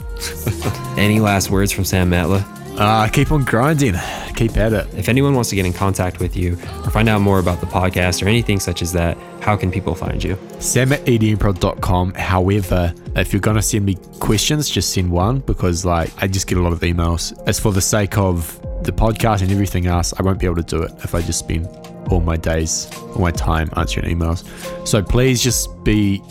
Any 0.99 1.19
last 1.21 1.51
words 1.51 1.73
from 1.73 1.85
Sam 1.85 2.11
Matla? 2.11 2.45
Uh, 2.79 3.09
keep 3.09 3.33
on 3.33 3.45
grinding. 3.45 3.95
Keep 4.37 4.57
at 4.57 4.73
it. 4.73 4.87
If 4.95 5.09
anyone 5.09 5.35
wants 5.35 5.51
to 5.51 5.57
get 5.57 5.67
in 5.67 5.73
contact 5.73 6.21
with 6.21 6.37
you 6.37 6.53
or 6.85 6.91
find 6.91 7.09
out 7.09 7.21
more 7.21 7.41
about 7.41 7.59
the 7.61 7.67
podcast 7.67 8.23
or 8.23 8.29
anything 8.29 8.61
such 8.61 8.83
as 8.83 8.93
that, 8.93 9.19
how 9.41 9.57
can 9.57 9.73
people 9.73 9.97
find 9.97 10.23
you? 10.23 10.39
Sam 10.61 10.93
at 10.93 11.05
edmprod.com. 11.05 12.15
However, 12.15 12.95
if 13.17 13.33
you're 13.33 13.41
going 13.41 13.57
to 13.57 13.63
send 13.63 13.85
me 13.85 13.97
questions, 14.21 14.71
just 14.71 14.93
send 14.93 15.11
one 15.11 15.41
because 15.41 15.85
like 15.85 16.11
I 16.23 16.29
just 16.29 16.47
get 16.47 16.57
a 16.57 16.63
lot 16.63 16.73
of 16.73 16.79
emails. 16.81 17.37
As 17.49 17.59
for 17.59 17.73
the 17.73 17.81
sake 17.81 18.17
of 18.17 18.61
the 18.85 18.93
podcast 18.93 19.43
and 19.43 19.51
everything 19.51 19.87
else, 19.87 20.15
I 20.17 20.23
won't 20.23 20.39
be 20.39 20.47
able 20.47 20.57
to 20.57 20.63
do 20.63 20.83
it 20.83 20.93
if 21.03 21.17
I 21.17 21.21
just 21.23 21.41
spend 21.41 21.67
all 22.11 22.21
my 22.21 22.37
days, 22.37 22.89
all 22.95 23.19
my 23.19 23.33
time 23.33 23.71
answering 23.77 24.17
emails. 24.17 24.47
So 24.87 25.03
please 25.03 25.43
just 25.43 25.83
be 25.83 26.23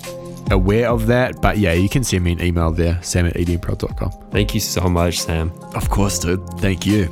aware 0.52 0.90
of 0.90 1.08
that. 1.08 1.42
But 1.42 1.58
yeah, 1.58 1.74
you 1.74 1.90
can 1.90 2.04
send 2.04 2.24
me 2.24 2.34
an 2.34 2.42
email 2.42 2.72
there, 2.72 3.02
sam 3.02 3.26
at 3.26 3.34
edmprod.com. 3.34 4.12
Thank 4.32 4.54
you 4.54 4.60
so 4.60 4.90
much, 4.90 5.20
Sam. 5.20 5.52
Of 5.76 5.90
course, 5.90 6.20
dude. 6.20 6.48
Thank 6.60 6.86
you. 6.86 7.04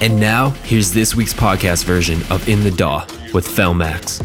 And 0.00 0.20
now, 0.20 0.50
here's 0.62 0.92
this 0.92 1.16
week's 1.16 1.34
podcast 1.34 1.84
version 1.84 2.20
of 2.30 2.48
In 2.48 2.62
the 2.62 2.70
Daw 2.70 3.04
with 3.34 3.48
Felmax. 3.48 4.22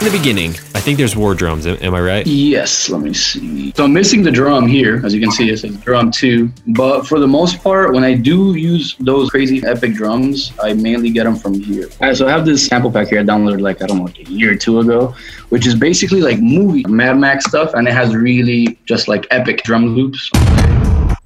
In 0.00 0.04
the 0.04 0.16
beginning, 0.16 0.50
I 0.76 0.80
think 0.80 0.96
there's 0.96 1.16
war 1.16 1.34
drums. 1.34 1.66
Am, 1.66 1.92
I 1.92 2.00
right? 2.00 2.24
Yes, 2.24 2.88
let 2.88 3.00
me 3.00 3.12
see. 3.12 3.72
So 3.72 3.82
I'm 3.82 3.92
missing 3.92 4.22
the 4.22 4.30
drum 4.30 4.68
here. 4.68 5.04
As 5.04 5.12
you 5.12 5.20
can 5.20 5.32
see, 5.32 5.50
it 5.50 5.58
says 5.58 5.76
drum 5.78 6.12
two. 6.12 6.52
But 6.68 7.04
for 7.04 7.18
the 7.18 7.26
most 7.26 7.60
part, 7.64 7.92
when 7.92 8.04
I 8.04 8.14
do 8.14 8.54
use 8.54 8.94
those 9.00 9.28
crazy 9.28 9.60
epic 9.66 9.94
drums, 9.94 10.52
I 10.62 10.72
mainly 10.74 11.10
get 11.10 11.24
them 11.24 11.34
from 11.34 11.54
here. 11.54 11.88
All 12.00 12.06
right, 12.06 12.16
so 12.16 12.28
I 12.28 12.30
have 12.30 12.46
this 12.46 12.64
sample 12.64 12.92
pack 12.92 13.08
here 13.08 13.18
I 13.18 13.24
downloaded 13.24 13.60
like, 13.60 13.82
I 13.82 13.86
don't 13.86 13.98
know, 13.98 14.04
like 14.04 14.20
a 14.20 14.30
year 14.30 14.52
or 14.52 14.56
two 14.56 14.78
ago, 14.78 15.16
which 15.48 15.66
is 15.66 15.74
basically 15.74 16.20
like 16.20 16.38
movie 16.38 16.84
Mad 16.84 17.18
Max 17.18 17.46
stuff. 17.46 17.74
And 17.74 17.88
it 17.88 17.92
has 17.92 18.14
really 18.14 18.78
just 18.84 19.08
like 19.08 19.26
epic 19.32 19.64
drum 19.64 19.96
loops. 19.96 20.30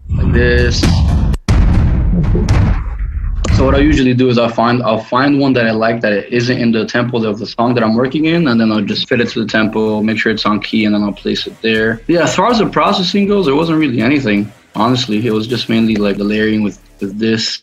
Like 0.08 0.32
this. 0.32 0.82
So 3.62 3.66
what 3.66 3.76
I 3.76 3.78
usually 3.78 4.12
do 4.12 4.28
is 4.28 4.38
I'll 4.38 4.48
find 4.48 4.82
I'll 4.82 5.04
find 5.04 5.38
one 5.38 5.52
that 5.52 5.68
I 5.68 5.70
like 5.70 6.00
that 6.00 6.12
it 6.12 6.32
isn't 6.32 6.58
in 6.58 6.72
the 6.72 6.84
tempo 6.84 7.24
of 7.24 7.38
the 7.38 7.46
song 7.46 7.74
that 7.74 7.84
I'm 7.84 7.94
working 7.94 8.24
in, 8.24 8.48
and 8.48 8.60
then 8.60 8.72
I'll 8.72 8.84
just 8.84 9.08
fit 9.08 9.20
it 9.20 9.28
to 9.28 9.44
the 9.44 9.46
tempo, 9.46 10.02
make 10.02 10.18
sure 10.18 10.32
it's 10.32 10.44
on 10.44 10.58
key, 10.60 10.84
and 10.84 10.92
then 10.92 11.04
I'll 11.04 11.12
place 11.12 11.46
it 11.46 11.54
there. 11.62 12.00
Yeah, 12.08 12.24
as 12.24 12.34
far 12.34 12.50
as 12.50 12.58
the 12.58 12.68
processing 12.68 13.28
goes, 13.28 13.46
there 13.46 13.54
wasn't 13.54 13.78
really 13.78 14.00
anything. 14.00 14.52
Honestly, 14.74 15.24
it 15.24 15.30
was 15.30 15.46
just 15.46 15.68
mainly 15.68 15.94
like 15.94 16.16
the 16.16 16.24
layering 16.24 16.64
with, 16.64 16.80
with 16.98 17.20
this, 17.20 17.62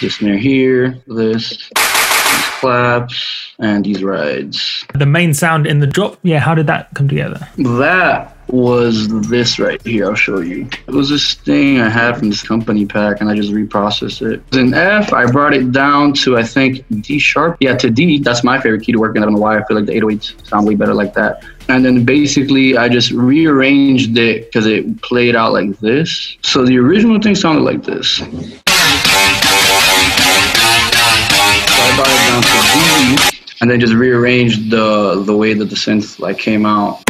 this 0.00 0.16
snare 0.16 0.36
here, 0.36 0.98
this, 1.06 1.50
these 1.50 2.48
claps, 2.58 3.52
and 3.60 3.84
these 3.84 4.02
rides. 4.02 4.84
The 4.94 5.06
main 5.06 5.32
sound 5.32 5.68
in 5.68 5.78
the 5.78 5.86
drop, 5.86 6.18
yeah, 6.24 6.40
how 6.40 6.56
did 6.56 6.66
that 6.66 6.92
come 6.94 7.06
together? 7.06 7.48
That 7.56 8.36
was 8.48 9.08
this 9.28 9.58
right 9.58 9.80
here. 9.86 10.06
I'll 10.06 10.14
show 10.14 10.40
you. 10.40 10.68
It 10.86 10.94
was 10.94 11.08
this 11.10 11.34
thing 11.34 11.80
I 11.80 11.88
had 11.88 12.16
from 12.18 12.30
this 12.30 12.42
company 12.42 12.86
pack, 12.86 13.20
and 13.20 13.30
I 13.30 13.34
just 13.34 13.52
reprocessed 13.52 14.22
it. 14.22 14.42
In 14.56 14.74
F, 14.74 15.12
I 15.12 15.30
brought 15.30 15.54
it 15.54 15.72
down 15.72 16.12
to 16.14 16.36
I 16.36 16.42
think 16.42 16.84
D 17.02 17.18
sharp. 17.18 17.56
Yeah, 17.60 17.76
to 17.76 17.90
D. 17.90 18.18
That's 18.18 18.42
my 18.44 18.60
favorite 18.60 18.82
key 18.82 18.92
to 18.92 18.98
work 18.98 19.16
in. 19.16 19.22
I 19.22 19.26
don't 19.26 19.34
know 19.34 19.40
why. 19.40 19.58
I 19.58 19.64
feel 19.64 19.76
like 19.76 19.86
the 19.86 19.92
808s 20.00 20.46
sound 20.46 20.66
way 20.66 20.74
better 20.74 20.94
like 20.94 21.14
that. 21.14 21.44
And 21.68 21.84
then 21.84 22.04
basically, 22.04 22.76
I 22.78 22.88
just 22.88 23.10
rearranged 23.10 24.16
it 24.16 24.46
because 24.46 24.66
it 24.66 25.02
played 25.02 25.36
out 25.36 25.52
like 25.52 25.78
this. 25.80 26.38
So 26.42 26.64
the 26.64 26.78
original 26.78 27.20
thing 27.20 27.34
sounded 27.34 27.62
like 27.62 27.82
this. 27.84 28.16
So 28.16 28.24
I 31.84 31.92
brought 31.96 32.08
it 32.08 32.22
down 32.28 32.42
to 32.42 32.48
D, 32.72 33.38
and 33.60 33.70
then 33.70 33.80
just 33.80 33.94
rearranged 33.94 34.70
the 34.70 35.22
the 35.24 35.36
way 35.36 35.52
that 35.52 35.66
the 35.66 35.76
synth 35.76 36.18
like 36.18 36.38
came 36.38 36.64
out. 36.64 37.02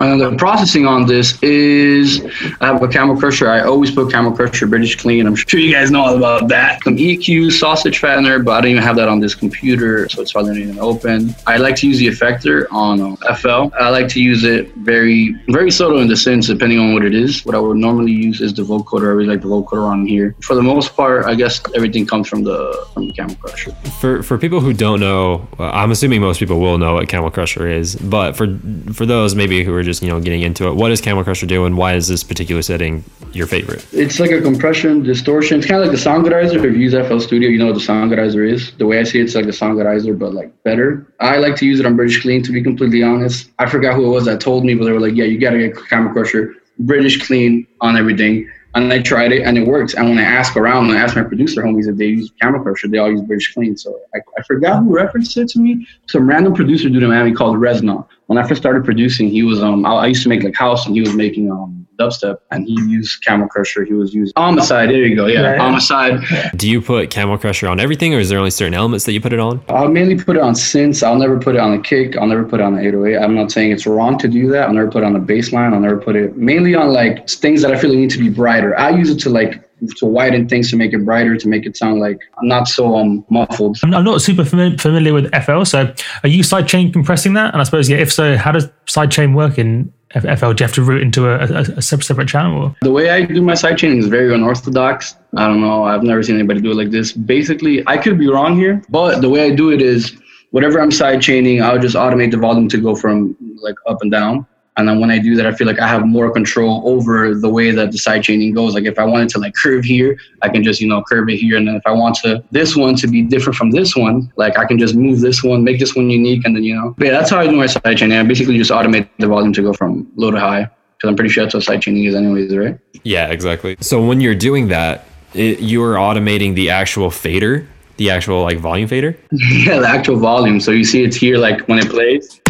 And 0.00 0.18
the 0.18 0.34
processing 0.36 0.86
on 0.86 1.06
this 1.06 1.40
is 1.42 2.24
I 2.60 2.68
have 2.68 2.82
a 2.82 2.88
camel 2.88 3.16
crusher. 3.18 3.50
I 3.50 3.60
always 3.60 3.90
put 3.90 4.10
camel 4.10 4.32
crusher 4.32 4.66
British 4.66 4.96
clean. 4.96 5.26
I'm 5.26 5.36
sure 5.36 5.60
you 5.60 5.70
guys 5.70 5.90
know 5.90 6.00
all 6.00 6.16
about 6.16 6.48
that. 6.48 6.82
Some 6.84 6.96
EQ, 6.96 7.52
sausage 7.52 8.00
fattener, 8.00 8.42
but 8.42 8.52
I 8.52 8.60
don't 8.62 8.70
even 8.70 8.82
have 8.82 8.96
that 8.96 9.08
on 9.08 9.20
this 9.20 9.34
computer, 9.34 10.08
so 10.08 10.22
it's 10.22 10.32
probably 10.32 10.52
not 10.52 10.58
even 10.58 10.78
open. 10.78 11.34
I 11.46 11.58
like 11.58 11.76
to 11.76 11.86
use 11.86 11.98
the 11.98 12.06
effector 12.06 12.66
on 12.72 13.00
uh, 13.00 13.34
FL. 13.34 13.68
I 13.78 13.90
like 13.90 14.08
to 14.08 14.22
use 14.22 14.42
it 14.42 14.74
very, 14.76 15.36
very 15.48 15.70
subtle 15.70 16.00
in 16.00 16.08
the 16.08 16.16
sense, 16.16 16.46
depending 16.46 16.78
on 16.78 16.94
what 16.94 17.04
it 17.04 17.14
is. 17.14 17.44
What 17.44 17.54
I 17.54 17.58
would 17.58 17.76
normally 17.76 18.12
use 18.12 18.40
is 18.40 18.54
the 18.54 18.62
vocoder. 18.62 19.08
I 19.08 19.12
really 19.12 19.28
like 19.28 19.42
the 19.42 19.48
vocoder 19.48 19.84
on 19.84 20.06
here. 20.06 20.34
For 20.40 20.54
the 20.54 20.62
most 20.62 20.96
part, 20.96 21.26
I 21.26 21.34
guess 21.34 21.60
everything 21.74 22.06
comes 22.06 22.26
from 22.26 22.42
the 22.42 22.86
from 22.94 23.06
the 23.06 23.12
camel 23.12 23.34
crusher. 23.36 23.72
For 24.00 24.22
for 24.22 24.38
people 24.38 24.60
who 24.60 24.72
don't 24.72 25.00
know, 25.00 25.46
uh, 25.58 25.70
I'm 25.70 25.90
assuming 25.90 26.22
most 26.22 26.38
people 26.38 26.58
will 26.58 26.78
know 26.78 26.94
what 26.94 27.08
Camel 27.08 27.30
Crusher 27.30 27.68
is, 27.68 27.96
but 27.96 28.34
for 28.34 28.46
for 28.94 29.04
those 29.04 29.34
maybe 29.34 29.62
who 29.62 29.74
are 29.74 29.82
just 29.90 30.02
you 30.02 30.08
know 30.08 30.20
getting 30.20 30.42
into 30.42 30.68
it, 30.68 30.74
what 30.74 30.88
does 30.88 31.00
Camel 31.00 31.24
Crusher 31.24 31.46
do, 31.46 31.64
and 31.64 31.76
why 31.76 31.94
is 31.94 32.08
this 32.08 32.22
particular 32.22 32.62
setting 32.62 33.04
your 33.32 33.46
favorite? 33.46 33.84
It's 33.92 34.20
like 34.20 34.30
a 34.30 34.40
compression 34.40 35.02
distortion. 35.02 35.58
It's 35.58 35.68
kind 35.68 35.82
of 35.82 35.88
like 35.88 35.96
the 35.96 36.02
Soundgoodizer. 36.02 36.56
If 36.56 36.76
you 36.76 36.80
use 36.88 36.92
FL 36.92 37.18
Studio, 37.18 37.48
you 37.48 37.58
know 37.58 37.66
what 37.66 37.74
the 37.74 37.80
Soundgoodizer 37.80 38.48
is. 38.48 38.72
The 38.78 38.86
way 38.86 39.00
I 39.00 39.04
see 39.04 39.18
it, 39.20 39.24
it's 39.24 39.34
like 39.34 39.46
the 39.46 39.50
Soundgoodizer, 39.50 40.18
but 40.18 40.32
like 40.32 40.50
better. 40.62 41.06
I 41.20 41.38
like 41.38 41.56
to 41.56 41.66
use 41.66 41.80
it 41.80 41.86
on 41.86 41.96
British 41.96 42.22
Clean. 42.22 42.42
To 42.42 42.52
be 42.52 42.62
completely 42.62 43.02
honest, 43.02 43.50
I 43.58 43.66
forgot 43.66 43.94
who 43.96 44.06
it 44.06 44.10
was 44.10 44.24
that 44.26 44.40
told 44.40 44.64
me, 44.64 44.74
but 44.74 44.84
they 44.84 44.92
were 44.92 45.00
like, 45.00 45.14
"Yeah, 45.14 45.24
you 45.24 45.38
gotta 45.38 45.58
get 45.58 45.76
Camel 45.88 46.12
Crusher 46.12 46.54
British 46.78 47.26
Clean 47.26 47.66
on 47.80 47.96
everything." 47.96 48.48
And 48.74 48.92
I 48.92 49.02
tried 49.02 49.32
it 49.32 49.42
and 49.42 49.58
it 49.58 49.66
works. 49.66 49.94
And 49.94 50.08
when 50.08 50.18
I 50.18 50.22
ask 50.22 50.56
around, 50.56 50.86
when 50.86 50.96
I 50.96 51.00
ask 51.00 51.16
my 51.16 51.24
producer 51.24 51.62
homies 51.62 51.88
if 51.88 51.96
they 51.96 52.06
use 52.06 52.30
Camel 52.40 52.60
Crusher, 52.62 52.86
they 52.86 52.98
all 52.98 53.10
use 53.10 53.22
British 53.22 53.52
Clean. 53.52 53.76
So 53.76 53.98
I, 54.14 54.18
I 54.38 54.42
forgot 54.44 54.84
who 54.84 54.94
referenced 54.94 55.36
it 55.36 55.48
to 55.50 55.58
me. 55.58 55.88
Some 56.08 56.28
random 56.28 56.54
producer 56.54 56.88
dude 56.88 57.02
in 57.02 57.08
Miami 57.08 57.32
called 57.32 57.56
Resna. 57.56 58.06
When 58.30 58.38
I 58.38 58.46
first 58.46 58.60
started 58.60 58.84
producing, 58.84 59.28
he 59.28 59.42
was 59.42 59.60
um 59.60 59.84
I, 59.84 59.90
I 59.90 60.06
used 60.06 60.22
to 60.22 60.28
make 60.28 60.44
like 60.44 60.54
house 60.54 60.86
and 60.86 60.94
he 60.94 61.00
was 61.00 61.12
making 61.14 61.50
um 61.50 61.84
dubstep 61.98 62.36
and 62.52 62.64
he 62.64 62.74
used 62.74 63.24
Camel 63.24 63.48
Crusher. 63.48 63.84
He 63.84 63.92
was 63.92 64.14
using 64.14 64.32
Homicide. 64.36 64.88
There 64.88 65.04
you 65.04 65.16
go. 65.16 65.26
Yeah, 65.26 65.40
Yeah, 65.40 65.54
yeah. 65.54 65.58
Homicide. 65.58 66.20
Do 66.56 66.70
you 66.70 66.80
put 66.80 67.10
Camel 67.10 67.36
Crusher 67.38 67.66
on 67.66 67.80
everything, 67.80 68.14
or 68.14 68.20
is 68.20 68.28
there 68.28 68.38
only 68.38 68.52
certain 68.52 68.74
elements 68.74 69.04
that 69.06 69.14
you 69.14 69.20
put 69.20 69.32
it 69.32 69.40
on? 69.40 69.60
I'll 69.68 69.88
mainly 69.88 70.16
put 70.16 70.36
it 70.36 70.42
on 70.42 70.54
synths. 70.54 71.04
I'll 71.04 71.18
never 71.18 71.40
put 71.40 71.56
it 71.56 71.60
on 71.60 71.72
a 71.72 71.82
kick. 71.82 72.16
I'll 72.16 72.28
never 72.28 72.44
put 72.44 72.60
it 72.60 72.62
on 72.62 72.74
an 72.74 72.86
808. 72.86 73.18
I'm 73.18 73.34
not 73.34 73.50
saying 73.50 73.72
it's 73.72 73.84
wrong 73.84 74.16
to 74.18 74.28
do 74.28 74.48
that. 74.52 74.68
I'll 74.68 74.74
never 74.74 74.92
put 74.92 75.02
it 75.02 75.06
on 75.06 75.14
the 75.14 75.18
bass 75.18 75.52
line. 75.52 75.74
I'll 75.74 75.80
never 75.80 75.98
put 75.98 76.14
it 76.14 76.36
mainly 76.36 76.76
on 76.76 76.92
like 76.92 77.28
things 77.28 77.62
that 77.62 77.72
I 77.72 77.78
feel 77.80 77.90
like 77.90 77.98
need 77.98 78.10
to 78.10 78.18
be 78.20 78.28
brighter. 78.28 78.78
I 78.78 78.90
use 78.90 79.10
it 79.10 79.18
to 79.24 79.28
like 79.28 79.68
to 79.96 80.06
widen 80.06 80.48
things 80.48 80.70
to 80.70 80.76
make 80.76 80.92
it 80.92 81.04
brighter, 81.04 81.36
to 81.36 81.48
make 81.48 81.66
it 81.66 81.76
sound 81.76 82.00
like 82.00 82.18
not 82.42 82.68
so 82.68 82.96
um 82.96 83.24
muffled. 83.30 83.78
I'm, 83.82 83.90
not 83.90 84.20
super 84.22 84.42
fami- 84.42 84.80
familiar 84.80 85.14
with 85.14 85.30
FL, 85.44 85.64
so 85.64 85.92
are 86.22 86.28
you 86.28 86.42
sidechain 86.42 86.92
compressing 86.92 87.34
that? 87.34 87.52
And 87.52 87.60
I 87.60 87.64
suppose, 87.64 87.88
yeah, 87.88 87.98
if 87.98 88.12
so, 88.12 88.36
how 88.36 88.52
does 88.52 88.68
sidechain 88.86 89.34
work 89.34 89.58
in 89.58 89.92
FL? 90.12 90.52
Do 90.52 90.62
you 90.62 90.66
have 90.66 90.74
to 90.74 90.82
route 90.82 91.02
into 91.02 91.28
a, 91.28 91.38
a, 91.38 91.60
a 91.78 91.82
separate, 91.82 92.28
channel? 92.28 92.64
Or? 92.64 92.76
The 92.82 92.90
way 92.90 93.10
I 93.10 93.22
do 93.22 93.40
my 93.42 93.54
sidechaining 93.54 93.98
is 93.98 94.06
very 94.06 94.34
unorthodox. 94.34 95.16
I 95.36 95.46
don't 95.46 95.60
know. 95.60 95.84
I've 95.84 96.02
never 96.02 96.22
seen 96.22 96.34
anybody 96.36 96.60
do 96.60 96.72
it 96.72 96.76
like 96.76 96.90
this. 96.90 97.12
Basically, 97.12 97.84
I 97.86 97.96
could 97.96 98.18
be 98.18 98.28
wrong 98.28 98.56
here, 98.56 98.82
but 98.88 99.20
the 99.20 99.28
way 99.28 99.44
I 99.44 99.54
do 99.54 99.70
it 99.70 99.80
is 99.80 100.16
whatever 100.50 100.80
I'm 100.80 100.90
sidechaining, 100.90 101.62
I'll 101.62 101.78
just 101.78 101.94
automate 101.96 102.32
the 102.32 102.38
volume 102.38 102.68
to 102.68 102.78
go 102.78 102.94
from 102.96 103.36
like 103.62 103.76
up 103.86 104.02
and 104.02 104.10
down. 104.10 104.46
And 104.80 104.88
then 104.88 104.98
when 104.98 105.10
I 105.10 105.18
do 105.18 105.36
that, 105.36 105.46
I 105.46 105.52
feel 105.52 105.66
like 105.66 105.78
I 105.78 105.86
have 105.86 106.06
more 106.06 106.30
control 106.30 106.82
over 106.86 107.34
the 107.34 107.48
way 107.48 107.70
that 107.70 107.92
the 107.92 107.98
side 107.98 108.22
chaining 108.22 108.54
goes. 108.54 108.74
Like 108.74 108.84
if 108.84 108.98
I 108.98 109.04
wanted 109.04 109.28
to 109.30 109.38
like 109.38 109.54
curve 109.54 109.84
here, 109.84 110.18
I 110.42 110.48
can 110.48 110.64
just, 110.64 110.80
you 110.80 110.88
know, 110.88 111.02
curve 111.02 111.28
it 111.28 111.36
here. 111.36 111.56
And 111.56 111.68
then 111.68 111.76
if 111.76 111.82
I 111.86 111.92
want 111.92 112.16
to 112.16 112.42
this 112.50 112.74
one 112.74 112.96
to 112.96 113.06
be 113.06 113.22
different 113.22 113.56
from 113.56 113.70
this 113.70 113.94
one, 113.94 114.32
like 114.36 114.58
I 114.58 114.64
can 114.64 114.78
just 114.78 114.94
move 114.94 115.20
this 115.20 115.44
one, 115.44 115.62
make 115.62 115.78
this 115.78 115.94
one 115.94 116.08
unique, 116.10 116.44
and 116.44 116.56
then 116.56 116.64
you 116.64 116.74
know. 116.74 116.94
But 116.96 117.08
yeah, 117.08 117.12
that's 117.12 117.30
how 117.30 117.38
I 117.38 117.46
do 117.46 117.56
my 117.56 117.66
side 117.66 117.98
chaining. 117.98 118.16
I 118.16 118.22
basically 118.22 118.56
just 118.56 118.70
automate 118.70 119.08
the 119.18 119.28
volume 119.28 119.52
to 119.52 119.62
go 119.62 119.72
from 119.72 120.10
low 120.16 120.30
to 120.30 120.40
high. 120.40 120.62
Because 120.96 121.08
I'm 121.08 121.16
pretty 121.16 121.30
sure 121.30 121.44
that's 121.44 121.54
what 121.54 121.62
side 121.62 121.82
chaining 121.82 122.04
is 122.04 122.14
anyways, 122.14 122.54
right? 122.56 122.78
Yeah, 123.04 123.28
exactly. 123.28 123.76
So 123.80 124.04
when 124.04 124.20
you're 124.20 124.34
doing 124.34 124.68
that, 124.68 125.06
it, 125.34 125.60
you're 125.60 125.94
automating 125.94 126.54
the 126.54 126.70
actual 126.70 127.10
fader, 127.10 127.66
the 127.96 128.10
actual 128.10 128.42
like 128.42 128.58
volume 128.58 128.88
fader. 128.88 129.16
Yeah, 129.32 129.80
the 129.80 129.88
actual 129.88 130.18
volume. 130.18 130.58
So 130.60 130.72
you 130.72 130.84
see 130.84 131.04
it's 131.04 131.16
here 131.16 131.36
like 131.36 131.60
when 131.68 131.78
it 131.78 131.88
plays. 131.90 132.40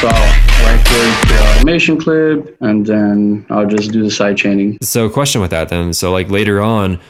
So 0.00 0.08
right 0.08 0.88
here 0.88 1.28
the 1.28 1.56
automation 1.56 2.00
clip 2.00 2.56
and 2.60 2.86
then 2.86 3.46
I'll 3.50 3.66
just 3.66 3.92
do 3.92 4.02
the 4.02 4.10
side 4.10 4.36
chaining. 4.36 4.78
So 4.82 5.08
question 5.08 5.40
with 5.40 5.50
that 5.50 5.68
then. 5.68 5.92
So 5.92 6.12
like 6.12 6.30
later 6.30 6.60
on, 6.60 7.00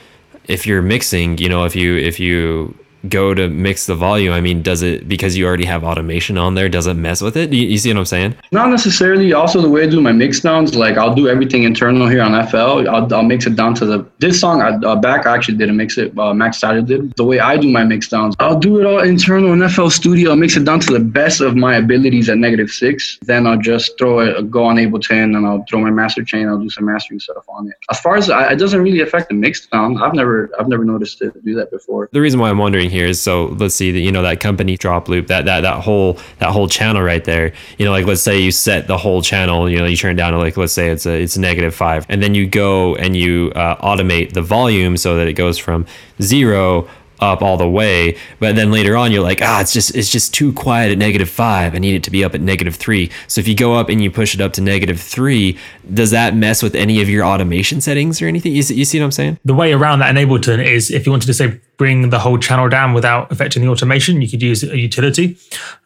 if 0.44 0.66
you're 0.66 0.82
mixing, 0.82 1.38
you 1.38 1.48
know, 1.48 1.64
if 1.64 1.74
you 1.74 1.96
if 1.96 2.20
you 2.20 2.76
go 3.08 3.34
to 3.34 3.48
mix 3.48 3.86
the 3.86 3.94
volume, 3.94 4.32
I 4.32 4.40
mean, 4.40 4.62
does 4.62 4.82
it 4.82 5.08
because 5.08 5.36
you 5.36 5.46
already 5.46 5.64
have 5.64 5.84
automation 5.84 6.38
on 6.38 6.54
there? 6.54 6.68
Does 6.68 6.86
it 6.86 6.94
mess 6.94 7.20
with 7.20 7.36
it? 7.36 7.52
You, 7.52 7.66
you 7.66 7.78
see 7.78 7.90
what 7.90 7.98
I'm 7.98 8.04
saying? 8.04 8.36
Not 8.52 8.70
necessarily. 8.70 9.32
Also, 9.32 9.60
the 9.60 9.68
way 9.68 9.84
I 9.84 9.86
do 9.86 10.00
my 10.00 10.12
mix 10.12 10.40
downs, 10.40 10.74
like 10.74 10.96
I'll 10.96 11.14
do 11.14 11.28
everything 11.28 11.64
internal 11.64 12.08
here 12.08 12.22
on 12.22 12.32
FL. 12.48 12.88
I'll, 12.88 13.14
I'll 13.14 13.22
mix 13.22 13.46
it 13.46 13.56
down 13.56 13.74
to 13.76 13.86
the 13.86 14.06
this 14.18 14.40
song. 14.40 14.62
I, 14.62 14.70
uh, 14.86 14.96
back 14.96 15.26
I 15.26 15.34
actually 15.34 15.58
didn't 15.58 15.76
mix 15.76 15.98
it. 15.98 16.16
Uh, 16.18 16.34
Max 16.34 16.60
Styler 16.60 16.86
did. 16.86 17.14
The 17.16 17.24
way 17.24 17.38
I 17.38 17.56
do 17.56 17.70
my 17.70 17.84
mix 17.84 18.08
downs, 18.08 18.34
I'll 18.40 18.58
do 18.58 18.80
it 18.80 18.86
all 18.86 19.00
internal 19.00 19.52
in 19.52 19.68
FL 19.68 19.88
Studio. 19.88 20.30
I'll 20.30 20.36
mix 20.36 20.56
it 20.56 20.64
down 20.64 20.80
to 20.80 20.92
the 20.92 21.00
best 21.00 21.40
of 21.40 21.56
my 21.56 21.76
abilities 21.76 22.28
at 22.28 22.38
negative 22.38 22.70
six. 22.70 23.18
Then 23.22 23.46
I'll 23.46 23.58
just 23.58 23.96
throw 23.98 24.20
it, 24.20 24.50
go 24.50 24.64
on 24.64 24.76
Ableton, 24.76 25.36
and 25.36 25.46
I'll 25.46 25.64
throw 25.68 25.80
my 25.80 25.90
master 25.90 26.24
chain. 26.24 26.48
I'll 26.48 26.58
do 26.58 26.70
some 26.70 26.86
mastering 26.86 27.20
stuff 27.20 27.44
on 27.48 27.68
it. 27.68 27.74
As 27.90 28.00
far 28.00 28.16
as 28.16 28.30
I, 28.30 28.52
it 28.52 28.56
doesn't 28.56 28.82
really 28.82 29.00
affect 29.00 29.28
the 29.28 29.34
mix 29.34 29.66
down. 29.66 30.02
I've 30.02 30.14
never 30.14 30.50
I've 30.58 30.68
never 30.68 30.84
noticed 30.84 31.22
it 31.22 31.34
do 31.44 31.54
that 31.54 31.70
before. 31.70 32.08
The 32.12 32.20
reason 32.20 32.40
why 32.40 32.50
I'm 32.50 32.58
wondering 32.58 32.90
here. 32.94 33.06
Is 33.06 33.20
so 33.20 33.46
let's 33.58 33.74
see 33.74 33.90
that 33.90 34.00
you 34.00 34.10
know 34.10 34.22
that 34.22 34.40
company 34.40 34.76
drop 34.76 35.08
loop 35.08 35.26
that 35.26 35.44
that 35.44 35.60
that 35.60 35.82
whole 35.82 36.18
that 36.38 36.50
whole 36.50 36.68
channel 36.68 37.02
right 37.02 37.24
there. 37.24 37.52
You 37.78 37.84
know, 37.84 37.90
like 37.90 38.06
let's 38.06 38.22
say 38.22 38.40
you 38.40 38.50
set 38.50 38.86
the 38.86 38.98
whole 38.98 39.20
channel. 39.20 39.68
You 39.68 39.78
know, 39.78 39.86
you 39.86 39.96
turn 39.96 40.16
down 40.16 40.32
to 40.32 40.38
like 40.38 40.56
let's 40.56 40.72
say 40.72 40.88
it's 40.88 41.06
a 41.06 41.20
it's 41.20 41.36
negative 41.36 41.74
five, 41.74 42.06
and 42.08 42.22
then 42.22 42.34
you 42.34 42.46
go 42.46 42.94
and 42.96 43.16
you 43.16 43.52
uh, 43.54 43.76
automate 43.76 44.32
the 44.32 44.42
volume 44.42 44.96
so 44.96 45.16
that 45.16 45.28
it 45.28 45.34
goes 45.34 45.58
from 45.58 45.86
zero 46.22 46.88
up 47.20 47.42
all 47.42 47.56
the 47.56 47.68
way. 47.68 48.16
But 48.38 48.56
then 48.56 48.70
later 48.70 48.96
on 48.96 49.12
you're 49.12 49.22
like 49.22 49.40
ah 49.42 49.60
it's 49.60 49.72
just 49.72 49.94
it's 49.94 50.10
just 50.10 50.34
too 50.34 50.52
quiet 50.52 50.92
at 50.92 50.98
negative 50.98 51.28
five. 51.28 51.74
I 51.74 51.78
need 51.78 51.94
it 51.94 52.02
to 52.04 52.10
be 52.10 52.24
up 52.24 52.34
at 52.34 52.40
negative 52.40 52.76
three. 52.76 53.10
So 53.26 53.40
if 53.40 53.48
you 53.48 53.54
go 53.54 53.74
up 53.74 53.88
and 53.88 54.02
you 54.02 54.10
push 54.10 54.34
it 54.34 54.40
up 54.40 54.52
to 54.54 54.60
negative 54.60 55.00
three 55.00 55.58
does 55.92 56.10
that 56.12 56.34
mess 56.34 56.62
with 56.62 56.74
any 56.74 57.02
of 57.02 57.08
your 57.08 57.24
automation 57.24 57.80
settings 57.80 58.22
or 58.22 58.26
anything? 58.26 58.54
You 58.54 58.62
see, 58.62 58.74
you 58.74 58.84
see 58.84 58.98
what 58.98 59.04
i'm 59.04 59.12
saying? 59.12 59.38
The 59.44 59.54
way 59.54 59.72
around 59.72 60.00
that 60.00 60.16
in 60.16 60.28
Ableton 60.28 60.64
is 60.64 60.90
if 60.90 61.06
you 61.06 61.12
wanted 61.12 61.26
to 61.26 61.34
say 61.34 61.60
bring 61.76 62.10
the 62.10 62.18
whole 62.18 62.38
channel 62.38 62.68
down 62.68 62.92
without 62.94 63.30
affecting 63.32 63.62
the 63.62 63.68
automation, 63.68 64.22
you 64.22 64.28
could 64.28 64.42
use 64.42 64.62
a 64.62 64.76
utility. 64.78 65.36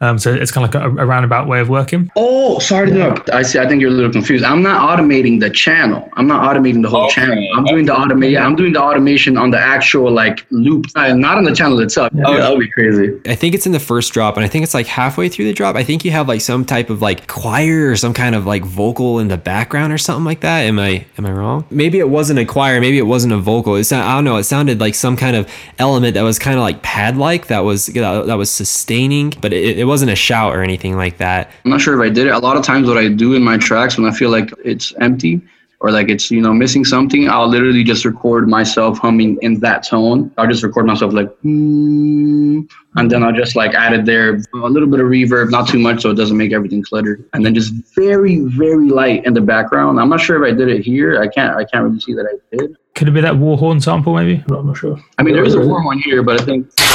Um, 0.01 0.19
so 0.19 0.33
it's 0.33 0.51
kind 0.51 0.65
of 0.67 0.73
like 0.73 0.83
a, 0.83 1.01
a 1.01 1.05
roundabout 1.05 1.47
way 1.47 1.59
of 1.59 1.69
working. 1.69 2.11
Oh, 2.15 2.59
sorry 2.59 2.89
to 2.89 2.95
interrupt. 2.95 3.29
I 3.31 3.41
see. 3.41 3.59
I 3.59 3.67
think 3.67 3.81
you're 3.81 3.89
a 3.89 3.93
little 3.93 4.11
confused. 4.11 4.43
I'm 4.43 4.61
not 4.61 4.77
automating 4.87 5.39
the 5.39 5.49
channel. 5.49 6.07
I'm 6.13 6.27
not 6.27 6.41
automating 6.43 6.81
the 6.83 6.89
whole 6.89 7.05
Okay. 7.05 7.21
channel. 7.21 7.49
I'm 7.55 7.65
doing 7.65 7.85
the 7.85 7.93
automate. 7.93 8.39
I'm 8.39 8.55
doing 8.55 8.73
the 8.73 8.81
automation 8.81 9.37
on 9.37 9.49
the 9.51 9.59
actual 9.59 10.11
like 10.11 10.45
loop, 10.51 10.85
uh, 10.95 11.13
not 11.13 11.37
on 11.37 11.43
the 11.43 11.55
channel 11.55 11.79
itself. 11.79 12.09
Oh, 12.25 12.37
that 12.37 12.51
would 12.51 12.59
be 12.59 12.69
crazy. 12.69 13.19
I 13.27 13.35
think 13.35 13.55
it's 13.55 13.65
in 13.65 13.71
the 13.71 13.79
first 13.79 14.13
drop, 14.13 14.35
and 14.37 14.45
I 14.45 14.47
think 14.47 14.63
it's 14.63 14.73
like 14.73 14.87
halfway 14.87 15.29
through 15.29 15.45
the 15.45 15.53
drop. 15.53 15.75
I 15.75 15.83
think 15.83 16.05
you 16.05 16.11
have 16.11 16.27
like 16.27 16.41
some 16.41 16.65
type 16.65 16.89
of 16.89 17.01
like 17.01 17.27
choir 17.27 17.89
or 17.91 17.95
some 17.95 18.13
kind 18.13 18.35
of 18.35 18.45
like 18.45 18.63
vocal 18.63 19.19
in 19.19 19.27
the 19.27 19.37
background 19.37 19.91
or 19.93 19.97
something 19.97 20.25
like 20.25 20.41
that. 20.41 20.59
Am 20.61 20.77
I 20.79 21.05
am 21.17 21.25
I 21.25 21.31
wrong? 21.31 21.65
Maybe 21.69 21.99
it 21.99 22.09
wasn't 22.09 22.39
a 22.39 22.45
choir. 22.45 22.79
Maybe 22.79 22.97
it 22.97 23.03
wasn't 23.07 23.33
a 23.33 23.37
vocal. 23.37 23.75
It's 23.75 23.91
not, 23.91 24.05
I 24.05 24.15
don't 24.15 24.23
know. 24.23 24.37
It 24.37 24.43
sounded 24.43 24.79
like 24.79 24.95
some 24.95 25.15
kind 25.17 25.35
of 25.35 25.49
element 25.79 26.13
that 26.13 26.21
was 26.21 26.37
kind 26.37 26.57
of 26.57 26.61
like 26.61 26.81
pad 26.83 27.17
like 27.17 27.47
that 27.47 27.59
was 27.59 27.87
that, 27.87 28.35
was 28.37 28.51
sustaining, 28.51 29.33
but 29.41 29.53
it, 29.53 29.79
it 29.79 29.85
wasn't 29.85 30.11
a 30.11 30.15
shout 30.15 30.55
or 30.55 30.61
anything 30.61 30.95
like 30.95 31.17
that. 31.17 31.51
I'm 31.65 31.71
not 31.71 31.81
sure 31.81 31.99
if 31.99 32.05
I 32.05 32.13
did 32.13 32.27
it. 32.27 32.31
A 32.31 32.39
lot 32.39 32.57
of 32.57 32.63
times, 32.63 32.87
what 32.87 32.97
I 32.97 33.07
do 33.07 33.33
in 33.33 33.43
my 33.43 33.57
tracks 33.57 33.97
when 33.97 34.07
I 34.07 34.15
feel 34.15 34.29
like 34.29 34.53
it's 34.63 34.93
empty 34.99 35.41
or 35.81 35.91
like 35.91 36.09
it's 36.09 36.29
you 36.29 36.41
know 36.41 36.53
missing 36.53 36.83
something, 36.83 37.29
I'll 37.29 37.47
literally 37.47 37.83
just 37.83 38.03
record 38.03 38.47
myself 38.49 38.97
humming 38.99 39.37
in 39.41 39.59
that 39.61 39.87
tone. 39.87 40.31
I'll 40.37 40.47
just 40.47 40.61
record 40.63 40.85
myself 40.85 41.13
like, 41.13 41.33
hmm, 41.37 42.61
and 42.95 43.09
then 43.09 43.23
I'll 43.23 43.31
just 43.33 43.55
like 43.55 43.73
add 43.73 43.93
it 43.93 44.05
there 44.05 44.41
a 44.53 44.67
little 44.67 44.89
bit 44.89 44.99
of 44.99 45.07
reverb, 45.07 45.51
not 45.51 45.69
too 45.69 45.79
much, 45.79 46.01
so 46.01 46.09
it 46.11 46.15
doesn't 46.15 46.35
make 46.35 46.51
everything 46.51 46.83
cluttered, 46.83 47.23
and 47.33 47.45
then 47.45 47.53
just 47.55 47.73
very 47.95 48.39
very 48.39 48.89
light 48.89 49.25
in 49.25 49.33
the 49.33 49.41
background. 49.41 49.99
I'm 49.99 50.09
not 50.09 50.19
sure 50.19 50.43
if 50.43 50.53
I 50.53 50.55
did 50.57 50.67
it 50.67 50.81
here. 50.81 51.21
I 51.21 51.27
can't 51.27 51.55
I 51.55 51.63
can't 51.63 51.85
really 51.85 51.99
see 52.01 52.13
that 52.13 52.25
I 52.25 52.57
did. 52.57 52.75
Could 52.95 53.07
it 53.07 53.11
be 53.11 53.21
that 53.21 53.37
war 53.37 53.57
horn 53.57 53.79
sample 53.79 54.13
maybe? 54.15 54.43
I'm 54.49 54.67
not 54.67 54.75
sure. 54.77 54.99
I 55.17 55.23
mean, 55.23 55.33
there 55.33 55.45
is 55.45 55.55
a 55.55 55.61
war 55.61 55.81
horn 55.81 55.99
here, 55.99 56.21
but 56.23 56.41
I 56.41 56.43
think. 56.43 56.67
I'm 56.77 56.85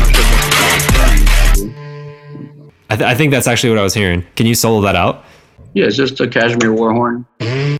not 0.00 0.16
sure 0.16 0.24
if 0.24 0.30
that's- 0.50 1.60
I, 2.92 2.96
th- 2.96 3.08
I 3.08 3.14
think 3.14 3.30
that's 3.30 3.46
actually 3.46 3.70
what 3.70 3.78
I 3.78 3.84
was 3.84 3.94
hearing. 3.94 4.26
Can 4.34 4.46
you 4.46 4.56
solo 4.56 4.80
that 4.80 4.96
out? 4.96 5.24
Yeah, 5.74 5.86
it's 5.86 5.96
just 5.96 6.20
a 6.20 6.24
KSHMR 6.24 6.76
war 6.76 6.92
horn. 6.92 7.26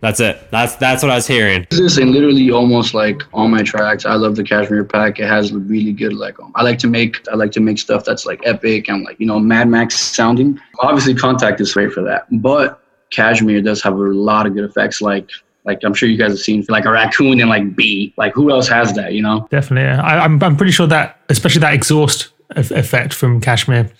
That's 0.01 0.21
it. 0.21 0.49
That's 0.51 0.77
that's 0.77 1.03
what 1.03 1.11
I 1.11 1.17
was 1.17 1.27
hearing. 1.27 1.67
This 1.71 1.81
is 1.81 1.99
literally 1.99 2.51
almost 2.51 2.95
like 2.95 3.23
all 3.33 3.49
my 3.49 3.63
tracks. 3.63 4.07
I 4.07 4.15
love 4.15 4.37
the 4.37 4.45
KSHMR 4.45 4.89
pack. 4.91 5.19
It 5.19 5.27
has 5.27 5.53
really 5.53 5.93
good 5.93 6.13
like 6.13 6.39
um, 6.41 6.53
I 6.55 6.63
like 6.63 6.79
to 6.81 6.87
make 6.87 7.27
I 7.29 7.35
like 7.35 7.51
to 7.53 7.61
make 7.61 7.79
stuff 7.79 8.05
that's 8.05 8.27
like 8.27 8.41
epic 8.45 8.89
and 8.89 9.05
like 9.05 9.19
you 9.19 9.27
know 9.27 9.39
Mad 9.39 9.69
Max 9.69 9.99
sounding. 9.99 10.61
Obviously, 10.81 11.15
Kontakt 11.15 11.61
is 11.61 11.75
great 11.75 11.93
for 11.93 12.03
that, 12.03 12.27
but 12.41 12.83
KSHMR 13.11 13.65
does 13.65 13.83
have 13.83 13.95
a 13.95 13.97
lot 13.97 14.47
of 14.47 14.55
good 14.55 14.65
effects. 14.65 15.01
Like 15.01 15.29
like 15.65 15.81
I'm 15.85 15.95
sure 15.95 16.09
you 16.09 16.17
guys 16.17 16.31
have 16.31 16.39
seen 16.39 16.65
like 16.69 16.85
a 16.85 16.91
raccoon 16.91 17.41
and 17.41 17.51
like 17.51 17.77
bee. 17.77 18.15
Like 18.17 18.35
who 18.35 18.51
else 18.51 18.69
has 18.69 18.93
that? 18.95 19.13
You 19.13 19.23
know? 19.23 19.47
Definitely. 19.51 19.89
yeah. 19.89 20.03
I, 20.03 20.25
I'm, 20.25 20.43
I'm 20.43 20.57
pretty 20.57 20.73
sure 20.73 20.87
that, 20.87 21.21
especially 21.29 21.61
that 21.61 21.75
exhaust 21.75 22.31
effect 22.57 23.15
from 23.15 23.41
KSHMR, 23.41 23.93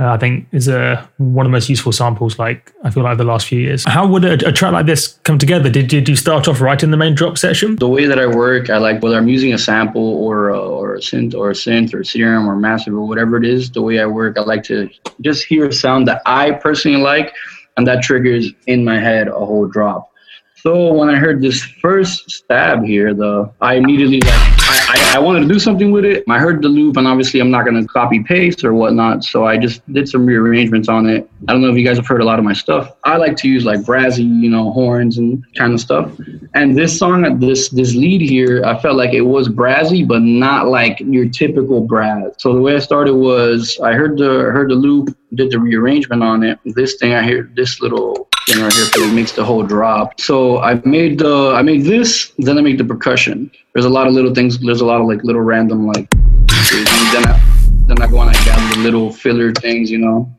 uh, 0.00 0.12
I 0.12 0.16
think 0.16 0.46
is 0.52 0.68
a, 0.68 1.08
one 1.16 1.44
of 1.44 1.50
the 1.50 1.56
most 1.56 1.68
useful 1.68 1.90
samples, 1.90 2.38
like 2.38 2.72
I 2.84 2.90
feel 2.90 3.02
like 3.02 3.18
the 3.18 3.24
last 3.24 3.48
few 3.48 3.58
years. 3.58 3.84
How 3.84 4.06
would 4.06 4.24
a, 4.24 4.48
a 4.48 4.52
track 4.52 4.72
like 4.72 4.86
this 4.86 5.18
come 5.24 5.38
together? 5.38 5.68
Did, 5.68 5.88
did 5.88 6.08
you 6.08 6.14
start 6.14 6.46
off 6.46 6.60
right 6.60 6.80
in 6.82 6.92
the 6.92 6.96
main 6.96 7.14
drop 7.14 7.36
section? 7.36 7.76
the 7.76 7.88
way 7.88 8.06
that 8.06 8.18
I 8.18 8.26
work, 8.26 8.70
I 8.70 8.78
like 8.78 9.02
whether 9.02 9.16
I'm 9.16 9.28
using 9.28 9.52
a 9.52 9.58
sample 9.58 10.14
or 10.24 10.50
a, 10.50 10.58
or 10.58 10.94
a 10.94 10.98
synth 10.98 11.34
or 11.34 11.50
a 11.50 11.54
synth 11.54 11.94
or 11.94 12.04
serum 12.04 12.48
or 12.48 12.54
massive 12.54 12.94
or 12.94 13.06
whatever 13.06 13.36
it 13.36 13.44
is. 13.44 13.70
The 13.70 13.82
way 13.82 13.98
I 13.98 14.06
work, 14.06 14.38
I 14.38 14.42
like 14.42 14.62
to 14.64 14.88
just 15.20 15.44
hear 15.44 15.66
a 15.66 15.72
sound 15.72 16.06
that 16.06 16.22
I 16.26 16.52
personally 16.52 17.00
like, 17.02 17.34
and 17.76 17.86
that 17.86 18.02
triggers 18.02 18.52
in 18.66 18.84
my 18.84 19.00
head 19.00 19.26
a 19.28 19.32
whole 19.32 19.66
drop. 19.66 20.12
So 20.60 20.92
when 20.92 21.08
I 21.08 21.16
heard 21.16 21.40
this 21.40 21.62
first 21.62 22.28
stab 22.30 22.82
here, 22.82 23.14
though, 23.14 23.54
I 23.60 23.74
immediately 23.74 24.20
like 24.20 24.32
I, 24.68 25.12
I, 25.12 25.16
I, 25.16 25.18
wanted 25.20 25.42
to 25.42 25.46
do 25.46 25.58
something 25.58 25.92
with 25.92 26.04
it. 26.04 26.24
I 26.28 26.38
heard 26.40 26.62
the 26.62 26.68
loop, 26.68 26.96
and 26.96 27.06
obviously 27.06 27.38
I'm 27.38 27.50
not 27.50 27.64
gonna 27.64 27.86
copy 27.86 28.24
paste 28.24 28.64
or 28.64 28.74
whatnot. 28.74 29.22
So 29.22 29.46
I 29.46 29.56
just 29.56 29.86
did 29.92 30.08
some 30.08 30.26
rearrangements 30.26 30.88
on 30.88 31.08
it. 31.08 31.30
I 31.46 31.52
don't 31.52 31.62
know 31.62 31.70
if 31.70 31.76
you 31.76 31.84
guys 31.84 31.96
have 31.96 32.08
heard 32.08 32.22
a 32.22 32.24
lot 32.24 32.40
of 32.40 32.44
my 32.44 32.52
stuff. 32.52 32.96
I 33.04 33.18
like 33.18 33.36
to 33.36 33.48
use 33.48 33.64
like 33.64 33.86
brassy, 33.86 34.24
you 34.24 34.50
know, 34.50 34.72
horns 34.72 35.18
and 35.18 35.44
kind 35.56 35.72
of 35.72 35.80
stuff. 35.80 36.12
And 36.54 36.76
this 36.76 36.98
song, 36.98 37.38
this 37.38 37.68
this 37.68 37.94
lead 37.94 38.20
here, 38.20 38.64
I 38.64 38.80
felt 38.80 38.96
like 38.96 39.14
it 39.14 39.22
was 39.22 39.48
brassy, 39.48 40.04
but 40.04 40.22
not 40.22 40.66
like 40.66 40.98
your 40.98 41.28
typical 41.28 41.82
brass. 41.82 42.32
So 42.38 42.52
the 42.52 42.60
way 42.60 42.74
I 42.74 42.80
started 42.80 43.14
was 43.14 43.78
I 43.80 43.92
heard 43.92 44.18
the 44.18 44.50
heard 44.50 44.70
the 44.70 44.74
loop, 44.74 45.16
did 45.34 45.52
the 45.52 45.60
rearrangement 45.60 46.22
on 46.24 46.42
it. 46.42 46.58
This 46.64 46.96
thing 46.96 47.14
I 47.14 47.22
hear 47.22 47.48
this 47.54 47.80
little 47.80 48.27
right 48.56 48.72
here 48.72 48.86
because 48.86 49.02
it 49.02 49.14
makes 49.14 49.32
the 49.32 49.44
whole 49.44 49.62
drop. 49.62 50.20
So 50.20 50.58
I 50.58 50.80
made 50.84 51.18
the 51.18 51.52
I 51.54 51.62
made 51.62 51.84
this, 51.84 52.32
then 52.38 52.56
I 52.56 52.62
made 52.62 52.78
the 52.78 52.84
percussion. 52.84 53.50
There's 53.74 53.84
a 53.84 53.90
lot 53.90 54.06
of 54.06 54.14
little 54.14 54.34
things. 54.34 54.58
There's 54.58 54.80
a 54.80 54.86
lot 54.86 55.00
of 55.00 55.06
like 55.06 55.22
little 55.22 55.42
random 55.42 55.86
like. 55.86 56.10
Then 56.10 57.26
I 57.26 57.40
then 57.86 58.00
I 58.00 58.06
go 58.06 58.18
on 58.18 58.28
I 58.28 58.32
gather 58.44 58.76
the 58.76 58.80
little 58.82 59.12
filler 59.12 59.52
things, 59.52 59.90
you 59.90 59.98
know. 59.98 60.34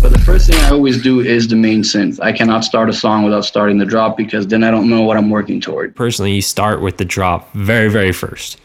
But 0.00 0.12
the 0.12 0.22
first 0.24 0.50
thing 0.50 0.58
I 0.60 0.70
always 0.70 1.00
do 1.00 1.20
is 1.20 1.46
the 1.46 1.56
main 1.56 1.82
synth. 1.82 2.18
I 2.20 2.32
cannot 2.32 2.64
start 2.64 2.88
a 2.88 2.92
song 2.92 3.22
without 3.22 3.44
starting 3.44 3.78
the 3.78 3.86
drop 3.86 4.16
because 4.16 4.46
then 4.48 4.64
I 4.64 4.70
don't 4.70 4.88
know 4.90 5.02
what 5.02 5.16
I'm 5.16 5.30
working 5.30 5.60
toward. 5.60 5.94
Personally, 5.94 6.32
you 6.32 6.42
start 6.42 6.80
with 6.80 6.96
the 6.96 7.04
drop 7.04 7.52
very, 7.52 7.88
very 7.88 8.12
first. 8.12 8.60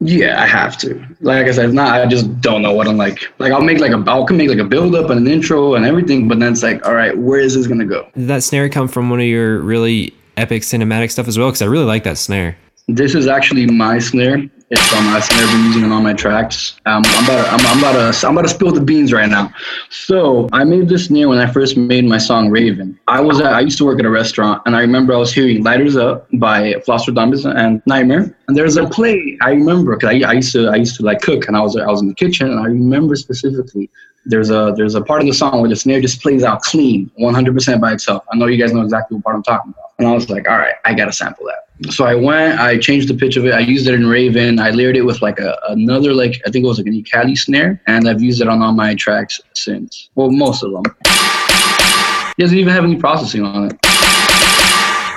Yeah, 0.00 0.40
I 0.40 0.46
have 0.46 0.78
to. 0.78 1.04
Like 1.20 1.46
I 1.46 1.52
said, 1.52 1.66
if 1.66 1.72
not, 1.72 2.00
I 2.00 2.06
just 2.06 2.40
don't 2.40 2.62
know 2.62 2.72
what 2.72 2.86
I'm 2.86 2.96
like. 2.96 3.32
Like 3.38 3.52
I'll 3.52 3.62
make 3.62 3.78
like 3.78 3.90
a 3.90 4.04
I'll 4.06 4.26
make 4.28 4.48
like 4.48 4.58
a 4.58 4.64
build 4.64 4.94
up 4.94 5.10
and 5.10 5.26
an 5.26 5.32
intro 5.32 5.74
and 5.74 5.84
everything, 5.84 6.28
but 6.28 6.38
then 6.38 6.52
it's 6.52 6.62
like, 6.62 6.86
all 6.86 6.94
right, 6.94 7.16
where 7.16 7.40
is 7.40 7.54
this 7.54 7.66
gonna 7.66 7.84
go? 7.84 8.08
Did 8.14 8.28
that 8.28 8.42
snare 8.42 8.68
come 8.68 8.86
from 8.88 9.10
one 9.10 9.20
of 9.20 9.26
your 9.26 9.60
really 9.60 10.14
epic 10.36 10.62
cinematic 10.62 11.10
stuff 11.10 11.26
as 11.26 11.38
well? 11.38 11.48
Because 11.48 11.62
I 11.62 11.66
really 11.66 11.84
like 11.84 12.04
that 12.04 12.18
snare. 12.18 12.56
This 12.86 13.14
is 13.14 13.26
actually 13.26 13.66
my 13.66 13.98
snare. 13.98 14.48
It's 14.70 14.92
on 14.92 15.04
my 15.04 15.18
snare. 15.20 15.46
Been 15.46 15.64
using 15.64 15.84
it 15.84 15.92
on 15.92 16.02
my 16.02 16.12
tracks. 16.12 16.78
Um, 16.84 17.02
I'm 17.06 17.24
about 17.24 17.42
to, 17.42 17.50
I'm, 17.50 17.66
I'm, 17.66 17.78
about 17.78 18.12
to 18.12 18.26
I'm 18.26 18.36
about 18.36 18.42
to 18.42 18.54
spill 18.54 18.70
the 18.70 18.82
beans 18.82 19.14
right 19.14 19.28
now. 19.28 19.50
So 19.88 20.46
I 20.52 20.64
made 20.64 20.90
this 20.90 21.06
snare 21.06 21.28
when 21.30 21.38
I 21.38 21.50
first 21.50 21.78
made 21.78 22.04
my 22.04 22.18
song 22.18 22.50
Raven. 22.50 22.98
I 23.08 23.20
was 23.20 23.40
at, 23.40 23.54
I 23.54 23.60
used 23.60 23.78
to 23.78 23.86
work 23.86 23.98
at 23.98 24.04
a 24.04 24.10
restaurant 24.10 24.60
and 24.66 24.76
I 24.76 24.80
remember 24.80 25.14
I 25.14 25.16
was 25.16 25.32
hearing 25.32 25.64
Lighters 25.64 25.96
Up 25.96 26.28
by 26.34 26.74
Flosstradamus 26.86 27.46
and 27.46 27.82
NGHTMRE. 27.84 28.34
And 28.48 28.56
there's 28.56 28.76
a 28.76 28.86
play 28.86 29.38
I 29.40 29.50
remember 29.52 29.96
because 29.96 30.10
I, 30.10 30.28
I 30.28 30.32
used 30.34 30.52
to 30.52 30.68
I 30.68 30.76
used 30.76 30.96
to 30.96 31.02
like 31.02 31.22
cook 31.22 31.48
and 31.48 31.56
I 31.56 31.60
was 31.60 31.74
I 31.74 31.86
was 31.86 32.02
in 32.02 32.08
the 32.08 32.14
kitchen 32.14 32.50
and 32.50 32.60
I 32.60 32.64
remember 32.64 33.16
specifically 33.16 33.88
there's 34.26 34.50
a 34.50 34.74
there's 34.76 34.94
a 34.94 35.00
part 35.00 35.22
of 35.22 35.26
the 35.26 35.32
song 35.32 35.60
where 35.62 35.70
the 35.70 35.76
snare 35.76 36.02
just 36.02 36.20
plays 36.20 36.44
out 36.44 36.60
clean 36.60 37.10
100% 37.18 37.80
by 37.80 37.94
itself. 37.94 38.22
I 38.30 38.36
know 38.36 38.46
you 38.46 38.62
guys 38.62 38.74
know 38.74 38.82
exactly 38.82 39.16
what 39.16 39.24
part 39.24 39.36
I'm 39.36 39.42
talking 39.42 39.72
about. 39.72 39.92
And 39.98 40.06
I 40.06 40.12
was 40.12 40.28
like, 40.28 40.46
all 40.46 40.58
right, 40.58 40.74
I 40.84 40.92
gotta 40.92 41.12
sample 41.12 41.46
that. 41.46 41.67
So 41.90 42.04
I 42.04 42.14
went, 42.14 42.58
I 42.58 42.76
changed 42.76 43.08
the 43.08 43.14
pitch 43.14 43.36
of 43.36 43.46
it. 43.46 43.54
I 43.54 43.60
used 43.60 43.86
it 43.86 43.94
in 43.94 44.06
Raven. 44.06 44.58
I 44.58 44.70
layered 44.70 44.96
it 44.96 45.02
with 45.02 45.22
like 45.22 45.38
a, 45.38 45.56
another 45.68 46.12
like 46.12 46.40
I 46.44 46.50
think 46.50 46.64
it 46.64 46.68
was 46.68 46.78
like 46.78 46.88
an 46.88 46.92
Ecali 46.92 47.38
snare, 47.38 47.80
and 47.86 48.08
I've 48.08 48.20
used 48.20 48.40
it 48.40 48.48
on 48.48 48.62
all 48.62 48.72
my 48.72 48.94
tracks 48.96 49.40
since. 49.54 50.10
Well, 50.16 50.30
most 50.30 50.64
of 50.64 50.72
them. 50.72 50.82
It 51.04 52.42
doesn't 52.42 52.58
even 52.58 52.72
have 52.72 52.84
any 52.84 52.96
processing 52.96 53.44
on 53.44 53.66
it. 53.66 53.78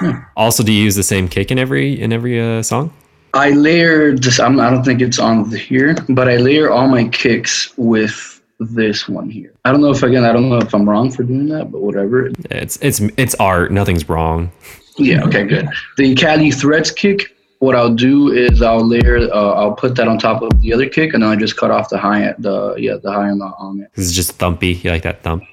Yeah. 0.01 0.25
Also, 0.35 0.63
do 0.63 0.71
you 0.71 0.83
use 0.83 0.95
the 0.95 1.03
same 1.03 1.27
kick 1.27 1.51
in 1.51 1.59
every 1.59 1.99
in 1.99 2.13
every 2.13 2.39
uh, 2.39 2.61
song? 2.63 2.93
I 3.33 3.51
layered 3.51 4.23
this. 4.23 4.39
I'm, 4.39 4.59
I 4.59 4.69
don't 4.69 4.83
think 4.83 5.01
it's 5.01 5.19
on 5.19 5.49
here, 5.51 5.95
but 6.09 6.27
I 6.27 6.37
layer 6.37 6.69
all 6.69 6.87
my 6.87 7.07
kicks 7.07 7.73
with 7.77 8.41
this 8.59 9.07
one 9.07 9.29
here. 9.29 9.53
I 9.65 9.71
don't 9.71 9.81
know 9.81 9.91
if 9.91 10.03
again 10.03 10.23
I 10.23 10.31
don't 10.31 10.49
know 10.49 10.57
if 10.57 10.73
I'm 10.73 10.87
wrong 10.87 11.11
for 11.11 11.23
doing 11.23 11.47
that, 11.49 11.71
but 11.71 11.81
whatever. 11.81 12.31
It's 12.49 12.77
it's 12.81 12.99
it's 13.17 13.35
art. 13.35 13.71
Nothing's 13.71 14.07
wrong. 14.07 14.51
Yeah. 15.01 15.23
Okay. 15.23 15.45
Good. 15.45 15.67
The 15.97 16.15
Cali 16.15 16.51
Threats 16.51 16.91
kick. 16.91 17.35
What 17.59 17.75
I'll 17.75 17.93
do 17.93 18.31
is 18.31 18.61
I'll 18.61 18.85
layer. 18.85 19.17
Uh, 19.31 19.51
I'll 19.51 19.73
put 19.73 19.95
that 19.95 20.07
on 20.07 20.17
top 20.17 20.41
of 20.41 20.61
the 20.61 20.73
other 20.73 20.89
kick, 20.89 21.13
and 21.13 21.21
then 21.21 21.29
I 21.29 21.35
just 21.35 21.57
cut 21.57 21.69
off 21.69 21.89
the 21.89 21.97
high. 21.97 22.23
End, 22.23 22.35
The 22.39 22.75
yeah, 22.75 22.95
the 23.01 23.11
high 23.11 23.29
the 23.29 23.51
on 23.59 23.81
it. 23.81 23.91
This 23.95 24.07
is 24.07 24.15
just 24.15 24.37
thumpy. 24.37 24.83
You 24.83 24.91
like 24.91 25.03
that 25.03 25.21
thump? 25.21 25.43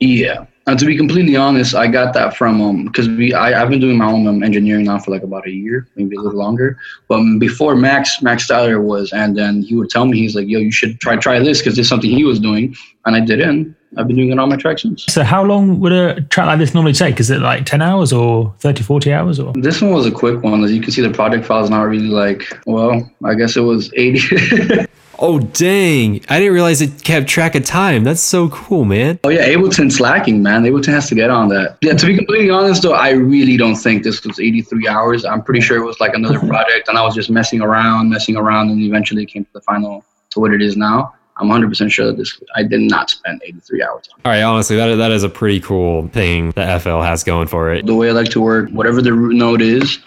Yeah. 0.00 0.46
And 0.66 0.78
to 0.78 0.84
be 0.84 0.98
completely 0.98 1.34
honest, 1.34 1.74
I 1.74 1.86
got 1.86 2.12
that 2.12 2.36
from 2.36 2.60
um 2.60 2.84
because 2.84 3.08
we 3.08 3.32
I, 3.32 3.60
I've 3.60 3.70
been 3.70 3.80
doing 3.80 3.96
my 3.96 4.04
own 4.04 4.26
um, 4.26 4.42
engineering 4.42 4.84
now 4.84 4.98
for 4.98 5.10
like 5.10 5.22
about 5.22 5.46
a 5.46 5.50
year, 5.50 5.88
maybe 5.96 6.14
a 6.16 6.20
little 6.20 6.38
longer. 6.38 6.78
But 7.08 7.22
before 7.38 7.74
Max 7.74 8.20
Max 8.20 8.46
Styler 8.46 8.82
was, 8.82 9.10
and 9.12 9.34
then 9.34 9.62
he 9.62 9.74
would 9.74 9.88
tell 9.88 10.04
me 10.04 10.18
he's 10.18 10.34
like, 10.36 10.46
"Yo, 10.46 10.58
you 10.58 10.70
should 10.70 11.00
try 11.00 11.16
try 11.16 11.38
this 11.38 11.58
because 11.58 11.78
it's 11.78 11.88
something 11.88 12.10
he 12.10 12.24
was 12.24 12.38
doing," 12.38 12.76
and 13.06 13.16
I 13.16 13.20
did 13.20 13.40
it. 13.40 13.48
And 13.48 13.74
I've 13.96 14.06
been 14.06 14.16
doing 14.16 14.30
it 14.30 14.38
on 14.38 14.48
my 14.48 14.56
tractions. 14.56 15.04
So 15.10 15.24
how 15.24 15.42
long 15.42 15.80
would 15.80 15.92
a 15.92 16.20
track 16.22 16.46
like 16.46 16.58
this 16.58 16.74
normally 16.74 16.92
take? 16.92 17.20
Is 17.20 17.30
it 17.30 17.40
like 17.40 17.64
10 17.64 17.80
hours 17.80 18.12
or 18.12 18.54
30, 18.58 18.82
40 18.82 19.12
hours 19.12 19.40
or? 19.40 19.52
This 19.54 19.80
one 19.80 19.92
was 19.92 20.06
a 20.06 20.10
quick 20.10 20.42
one. 20.42 20.62
As 20.62 20.72
you 20.72 20.80
can 20.80 20.90
see, 20.90 21.02
the 21.02 21.10
project 21.10 21.46
file 21.46 21.64
is 21.64 21.70
not 21.70 21.82
really 21.82 22.08
like, 22.08 22.52
well, 22.66 23.10
I 23.24 23.34
guess 23.34 23.56
it 23.56 23.60
was 23.60 23.90
80. 23.94 24.86
Oh 25.20 25.40
dang! 25.40 26.24
I 26.28 26.38
didn't 26.38 26.54
realize 26.54 26.80
it 26.80 27.02
kept 27.02 27.26
track 27.26 27.56
of 27.56 27.64
time. 27.64 28.04
That's 28.04 28.20
so 28.20 28.48
cool, 28.50 28.84
man. 28.84 29.18
Oh 29.24 29.30
yeah, 29.30 29.48
Ableton's 29.48 29.98
lacking, 29.98 30.44
man. 30.44 30.62
Ableton 30.62 30.92
has 30.92 31.08
to 31.08 31.16
get 31.16 31.28
on 31.28 31.48
that. 31.48 31.76
Yeah, 31.80 31.94
to 31.94 32.06
be 32.06 32.16
completely 32.16 32.50
honest 32.50 32.82
though, 32.82 32.92
I 32.92 33.10
really 33.10 33.56
don't 33.56 33.74
think 33.74 34.04
this 34.04 34.24
was 34.24 34.38
83 34.38 34.86
hours. 34.86 35.24
I'm 35.24 35.42
pretty 35.42 35.60
sure 35.60 35.76
it 35.76 35.84
was 35.84 35.98
like 35.98 36.14
another 36.14 36.38
project, 36.46 36.86
and 36.86 36.96
I 36.96 37.02
was 37.02 37.16
just 37.16 37.30
messing 37.30 37.60
around, 37.60 38.10
messing 38.10 38.36
around, 38.36 38.70
and 38.70 38.80
eventually 38.80 39.24
it 39.24 39.26
came 39.26 39.44
to 39.44 39.52
the 39.54 39.60
final 39.62 40.04
to 40.30 40.40
what 40.40 40.54
it 40.54 40.62
is 40.62 40.76
now. 40.76 41.12
I'm 41.38 41.48
100% 41.48 41.90
sure 41.90 42.06
that 42.06 42.16
this 42.16 42.40
I 42.56 42.62
did 42.62 42.80
not 42.80 43.10
spend 43.10 43.40
83 43.44 43.82
hours. 43.82 44.08
All 44.24 44.32
right, 44.32 44.42
honestly, 44.42 44.76
that 44.76 44.96
that 44.96 45.10
is 45.12 45.22
a 45.22 45.28
pretty 45.28 45.60
cool 45.60 46.08
thing 46.08 46.50
that 46.52 46.82
FL 46.82 47.00
has 47.00 47.22
going 47.24 47.46
for 47.46 47.72
it. 47.72 47.86
The 47.86 47.94
way 47.94 48.08
I 48.08 48.12
like 48.12 48.28
to 48.30 48.40
work, 48.40 48.70
whatever 48.70 49.00
the 49.00 49.12
root 49.12 49.36
note 49.36 49.62
is, 49.62 49.98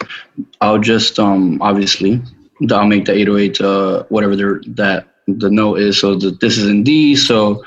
I'll 0.60 0.78
just 0.78 1.18
um 1.18 1.60
obviously 1.62 2.20
I'll 2.70 2.86
make 2.86 3.06
the 3.06 3.12
808 3.12 3.60
uh 3.60 4.04
whatever 4.08 4.36
the 4.36 4.62
that 4.68 5.08
the 5.26 5.50
note 5.50 5.78
is. 5.78 6.00
So 6.00 6.14
that 6.16 6.40
this 6.40 6.58
is 6.58 6.66
in 6.68 6.82
D. 6.82 7.14
So 7.16 7.64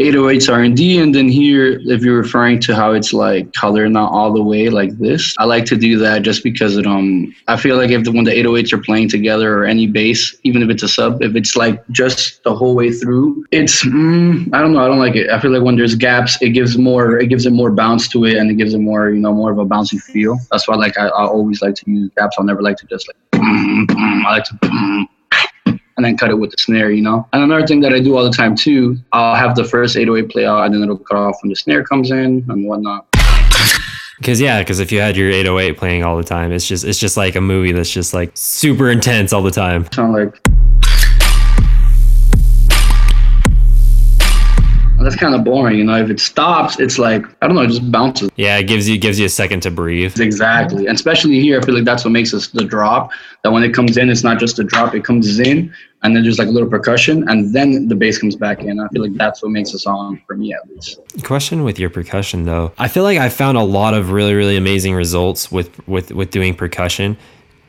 808s 0.00 0.52
are 0.52 0.62
in 0.62 0.74
D. 0.74 0.98
And 1.00 1.14
then 1.14 1.28
here, 1.28 1.80
if 1.84 2.02
you're 2.02 2.18
referring 2.18 2.60
to 2.60 2.74
how 2.74 2.92
it's 2.92 3.12
like 3.12 3.52
color 3.52 3.88
not 3.88 4.12
all 4.12 4.32
the 4.32 4.42
way 4.42 4.68
like 4.68 4.96
this, 4.98 5.34
I 5.38 5.44
like 5.44 5.64
to 5.66 5.76
do 5.76 5.98
that 5.98 6.22
just 6.22 6.42
because 6.42 6.76
it 6.76 6.86
um 6.86 7.34
I 7.48 7.56
feel 7.56 7.76
like 7.76 7.90
if 7.90 8.04
the, 8.04 8.12
when 8.12 8.24
the 8.24 8.32
808s 8.32 8.72
are 8.72 8.82
playing 8.82 9.08
together 9.08 9.58
or 9.58 9.64
any 9.64 9.86
bass, 9.86 10.36
even 10.42 10.62
if 10.62 10.70
it's 10.70 10.82
a 10.82 10.88
sub, 10.88 11.22
if 11.22 11.36
it's 11.36 11.56
like 11.56 11.86
just 11.90 12.42
the 12.42 12.54
whole 12.54 12.74
way 12.74 12.92
through, 12.92 13.44
it's 13.52 13.84
mm, 13.84 14.52
I 14.52 14.60
don't 14.60 14.72
know. 14.72 14.84
I 14.84 14.88
don't 14.88 14.98
like 14.98 15.16
it. 15.16 15.30
I 15.30 15.40
feel 15.40 15.52
like 15.52 15.62
when 15.62 15.76
there's 15.76 15.94
gaps, 15.94 16.40
it 16.42 16.50
gives 16.50 16.76
more 16.76 17.18
it 17.18 17.28
gives 17.28 17.46
it 17.46 17.52
more 17.52 17.70
bounce 17.70 18.08
to 18.08 18.24
it 18.24 18.36
and 18.36 18.50
it 18.50 18.54
gives 18.54 18.74
it 18.74 18.78
more 18.78 19.10
you 19.10 19.20
know 19.20 19.32
more 19.32 19.52
of 19.52 19.58
a 19.58 19.66
bouncy 19.66 20.00
feel. 20.00 20.38
That's 20.50 20.66
why 20.68 20.76
like 20.76 20.98
I, 20.98 21.06
I 21.06 21.26
always 21.26 21.62
like 21.62 21.74
to 21.76 21.90
use 21.90 22.10
gaps. 22.16 22.36
I'll 22.38 22.44
never 22.44 22.62
like 22.62 22.76
to 22.78 22.86
just 22.86 23.08
like 23.08 23.16
I 23.34 24.22
like 24.28 24.44
to 24.44 25.06
and 25.96 26.04
then 26.04 26.16
cut 26.16 26.30
it 26.30 26.34
with 26.34 26.50
the 26.50 26.56
snare, 26.58 26.90
you 26.90 27.02
know? 27.02 27.26
And 27.32 27.42
another 27.42 27.66
thing 27.66 27.80
that 27.80 27.92
I 27.92 28.00
do 28.00 28.16
all 28.16 28.24
the 28.24 28.30
time 28.30 28.54
too, 28.54 28.96
I'll 29.12 29.34
have 29.34 29.56
the 29.56 29.64
first 29.64 29.96
808 29.96 30.30
play 30.30 30.46
out 30.46 30.64
and 30.64 30.74
then 30.74 30.82
it'll 30.82 30.98
cut 30.98 31.16
off 31.16 31.36
when 31.42 31.50
the 31.50 31.56
snare 31.56 31.84
comes 31.84 32.10
in 32.10 32.44
and 32.48 32.64
whatnot. 32.66 33.06
Because 34.18 34.40
yeah, 34.40 34.60
because 34.60 34.80
if 34.80 34.90
you 34.92 35.00
had 35.00 35.16
your 35.16 35.30
808 35.30 35.76
playing 35.76 36.02
all 36.02 36.16
the 36.16 36.24
time, 36.24 36.50
it's 36.50 36.66
just 36.66 36.84
it's 36.84 36.98
just 36.98 37.18
like 37.18 37.36
a 37.36 37.40
movie 37.40 37.72
that's 37.72 37.90
just 37.90 38.14
like 38.14 38.30
super 38.34 38.90
intense 38.90 39.32
all 39.32 39.42
the 39.42 39.50
time. 39.50 39.90
Sound 39.92 40.14
like 40.14 40.40
that's 45.06 45.16
kind 45.16 45.36
of 45.36 45.44
boring, 45.44 45.78
you 45.78 45.84
know. 45.84 45.96
If 45.96 46.10
it 46.10 46.18
stops, 46.18 46.80
it's 46.80 46.98
like 46.98 47.24
I 47.40 47.46
don't 47.46 47.54
know, 47.54 47.62
it 47.62 47.68
just 47.68 47.90
bounces. 47.92 48.28
Yeah, 48.34 48.58
it 48.58 48.64
gives 48.64 48.88
you 48.88 48.98
gives 48.98 49.20
you 49.20 49.26
a 49.26 49.28
second 49.28 49.60
to 49.60 49.70
breathe. 49.70 50.18
Exactly, 50.20 50.86
and 50.86 50.96
especially 50.96 51.40
here, 51.40 51.60
I 51.60 51.64
feel 51.64 51.76
like 51.76 51.84
that's 51.84 52.04
what 52.04 52.10
makes 52.10 52.34
us 52.34 52.48
the 52.48 52.64
drop. 52.64 53.12
That 53.44 53.52
when 53.52 53.62
it 53.62 53.72
comes 53.72 53.96
in, 53.96 54.10
it's 54.10 54.24
not 54.24 54.40
just 54.40 54.58
a 54.58 54.64
drop; 54.64 54.96
it 54.96 55.04
comes 55.04 55.38
in, 55.38 55.72
and 56.02 56.16
then 56.16 56.24
there's 56.24 56.40
like 56.40 56.48
a 56.48 56.50
little 56.50 56.68
percussion, 56.68 57.28
and 57.28 57.54
then 57.54 57.86
the 57.86 57.94
bass 57.94 58.18
comes 58.18 58.34
back 58.34 58.64
in. 58.64 58.80
I 58.80 58.88
feel 58.88 59.02
like 59.02 59.14
that's 59.14 59.42
what 59.42 59.52
makes 59.52 59.72
a 59.74 59.78
song 59.78 60.20
for 60.26 60.36
me, 60.36 60.52
at 60.52 60.68
least. 60.68 60.98
Question 61.22 61.62
with 61.62 61.78
your 61.78 61.90
percussion 61.90 62.44
though, 62.44 62.72
I 62.76 62.88
feel 62.88 63.04
like 63.04 63.18
I 63.18 63.28
found 63.28 63.56
a 63.56 63.62
lot 63.62 63.94
of 63.94 64.10
really 64.10 64.34
really 64.34 64.56
amazing 64.56 64.94
results 64.94 65.52
with 65.52 65.86
with 65.86 66.10
with 66.10 66.32
doing 66.32 66.52
percussion. 66.52 67.16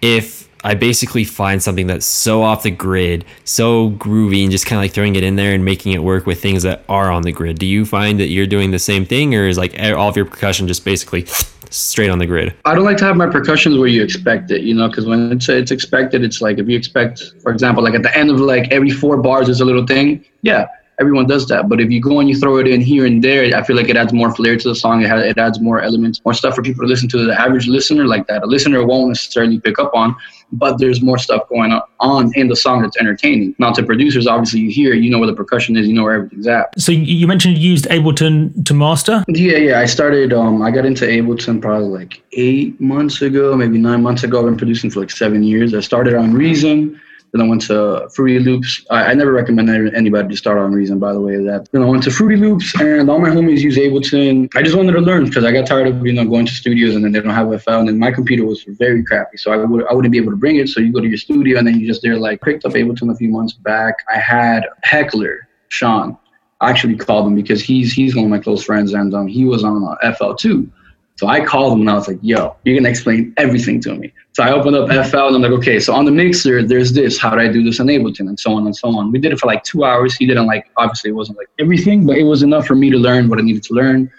If 0.02 0.47
I 0.68 0.76
basically 0.76 1.24
find 1.24 1.64
something 1.64 1.88
that's 1.88 2.06
so 2.06 2.44
off 2.44 2.64
the 2.64 2.72
grid, 2.72 3.24
so 3.46 3.92
groovy, 3.92 4.44
and 4.44 4.52
just 4.52 4.66
kind 4.66 4.78
of 4.78 4.84
like 4.84 4.92
throwing 4.92 5.16
it 5.16 5.24
in 5.24 5.38
there 5.38 5.54
and 5.54 5.64
making 5.64 5.94
it 5.94 6.04
work 6.04 6.26
with 6.26 6.42
things 6.42 6.64
that 6.64 6.84
are 6.90 7.10
on 7.10 7.22
the 7.22 7.32
grid. 7.32 7.58
Do 7.58 7.66
you 7.66 7.86
find 7.86 8.20
that 8.20 8.28
you're 8.28 8.46
doing 8.46 8.72
the 8.72 8.80
same 8.80 9.06
thing, 9.06 9.34
or 9.34 9.48
is 9.48 9.58
like 9.58 9.80
all 9.80 10.10
of 10.10 10.18
your 10.18 10.26
percussion 10.26 10.68
just 10.68 10.84
basically 10.84 11.26
straight 11.70 12.10
on 12.10 12.20
the 12.20 12.26
grid? 12.26 12.54
I 12.66 12.76
don't 12.76 12.84
like 12.84 12.98
to 12.98 13.06
have 13.06 13.16
my 13.16 13.28
percussions 13.28 13.78
where 13.78 13.88
you 13.88 14.04
expect 14.04 14.52
it, 14.52 14.64
you 14.64 14.74
know, 14.74 14.90
because 14.90 15.06
when 15.06 15.32
it's 15.32 15.48
it's 15.48 15.72
expected, 15.72 16.22
it's 16.26 16.42
like 16.42 16.58
if 16.58 16.68
you 16.68 16.78
expect, 16.78 17.24
for 17.42 17.50
example, 17.50 17.82
like 17.82 17.94
at 17.94 18.04
the 18.04 18.14
end 18.18 18.30
of 18.30 18.42
like 18.42 18.70
every 18.70 18.90
four 18.90 19.16
bars, 19.16 19.46
there's 19.48 19.62
a 19.62 19.66
little 19.66 19.88
thing. 19.88 20.26
Yeah, 20.42 20.68
everyone 21.00 21.28
does 21.28 21.48
that. 21.48 21.70
But 21.70 21.80
if 21.80 21.92
you 21.92 22.02
go 22.02 22.20
and 22.20 22.28
you 22.30 22.36
throw 22.36 22.58
it 22.58 22.68
in 22.68 22.82
here 22.82 23.06
and 23.06 23.24
there, 23.24 23.56
I 23.56 23.64
feel 23.64 23.76
like 23.76 23.90
it 23.90 23.98
adds 23.98 24.14
more 24.14 24.34
flair 24.34 24.58
to 24.58 24.68
the 24.70 24.76
song. 24.76 25.04
It, 25.04 25.10
has, 25.10 25.24
it 25.24 25.38
adds 25.38 25.60
more 25.60 25.82
elements, 25.82 26.22
more 26.26 26.34
stuff 26.34 26.56
for 26.56 26.62
people 26.62 26.84
to 26.84 26.88
listen 26.88 27.08
to. 27.10 27.26
The 27.26 27.40
average 27.40 27.68
listener 27.68 28.06
like 28.06 28.28
that, 28.28 28.44
a 28.44 28.46
listener 28.46 28.86
won't 28.86 29.10
necessarily 29.10 29.60
pick 29.60 29.80
up 29.80 29.92
on, 29.94 30.16
but 30.52 30.80
there's 30.80 31.02
more 31.02 31.18
stuff 31.18 31.48
going 31.50 31.78
on 32.00 32.32
in 32.36 32.48
the 32.48 32.56
song 32.56 32.82
that's 32.82 32.98
entertaining. 32.98 33.56
Now 33.60 33.72
to 33.74 33.84
producers, 33.84 34.28
obviously 34.28 34.62
you 34.62 34.72
hear, 34.72 34.94
you 34.94 35.10
know 35.10 35.20
where 35.20 35.28
the 35.28 35.36
percussion 35.36 35.78
is, 35.78 35.88
you 35.88 35.94
know 35.94 36.04
where 36.04 36.16
everything's 36.16 36.48
at. 36.48 36.80
So 36.80 36.92
you 36.92 37.28
mentioned 37.28 37.58
you 37.58 37.72
used 37.72 37.86
Ableton 37.86 38.66
to 38.66 38.74
master. 38.74 39.24
Yeah, 39.28 39.58
yeah. 39.58 39.80
I 39.80 39.86
started. 39.86 40.34
Um, 40.34 40.62
I 40.62 40.72
got 40.72 40.86
into 40.86 41.06
Ableton 41.06 41.62
probably 41.62 41.90
like 41.90 42.22
eight 42.34 42.80
months 42.82 43.22
ago, 43.22 43.56
maybe 43.56 43.78
nine 43.78 44.02
months 44.02 44.24
ago. 44.24 44.40
I've 44.40 44.46
been 44.46 44.58
producing 44.58 44.90
for 44.90 45.00
like 45.00 45.12
seven 45.12 45.44
years. 45.44 45.74
I 45.74 45.80
started 45.82 46.16
on 46.16 46.34
Reason. 46.34 47.00
Then 47.34 47.42
I 47.42 47.48
went 47.48 47.62
to 47.64 48.10
Fruity 48.16 48.40
Loops. 48.40 48.86
I, 48.90 49.06
I, 49.06 49.14
never 49.14 49.34
recommend 49.34 49.70
anybody 49.70 50.30
to 50.30 50.38
start 50.38 50.58
on 50.58 50.72
Reason, 50.72 50.98
by 50.98 51.14
the 51.14 51.20
way. 51.20 51.36
That 51.44 51.68
then 51.72 51.84
I 51.84 51.86
went 51.86 52.04
to 52.04 52.12
Fruity 52.12 52.38
Loops, 52.38 52.74
and 52.80 53.10
all 53.10 53.20
my 53.20 53.30
homies 53.30 53.60
use 53.60 53.78
Ableton. 53.78 54.50
I 54.56 54.62
just 54.62 54.76
wanted 54.76 54.94
to 54.94 55.02
learn 55.02 55.26
because 55.26 55.44
I 55.44 55.52
got 55.52 55.68
tired 55.68 55.88
of 55.88 56.06
you 56.06 56.14
know 56.14 56.26
going 56.26 56.46
to 56.46 56.52
studios 56.54 56.96
and 56.96 57.04
then 57.04 57.12
they 57.12 57.20
don't 57.20 57.34
have 57.34 57.62
FL, 57.62 57.72
and 57.72 57.88
then 57.90 58.00
my 58.00 58.12
computer 58.12 58.46
was 58.46 58.64
very 58.64 59.04
crappy, 59.04 59.38
so 59.38 59.52
I 59.52 59.58
would 59.58 59.86
I 59.88 59.94
wouldn't 59.94 60.12
be 60.12 60.18
able 60.18 60.32
to 60.32 60.38
bring 60.38 60.56
it. 60.56 60.70
So 60.70 60.80
you 60.80 60.94
go 60.94 61.02
to 61.02 61.08
your 61.08 61.18
studio 61.18 61.58
and 61.58 61.68
then 61.68 61.80
you 61.80 61.86
just 61.86 62.02
there 62.02 62.18
like 62.18 62.42
picked 62.42 62.66
up 62.66 62.74
Ableton 62.74 63.12
a 63.12 63.16
few 63.16 63.30
months 63.30 63.54
back. 63.54 63.96
I 64.14 64.18
had 64.18 64.66
Heckler 64.84 65.48
Sean. 65.70 66.18
I 66.60 66.70
actually 66.70 66.96
called 66.96 67.28
him 67.28 67.36
because 67.36 67.62
he's 67.62 67.94
he's 67.94 68.16
one 68.16 68.26
of 68.26 68.32
my 68.32 68.40
close 68.40 68.64
friends, 68.64 68.94
and 68.94 69.14
um, 69.14 69.28
he 69.28 69.46
was 69.46 69.64
on 69.64 69.84
uh, 69.84 70.14
FL 70.14 70.34
too. 70.34 70.72
So 71.18 71.28
I 71.28 71.44
called 71.44 71.74
him 71.74 71.82
and 71.82 71.90
I 71.90 71.96
was 71.96 72.08
like, 72.08 72.20
yo, 72.22 72.56
you're 72.64 72.78
gonna 72.78 72.90
explain 72.90 73.34
everything 73.38 73.82
to 73.82 73.96
me. 73.96 74.14
So 74.34 74.44
I 74.44 74.52
opened 74.52 74.76
up 74.76 74.88
FL 74.88 75.18
and 75.18 75.36
I'm 75.36 75.42
like, 75.42 75.52
okay, 75.52 75.80
so 75.80 75.94
on 75.94 76.06
the 76.06 76.12
mixer, 76.12 76.62
there's 76.62 76.94
this. 76.94 77.18
How 77.18 77.32
do 77.32 77.40
I 77.40 77.48
do 77.48 77.64
this 77.64 77.80
in 77.80 77.88
Ableton? 77.88 78.30
And 78.30 78.40
so 78.40 78.54
on 78.54 78.66
and 78.68 78.76
so 78.76 78.96
on. 78.96 79.12
We 79.12 79.18
did 79.18 79.32
it 79.32 79.40
for 79.40 79.48
like 79.48 79.64
two 79.64 79.84
hours. 79.84 80.16
He 80.16 80.28
didn't 80.28 80.46
like, 80.46 80.70
obviously, 80.78 81.10
it 81.10 81.14
wasn't 81.14 81.40
like 81.40 81.48
everything, 81.58 82.06
but 82.06 82.18
it 82.18 82.24
was 82.24 82.44
enough 82.44 82.68
for 82.68 82.76
me 82.76 82.92
to 82.92 82.98
learn 82.98 83.30
what 83.30 83.40
I 83.40 83.42
needed 83.42 83.64
to 83.64 83.74
learn. 83.74 84.12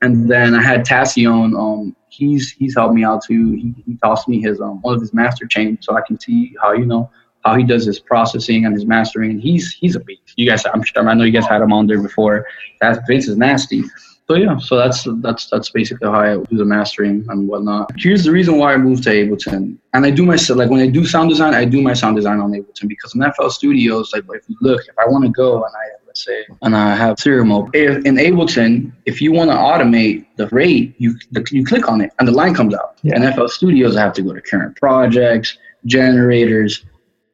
And 0.00 0.30
then 0.30 0.54
I 0.54 0.62
had 0.62 0.84
Tassion. 0.86 1.54
Um, 1.54 1.94
he's 2.08 2.52
he's 2.52 2.74
helped 2.74 2.94
me 2.94 3.04
out 3.04 3.22
too. 3.22 3.52
He, 3.52 3.74
he 3.84 3.96
tossed 4.02 4.26
me 4.26 4.40
his 4.40 4.60
um 4.60 4.80
one 4.80 4.94
of 4.94 5.00
his 5.00 5.12
master 5.12 5.46
chains 5.46 5.80
so 5.82 5.94
I 5.94 6.00
can 6.00 6.18
see 6.18 6.54
how 6.62 6.72
you 6.72 6.86
know 6.86 7.10
how 7.44 7.54
he 7.54 7.64
does 7.64 7.84
his 7.84 8.00
processing 8.00 8.64
and 8.64 8.74
his 8.74 8.86
mastering. 8.86 9.30
And 9.30 9.40
he's 9.40 9.72
he's 9.72 9.94
a 9.94 10.00
beast. 10.00 10.32
You 10.36 10.48
guys, 10.48 10.64
I'm 10.72 10.82
sure 10.82 11.08
I 11.08 11.14
know 11.14 11.24
you 11.24 11.32
guys 11.32 11.46
had 11.46 11.60
him 11.60 11.72
on 11.72 11.86
there 11.86 12.00
before. 12.00 12.46
That 12.80 13.00
Vince 13.06 13.28
is 13.28 13.36
nasty. 13.36 13.84
So 14.28 14.34
yeah, 14.34 14.58
so 14.58 14.76
that's 14.76 15.06
that's 15.18 15.48
that's 15.48 15.70
basically 15.70 16.08
how 16.08 16.20
I 16.20 16.36
do 16.36 16.56
the 16.56 16.64
mastering 16.64 17.24
and 17.28 17.46
whatnot. 17.46 17.92
Here's 17.96 18.24
the 18.24 18.32
reason 18.32 18.58
why 18.58 18.74
I 18.74 18.76
moved 18.76 19.04
to 19.04 19.10
Ableton, 19.10 19.76
and 19.94 20.04
I 20.04 20.10
do 20.10 20.26
my 20.26 20.36
like 20.48 20.68
when 20.68 20.80
I 20.80 20.88
do 20.88 21.06
sound 21.06 21.30
design, 21.30 21.54
I 21.54 21.64
do 21.64 21.80
my 21.80 21.92
sound 21.92 22.16
design 22.16 22.40
on 22.40 22.50
Ableton 22.50 22.88
because 22.88 23.14
in 23.14 23.22
FL 23.32 23.50
Studios, 23.50 24.12
like 24.12 24.24
if 24.30 24.48
you 24.48 24.56
look, 24.60 24.80
if 24.88 24.98
I 24.98 25.08
want 25.08 25.24
to 25.26 25.30
go 25.30 25.62
and 25.62 25.72
I 25.72 25.84
let's 26.08 26.24
say 26.24 26.44
and 26.62 26.74
I 26.74 26.96
have 26.96 27.20
serial 27.20 27.44
mode, 27.44 27.70
if 27.72 28.04
in 28.04 28.16
Ableton, 28.16 28.90
if 29.04 29.20
you 29.20 29.30
want 29.30 29.50
to 29.50 29.56
automate 29.56 30.26
the 30.34 30.48
rate, 30.48 30.96
you 30.98 31.14
the, 31.30 31.46
you 31.52 31.64
click 31.64 31.88
on 31.88 32.00
it 32.00 32.10
and 32.18 32.26
the 32.26 32.32
line 32.32 32.52
comes 32.52 32.74
out. 32.74 32.98
Yeah. 33.02 33.16
In 33.16 33.32
FL 33.32 33.46
Studios, 33.46 33.96
I 33.96 34.00
have 34.00 34.14
to 34.14 34.22
go 34.22 34.32
to 34.32 34.40
current 34.40 34.74
projects, 34.76 35.56
generators, 35.84 36.84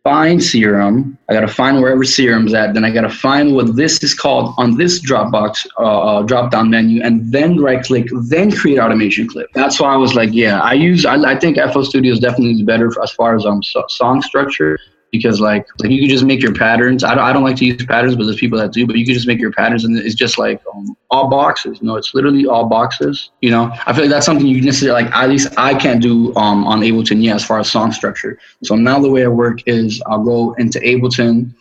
find 0.05 0.43
serum. 0.43 1.17
I 1.29 1.35
gotta 1.35 1.49
find 1.49 1.81
wherever 1.81 2.05
serum's 2.05 2.55
at. 2.55 2.75
Then 2.75 2.85
I 2.85 2.91
gotta 2.91 3.09
find 3.09 3.55
what 3.55 3.77
this 3.77 4.03
is 4.03 4.15
called 4.15 4.55
on 4.59 4.77
this 4.77 5.01
Dropbox 5.01 5.67
uh, 5.79 5.83
uh, 5.83 6.23
drop 6.23 6.51
down 6.51 6.71
menu, 6.71 7.03
and 7.03 7.33
then 7.33 7.61
right 7.61 7.83
click, 7.83 8.09
then 8.29 8.51
create 8.51 8.79
automation 8.79 9.29
clip. 9.29 9.49
That's 9.55 9.79
why 9.81 9.93
I 9.93 9.97
was 9.97 10.15
like, 10.15 10.31
yeah, 10.33 10.61
I 10.61 10.73
use. 10.73 11.07
I, 11.07 11.15
I 11.23 11.39
think 11.39 11.57
FL 11.73 11.83
Studio 11.83 12.13
is 12.13 12.19
definitely 12.21 12.63
better 12.65 12.91
as 13.03 13.13
far 13.13 13.37
as 13.37 13.47
um 13.47 13.63
so, 13.63 13.85
song 13.89 14.23
structure 14.23 14.79
because 15.13 15.41
like 15.41 15.67
like 15.79 15.91
you 15.91 16.01
could 16.01 16.11
just 16.11 16.25
make 16.25 16.43
your 16.43 16.55
patterns. 16.55 17.05
I 17.05 17.15
don't, 17.15 17.25
I 17.25 17.33
don't 17.33 17.45
like 17.45 17.57
to 17.57 17.67
use 17.67 17.85
patterns, 17.85 18.17
but 18.17 18.25
there's 18.25 18.41
people 18.41 18.59
that 18.59 18.73
do. 18.73 18.87
But 18.87 18.97
you 18.97 19.05
can 19.05 19.15
just 19.15 19.27
make 19.27 19.39
your 19.39 19.53
patterns, 19.53 19.85
and 19.85 19.97
it's 19.97 20.15
just 20.15 20.39
like 20.39 20.61
um, 20.75 20.97
all 21.11 21.29
boxes. 21.29 21.79
You 21.81 21.87
know, 21.87 21.97
it's 21.97 22.15
literally 22.15 22.47
all 22.47 22.65
boxes. 22.65 23.31
You 23.43 23.51
know, 23.51 23.71
I 23.87 23.93
feel 23.93 24.05
like 24.05 24.11
that's 24.11 24.27
something 24.27 24.47
you 24.47 24.61
necessarily 24.63 25.05
like. 25.05 25.15
At 25.15 25.29
least 25.29 25.53
I 25.59 25.75
can't 25.75 26.03
do 26.03 26.35
um, 26.35 26.67
on 26.67 26.81
Ableton 26.81 27.23
yet, 27.23 27.37
as 27.37 27.45
far 27.45 27.61
as 27.61 27.71
song 27.71 27.93
structure. 27.93 28.39
So 28.65 28.75
now 28.75 28.99
the 28.99 29.11
way 29.11 29.25
I 29.25 29.29
work 29.29 29.61
is 29.67 30.03
I'll 30.07 30.25
go 30.25 30.55
into 30.55 30.81
Ableton. 30.81 31.55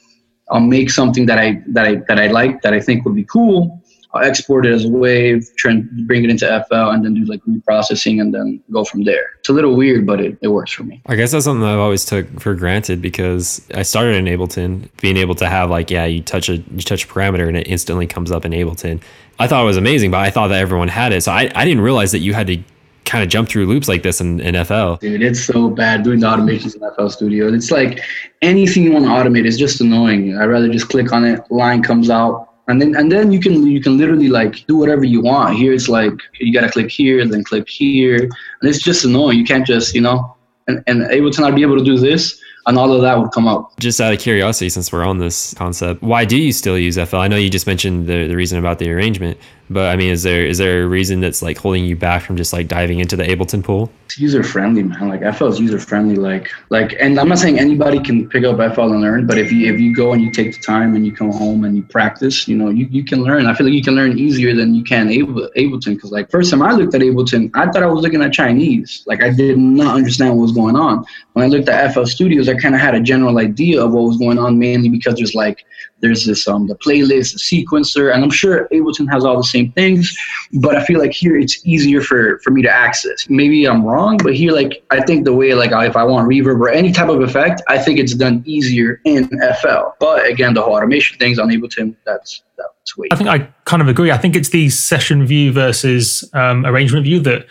I'll 0.50 0.62
make 0.62 0.90
something 0.90 1.26
that 1.28 1.38
I 1.38 1.62
that 1.68 1.86
I 1.86 1.96
that 2.08 2.20
I 2.20 2.28
like 2.28 2.62
that 2.62 2.74
I 2.74 2.80
think 2.80 3.06
would 3.06 3.16
be 3.16 3.26
cool, 3.26 3.81
I'll 4.14 4.24
export 4.24 4.66
it 4.66 4.74
as 4.74 4.86
a 4.86 4.90
wave, 4.90 5.50
try 5.56 5.72
and 5.72 6.08
bring 6.08 6.24
it 6.24 6.30
into 6.30 6.46
FL, 6.68 6.92
and 6.92 7.04
then 7.04 7.14
do 7.14 7.26
like 7.26 7.42
reprocessing, 7.44 8.20
and 8.20 8.34
then 8.34 8.62
go 8.72 8.84
from 8.84 9.04
there. 9.04 9.32
It's 9.40 9.50
a 9.50 9.54
little 9.54 9.76
weird, 9.76 10.06
but 10.06 10.20
it, 10.20 10.38
it 10.42 10.50
works 10.50 10.72
for 10.72 10.84
me. 10.84 11.02
I 11.08 11.16
guess 11.16 11.32
that's 11.32 11.46
something 11.46 11.64
I've 11.64 11.80
always 11.80 12.06
took 12.06 12.28
for 12.40 12.54
granted 12.56 13.02
because 13.02 13.66
I 13.74 13.84
started 13.84 14.16
in 14.16 14.26
Ableton, 14.26 14.90
being 15.00 15.18
able 15.18 15.36
to 15.36 15.48
have 15.48 15.70
like 15.70 15.90
yeah, 15.90 16.06
you 16.06 16.22
touch 16.22 16.50
a 16.50 16.58
you 16.58 16.82
touch 16.82 17.06
a 17.06 17.08
parameter 17.08 17.48
and 17.48 17.58
it 17.58 17.68
instantly 17.68 18.08
comes 18.08 18.32
up 18.32 18.46
in 18.46 18.52
Ableton. 18.52 19.02
I 19.40 19.48
thought 19.48 19.64
it 19.64 19.66
was 19.66 19.78
amazing, 19.78 20.12
but 20.12 20.20
I 20.20 20.30
thought 20.30 20.50
that 20.50 20.60
everyone 20.60 20.88
had 20.88 21.14
it, 21.14 21.22
so 21.22 21.32
I, 21.32 21.52
I 21.56 21.66
didn't 21.66 21.82
realize 21.82 22.12
that 22.12 22.20
you 22.20 22.34
had 22.34 22.48
to 22.48 22.62
kind 23.06 23.24
of 23.24 23.30
jump 23.30 23.50
through 23.50 23.66
loops 23.66 23.88
like 23.88 24.04
this 24.04 24.22
in, 24.22 24.40
in 24.40 24.64
FL. 24.64 24.96
Dude, 24.96 25.22
it's 25.22 25.44
so 25.44 25.70
bad 25.70 26.04
doing 26.04 26.20
the 26.20 26.28
automations 26.28 26.76
in 26.76 26.96
FL 26.96 27.08
Studio. 27.08 27.52
It's 27.52 27.72
like 27.72 28.00
anything 28.42 28.84
you 28.84 28.92
want 28.92 29.06
to 29.06 29.12
automate 29.12 29.46
is 29.46 29.58
just 29.58 29.82
annoying. 29.82 30.38
I'd 30.38 30.46
rather 30.46 30.70
just 30.70 30.90
click 30.90 31.12
on 31.12 31.26
it, 31.26 31.40
line 31.52 31.82
comes 31.82 32.10
out, 32.10 32.51
and 32.72 32.82
then 32.82 32.96
and 32.96 33.12
then 33.12 33.32
you 33.32 33.40
can 33.40 33.68
you 33.68 33.82
can 33.82 33.98
literally 33.98 34.30
like 34.30 34.66
do 34.68 34.78
whatever 34.78 35.04
you 35.04 35.22
want. 35.22 35.58
Here 35.58 35.74
it's 35.74 35.90
like 35.90 36.14
you 36.40 36.54
gotta 36.54 36.72
click 36.72 36.90
here, 36.90 37.26
then 37.28 37.44
click 37.44 37.70
here, 37.70 38.24
and 38.24 38.70
it's 38.70 38.82
just 38.82 39.06
annoying. 39.06 39.38
You 39.38 39.46
can't 39.46 39.66
just 39.66 39.94
you 39.94 40.02
know 40.02 40.36
and 40.68 40.84
and 40.88 41.04
able 41.12 41.32
to 41.32 41.42
not 41.42 41.56
be 41.56 41.62
able 41.62 41.78
to 41.78 41.84
do 41.84 41.98
this 41.98 42.42
and 42.68 42.78
all 42.78 42.94
of 42.94 43.02
that 43.02 43.18
would 43.20 43.32
come 43.32 43.48
out. 43.48 43.78
Just 43.80 44.00
out 44.00 44.14
of 44.14 44.20
curiosity, 44.20 44.70
since 44.70 44.92
we're 44.92 45.04
on 45.04 45.18
this 45.18 45.54
concept, 45.56 46.02
why 46.02 46.26
do 46.26 46.38
you 46.38 46.52
still 46.52 46.78
use 46.78 46.98
FL? 46.98 47.18
I 47.18 47.28
know 47.28 47.36
you 47.36 47.50
just 47.50 47.68
mentioned 47.68 48.08
the, 48.08 48.28
the 48.28 48.36
reason 48.36 48.60
about 48.60 48.80
the 48.80 48.92
arrangement, 48.92 49.38
but 49.72 49.90
I 49.90 49.96
mean, 49.96 50.12
is 50.12 50.24
there 50.24 50.46
is 50.46 50.58
there 50.58 50.84
a 50.84 50.88
reason 50.88 51.22
that's 51.22 51.42
like 51.42 51.58
holding 51.58 51.86
you 51.86 51.96
back 51.96 52.24
from 52.24 52.36
just 52.36 52.52
like 52.52 52.68
diving 52.68 53.00
into 53.00 53.16
the 53.16 53.24
Ableton 53.24 53.64
pool? 53.64 53.92
It's 54.06 54.20
user 54.20 54.44
friendly, 54.44 54.84
man. 54.84 55.08
Like 55.08 55.22
FL 55.36 55.46
is 55.46 55.60
user 55.60 55.80
friendly. 55.80 56.16
Like 56.16 56.52
like, 56.70 56.96
and 57.00 57.18
I'm 57.18 57.30
not 57.30 57.40
saying 57.40 57.58
anybody 57.58 58.00
can 58.02 58.28
pick 58.28 58.44
up 58.44 58.58
FL 58.76 58.92
and 58.92 59.02
learn, 59.02 59.26
but 59.26 59.38
if 59.38 59.52
you 59.52 59.74
if 59.74 59.80
you 59.80 59.96
go 59.96 60.12
and 60.12 60.22
you 60.22 60.32
take 60.32 60.56
the 60.56 60.62
time 60.62 60.96
and 60.96 61.06
you 61.06 61.14
come 61.14 61.32
home 61.32 61.64
and 61.64 61.78
you 61.78 61.84
practice, 61.84 62.48
you 62.48 62.58
know, 62.58 62.70
you, 62.70 62.88
you 62.92 63.06
can 63.06 63.24
learn. 63.24 63.46
I 63.46 63.54
feel 63.54 63.66
like 63.66 63.74
you 63.74 63.84
can 63.84 63.96
learn 63.96 64.20
easier 64.20 64.54
than 64.54 64.76
you 64.76 64.84
can 64.84 65.10
Able, 65.10 65.50
Ableton. 65.56 65.96
Because 65.96 66.12
like 66.12 66.30
first 66.30 66.52
time 66.52 66.62
I 66.62 66.74
looked 66.74 66.94
at 66.94 67.02
Ableton, 67.02 67.50
I 67.54 67.72
thought 67.72 67.84
I 67.84 67.88
was 67.88 68.04
looking 68.04 68.22
at 68.22 68.34
Chinese. 68.34 69.04
Like 69.08 69.24
I 69.24 69.30
did 69.30 69.58
not 69.58 69.96
understand 69.96 70.32
what 70.32 70.42
was 70.42 70.52
going 70.52 70.76
on. 70.76 71.06
When 71.34 71.46
I 71.46 71.48
looked 71.48 71.70
at 71.70 71.94
FL 71.94 72.04
Studios, 72.04 72.50
I 72.50 72.56
kind 72.56 72.76
of 72.76 72.82
had 72.82 72.96
a 72.96 73.00
general 73.00 73.38
idea 73.38 73.82
of 73.82 73.94
what 73.94 74.04
was 74.04 74.18
going 74.18 74.38
on, 74.38 74.60
mainly 74.60 74.90
because 74.90 75.16
there's 75.16 75.36
like 75.36 75.66
there's 76.02 76.26
this 76.26 76.48
um 76.48 76.68
the 76.68 76.76
playlist, 76.76 77.34
the 77.34 77.40
sequencer, 77.40 78.14
and 78.14 78.24
I'm 78.24 78.30
sure 78.30 78.68
Ableton 78.72 79.10
has 79.12 79.24
all 79.24 79.38
the 79.38 79.44
same 79.44 79.72
things, 79.74 80.16
but 80.54 80.76
I 80.76 80.86
feel 80.86 81.00
like 81.00 81.14
here 81.14 81.38
it's 81.38 81.66
easier 81.66 82.02
for 82.02 82.40
for 82.40 82.52
me 82.52 82.62
to 82.64 82.70
access. 82.70 83.30
Maybe 83.30 83.66
I'm 83.66 83.86
wrong, 83.86 84.18
but 84.18 84.36
here 84.36 84.52
like 84.52 84.84
I 84.90 85.02
think 85.02 85.26
the 85.26 85.34
way 85.34 85.54
like 85.54 85.72
if 85.72 85.96
I 85.96 86.04
want 86.04 86.28
reverb 86.28 86.60
or 86.60 86.70
any 86.70 86.92
type 86.92 87.10
of 87.10 87.22
effect, 87.22 87.62
I 87.68 87.78
think 87.78 88.00
it's 88.00 88.14
done 88.14 88.44
easier 88.46 89.02
in 89.06 89.28
FL. 89.62 89.92
But 90.00 90.26
again, 90.26 90.54
the 90.54 90.62
whole 90.62 90.76
automation 90.76 91.18
things 91.18 91.40
on 91.40 91.50
Ableton, 91.50 91.96
that's 92.06 92.44
that's 92.58 92.98
way. 92.98 93.08
I 93.12 93.16
think 93.16 93.30
I 93.30 93.40
kind 93.66 93.82
of 93.82 93.88
agree. 93.88 94.12
I 94.12 94.18
think 94.18 94.36
it's 94.36 94.50
the 94.50 94.70
session 94.70 95.26
view 95.26 95.52
versus 95.52 96.30
um, 96.34 96.66
arrangement 96.66 97.06
view 97.06 97.20
that 97.22 97.46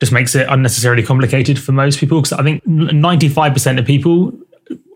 just 0.00 0.12
makes 0.12 0.34
it 0.34 0.46
unnecessarily 0.50 1.02
complicated 1.02 1.58
for 1.58 1.72
most 1.72 1.98
people 1.98 2.20
because 2.20 2.32
I 2.32 2.42
think 2.42 2.62
95% 2.64 3.78
of 3.78 3.86
people 3.86 4.32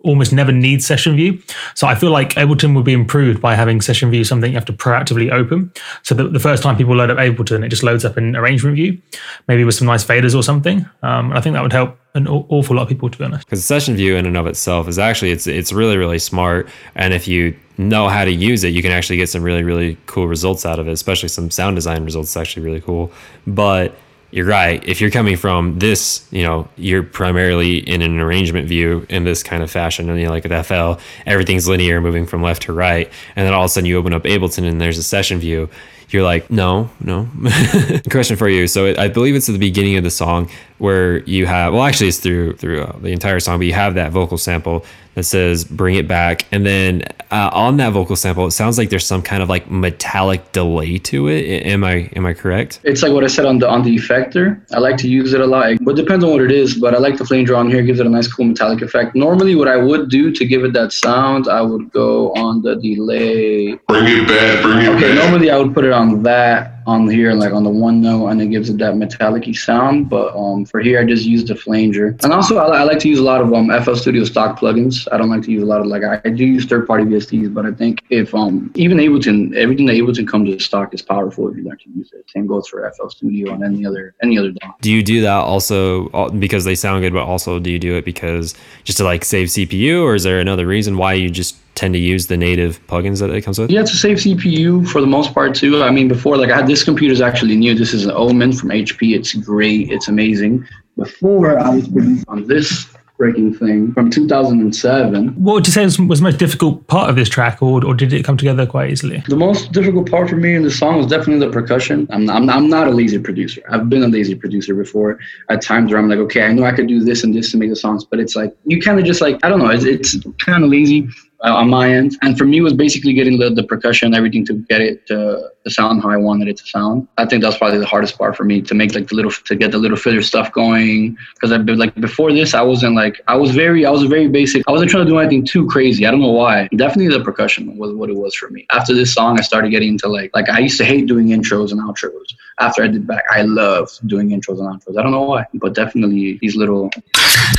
almost 0.02 0.32
never 0.32 0.52
need 0.52 0.82
session 0.82 1.16
view. 1.16 1.40
So 1.74 1.86
I 1.86 1.94
feel 1.94 2.10
like 2.10 2.30
Ableton 2.30 2.74
would 2.74 2.84
be 2.84 2.92
improved 2.92 3.40
by 3.40 3.54
having 3.54 3.80
session 3.80 4.10
view 4.10 4.24
something 4.24 4.50
you 4.50 4.56
have 4.56 4.64
to 4.66 4.72
proactively 4.72 5.30
open. 5.30 5.72
So 6.02 6.14
the, 6.14 6.28
the 6.28 6.40
first 6.40 6.62
time 6.62 6.76
people 6.76 6.96
load 6.96 7.10
up 7.10 7.18
Ableton, 7.18 7.64
it 7.64 7.68
just 7.68 7.82
loads 7.82 8.04
up 8.04 8.16
in 8.16 8.36
arrangement 8.36 8.76
view, 8.76 9.00
maybe 9.48 9.64
with 9.64 9.74
some 9.74 9.86
nice 9.86 10.04
faders 10.04 10.34
or 10.34 10.42
something. 10.42 10.88
Um, 11.02 11.32
I 11.32 11.40
think 11.40 11.54
that 11.54 11.62
would 11.62 11.72
help 11.72 11.98
an 12.14 12.26
awful 12.26 12.74
lot 12.74 12.82
of 12.82 12.88
people, 12.88 13.08
to 13.08 13.18
be 13.18 13.24
honest. 13.24 13.46
Because 13.46 13.64
session 13.64 13.94
view 13.94 14.16
in 14.16 14.26
and 14.26 14.36
of 14.36 14.46
itself 14.46 14.88
is 14.88 14.98
actually 14.98 15.30
it's 15.30 15.46
it's 15.46 15.72
really 15.72 15.96
really 15.96 16.18
smart, 16.18 16.68
and 16.94 17.14
if 17.14 17.28
you 17.28 17.56
know 17.78 18.08
how 18.08 18.24
to 18.24 18.32
use 18.32 18.64
it, 18.64 18.70
you 18.70 18.82
can 18.82 18.90
actually 18.90 19.16
get 19.16 19.28
some 19.28 19.42
really 19.42 19.62
really 19.62 19.96
cool 20.06 20.26
results 20.26 20.66
out 20.66 20.78
of 20.78 20.88
it, 20.88 20.92
especially 20.92 21.28
some 21.28 21.50
sound 21.50 21.76
design 21.76 22.04
results. 22.04 22.30
It's 22.30 22.36
actually 22.36 22.64
really 22.64 22.80
cool, 22.80 23.12
but 23.46 23.94
you're 24.30 24.46
right. 24.46 24.82
If 24.86 25.00
you're 25.00 25.10
coming 25.10 25.36
from 25.36 25.78
this, 25.78 26.26
you 26.30 26.42
know, 26.42 26.68
you're 26.76 27.02
primarily 27.02 27.78
in 27.78 28.02
an 28.02 28.20
arrangement 28.20 28.68
view 28.68 29.06
in 29.08 29.24
this 29.24 29.42
kind 29.42 29.62
of 29.62 29.70
fashion, 29.70 30.08
and 30.08 30.18
you 30.18 30.26
know, 30.26 30.30
like 30.30 30.44
with 30.44 30.66
FL, 30.66 31.02
everything's 31.26 31.66
linear, 31.66 32.00
moving 32.00 32.26
from 32.26 32.42
left 32.42 32.62
to 32.62 32.72
right, 32.72 33.10
and 33.34 33.46
then 33.46 33.54
all 33.54 33.62
of 33.62 33.66
a 33.66 33.68
sudden 33.68 33.86
you 33.86 33.96
open 33.98 34.12
up 34.12 34.22
Ableton 34.24 34.68
and 34.68 34.80
there's 34.80 34.98
a 34.98 35.02
session 35.02 35.38
view. 35.38 35.68
You're 36.10 36.24
like, 36.24 36.50
no, 36.50 36.90
no. 37.00 37.28
Question 38.10 38.36
for 38.36 38.48
you. 38.48 38.66
So 38.66 38.86
it, 38.86 38.98
I 38.98 39.06
believe 39.06 39.36
it's 39.36 39.48
at 39.48 39.52
the 39.52 39.58
beginning 39.58 39.96
of 39.96 40.02
the 40.02 40.10
song 40.10 40.50
where 40.78 41.18
you 41.18 41.46
have, 41.46 41.72
well, 41.72 41.84
actually, 41.84 42.08
it's 42.08 42.18
through 42.18 42.54
through 42.56 42.82
uh, 42.82 42.98
the 42.98 43.10
entire 43.12 43.38
song, 43.38 43.58
but 43.58 43.66
you 43.66 43.74
have 43.74 43.94
that 43.94 44.10
vocal 44.10 44.36
sample 44.36 44.84
that 45.20 45.24
says 45.24 45.64
"Bring 45.64 45.96
It 45.96 46.08
Back," 46.08 46.46
and 46.50 46.64
then 46.64 47.02
uh, 47.30 47.50
on 47.52 47.76
that 47.76 47.92
vocal 47.92 48.16
sample, 48.16 48.46
it 48.46 48.52
sounds 48.52 48.78
like 48.78 48.88
there's 48.88 49.04
some 49.06 49.20
kind 49.22 49.42
of 49.42 49.48
like 49.48 49.70
metallic 49.70 50.52
delay 50.52 50.96
to 50.98 51.28
it. 51.28 51.44
Am 51.66 51.84
I 51.84 52.10
am 52.16 52.24
I 52.24 52.32
correct? 52.32 52.80
It's 52.84 53.02
like 53.02 53.12
what 53.12 53.22
I 53.22 53.26
said 53.26 53.44
on 53.44 53.58
the 53.58 53.68
on 53.68 53.82
the 53.82 53.94
effector. 53.94 54.60
I 54.72 54.78
like 54.78 54.96
to 54.98 55.08
use 55.08 55.32
it 55.34 55.40
a 55.40 55.46
lot, 55.46 55.76
but 55.82 55.92
it 55.98 56.02
depends 56.02 56.24
on 56.24 56.30
what 56.30 56.40
it 56.40 56.50
is. 56.50 56.74
But 56.78 56.94
I 56.94 56.98
like 56.98 57.18
the 57.18 57.24
flanger 57.26 57.54
on 57.54 57.70
here; 57.70 57.82
gives 57.82 58.00
it 58.00 58.06
a 58.06 58.08
nice, 58.08 58.28
cool 58.32 58.46
metallic 58.46 58.80
effect. 58.82 59.14
Normally, 59.14 59.54
what 59.54 59.68
I 59.68 59.76
would 59.76 60.08
do 60.08 60.32
to 60.32 60.44
give 60.46 60.64
it 60.64 60.72
that 60.72 60.92
sound, 60.92 61.48
I 61.48 61.60
would 61.60 61.90
go 61.92 62.32
on 62.32 62.62
the 62.62 62.76
delay. 62.76 63.74
Bring 63.88 64.06
it 64.06 64.26
back, 64.26 64.62
bring 64.62 64.86
it 64.86 64.88
Okay, 64.88 65.14
back. 65.14 65.22
normally 65.22 65.50
I 65.50 65.58
would 65.58 65.74
put 65.74 65.84
it 65.84 65.92
on 65.92 66.22
that 66.22 66.79
on 66.86 67.08
here, 67.08 67.32
like 67.32 67.52
on 67.52 67.64
the 67.64 67.70
one 67.70 68.00
note, 68.00 68.28
and 68.28 68.40
it 68.40 68.46
gives 68.46 68.70
it 68.70 68.78
that 68.78 68.96
metallic 68.96 69.54
sound. 69.56 70.08
But 70.08 70.34
um, 70.36 70.64
for 70.64 70.80
here, 70.80 71.00
I 71.00 71.04
just 71.04 71.24
use 71.24 71.44
the 71.44 71.54
flanger. 71.54 72.16
And 72.22 72.32
also, 72.32 72.58
I, 72.58 72.80
I 72.80 72.82
like 72.84 72.98
to 73.00 73.08
use 73.08 73.18
a 73.18 73.22
lot 73.22 73.40
of 73.40 73.52
um, 73.52 73.70
FL 73.82 73.94
Studio 73.94 74.24
stock 74.24 74.58
plugins. 74.58 75.06
I 75.12 75.18
don't 75.18 75.30
like 75.30 75.42
to 75.42 75.50
use 75.50 75.62
a 75.62 75.66
lot 75.66 75.80
of 75.80 75.86
like 75.86 76.02
I, 76.02 76.20
I 76.24 76.30
do 76.30 76.44
use 76.44 76.64
third-party 76.64 77.04
VSTs, 77.04 77.52
but 77.52 77.66
I 77.66 77.72
think 77.72 78.02
if 78.10 78.34
um 78.34 78.70
even 78.74 78.98
Ableton, 78.98 79.54
everything 79.56 79.86
that 79.86 79.94
Ableton 79.94 80.26
comes 80.26 80.48
with 80.50 80.62
stock 80.62 80.94
is 80.94 81.02
powerful 81.02 81.48
if 81.50 81.56
you 81.56 81.64
learn 81.64 81.78
to 81.78 81.90
use 81.90 82.12
it. 82.12 82.28
Same 82.30 82.46
goes 82.46 82.68
for 82.68 82.90
FL 82.96 83.08
Studio 83.08 83.52
and 83.52 83.62
any 83.62 83.86
other 83.86 84.14
any 84.22 84.38
other. 84.38 84.52
Do 84.80 84.90
you 84.90 85.02
do 85.02 85.20
that 85.22 85.30
also 85.30 86.08
uh, 86.10 86.30
because 86.30 86.64
they 86.64 86.74
sound 86.74 87.02
good, 87.02 87.12
but 87.12 87.24
also 87.24 87.58
do 87.58 87.70
you 87.70 87.78
do 87.78 87.96
it 87.96 88.04
because 88.04 88.54
just 88.84 88.98
to 88.98 89.04
like 89.04 89.24
save 89.24 89.48
CPU, 89.48 90.02
or 90.02 90.14
is 90.14 90.22
there 90.22 90.40
another 90.40 90.66
reason 90.66 90.96
why 90.96 91.14
you 91.14 91.30
just 91.30 91.56
tend 91.80 91.94
to 91.94 91.98
use 91.98 92.26
the 92.26 92.36
native 92.36 92.86
plugins 92.86 93.20
that 93.20 93.30
it 93.30 93.40
comes 93.40 93.58
with? 93.58 93.70
Yeah, 93.70 93.80
it's 93.80 93.94
a 93.94 93.96
safe 93.96 94.18
CPU 94.18 94.86
for 94.86 95.00
the 95.00 95.06
most 95.06 95.32
part 95.32 95.54
too. 95.54 95.82
I 95.82 95.90
mean, 95.90 96.08
before 96.08 96.36
like 96.36 96.50
I 96.50 96.56
had 96.56 96.66
this 96.66 96.84
computer 96.84 97.12
is 97.12 97.22
actually 97.22 97.56
new. 97.56 97.74
This 97.74 97.94
is 97.94 98.04
an 98.04 98.12
Omen 98.12 98.52
from 98.52 98.68
HP. 98.68 99.16
It's 99.16 99.32
great. 99.32 99.90
It's 99.90 100.08
amazing. 100.08 100.68
Before 100.96 101.58
I 101.58 101.70
was 101.70 101.88
producing 101.88 102.24
on 102.28 102.46
this 102.46 102.86
breaking 103.16 103.52
thing 103.52 103.92
from 103.92 104.10
2007. 104.10 105.28
What 105.44 105.52
would 105.54 105.66
you 105.66 105.72
say 105.72 105.84
was, 105.84 105.98
was 105.98 106.20
the 106.20 106.24
most 106.24 106.38
difficult 106.38 106.86
part 106.86 107.10
of 107.10 107.16
this 107.16 107.28
track, 107.28 107.62
or, 107.62 107.84
or 107.84 107.94
did 107.94 108.14
it 108.14 108.24
come 108.24 108.38
together 108.38 108.66
quite 108.66 108.90
easily? 108.90 109.22
The 109.28 109.36
most 109.36 109.72
difficult 109.72 110.10
part 110.10 110.30
for 110.30 110.36
me 110.36 110.54
in 110.54 110.62
the 110.62 110.70
song 110.70 110.96
was 110.96 111.06
definitely 111.06 111.46
the 111.46 111.52
percussion. 111.52 112.06
I'm, 112.10 112.30
I'm, 112.30 112.48
I'm 112.48 112.68
not 112.70 112.88
a 112.88 112.90
lazy 112.90 113.18
producer. 113.18 113.60
I've 113.70 113.90
been 113.90 114.02
a 114.02 114.08
lazy 114.08 114.34
producer 114.34 114.74
before 114.74 115.18
at 115.50 115.60
times 115.60 115.92
where 115.92 116.00
I'm 116.00 116.08
like, 116.08 116.18
okay, 116.18 116.44
I 116.44 116.52
know 116.52 116.64
I 116.64 116.72
could 116.72 116.88
do 116.88 117.04
this 117.04 117.22
and 117.22 117.34
this 117.34 117.50
to 117.52 117.58
make 117.58 117.68
the 117.68 117.76
songs, 117.76 118.04
but 118.04 118.20
it's 118.20 118.36
like, 118.36 118.56
you 118.64 118.80
kind 118.80 118.98
of 118.98 119.04
just 119.04 119.20
like, 119.20 119.38
I 119.44 119.50
don't 119.50 119.58
know, 119.58 119.68
it's, 119.68 119.84
it's 119.84 120.16
kind 120.38 120.64
of 120.64 120.70
lazy 120.70 121.08
uh, 121.44 121.54
on 121.54 121.68
my 121.70 121.90
end. 121.92 122.16
And 122.22 122.36
for 122.36 122.44
me, 122.44 122.60
was 122.60 122.72
basically 122.72 123.12
getting 123.12 123.38
the, 123.38 123.50
the 123.50 123.62
percussion, 123.62 124.14
everything 124.14 124.44
to 124.46 124.54
get 124.54 124.80
it 124.80 125.06
to, 125.06 125.50
to 125.64 125.70
sound 125.70 126.02
how 126.02 126.10
I 126.10 126.16
wanted 126.16 126.48
it 126.48 126.56
to 126.58 126.66
sound. 126.66 127.08
I 127.18 127.26
think 127.26 127.42
that's 127.42 127.56
probably 127.56 127.78
the 127.78 127.86
hardest 127.86 128.18
part 128.18 128.36
for 128.36 128.44
me 128.44 128.60
to 128.62 128.74
make 128.74 128.94
like 128.94 129.08
the 129.08 129.14
little, 129.14 129.30
to 129.30 129.56
get 129.56 129.72
the 129.72 129.78
little 129.78 129.96
filler 129.96 130.22
stuff 130.22 130.52
going. 130.52 131.16
Cause 131.40 131.52
I've 131.52 131.64
been 131.64 131.78
like, 131.78 131.94
before 131.94 132.32
this, 132.32 132.54
I 132.54 132.62
wasn't 132.62 132.94
like, 132.94 133.20
I 133.28 133.36
was 133.36 133.52
very, 133.52 133.86
I 133.86 133.90
was 133.90 134.04
very 134.04 134.28
basic. 134.28 134.62
I 134.68 134.72
wasn't 134.72 134.90
trying 134.90 135.06
to 135.06 135.10
do 135.10 135.18
anything 135.18 135.44
too 135.44 135.66
crazy. 135.66 136.06
I 136.06 136.10
don't 136.10 136.20
know 136.20 136.32
why. 136.32 136.68
Definitely 136.76 137.16
the 137.16 137.24
percussion 137.24 137.76
was 137.76 137.92
what 137.94 138.10
it 138.10 138.16
was 138.16 138.34
for 138.34 138.50
me. 138.50 138.66
After 138.70 138.94
this 138.94 139.12
song, 139.12 139.38
I 139.38 139.42
started 139.42 139.70
getting 139.70 139.90
into 139.90 140.08
like, 140.08 140.30
like 140.34 140.48
I 140.48 140.58
used 140.58 140.78
to 140.78 140.84
hate 140.84 141.06
doing 141.06 141.28
intros 141.28 141.72
and 141.72 141.80
outros. 141.80 142.34
After 142.58 142.82
I 142.82 142.88
did 142.88 143.06
back, 143.06 143.24
I 143.30 143.42
loved 143.42 144.06
doing 144.06 144.30
intros 144.30 144.58
and 144.58 144.68
outros. 144.68 144.98
I 144.98 145.02
don't 145.02 145.12
know 145.12 145.22
why, 145.22 145.46
but 145.54 145.74
definitely 145.74 146.38
these 146.42 146.56
little, 146.56 146.90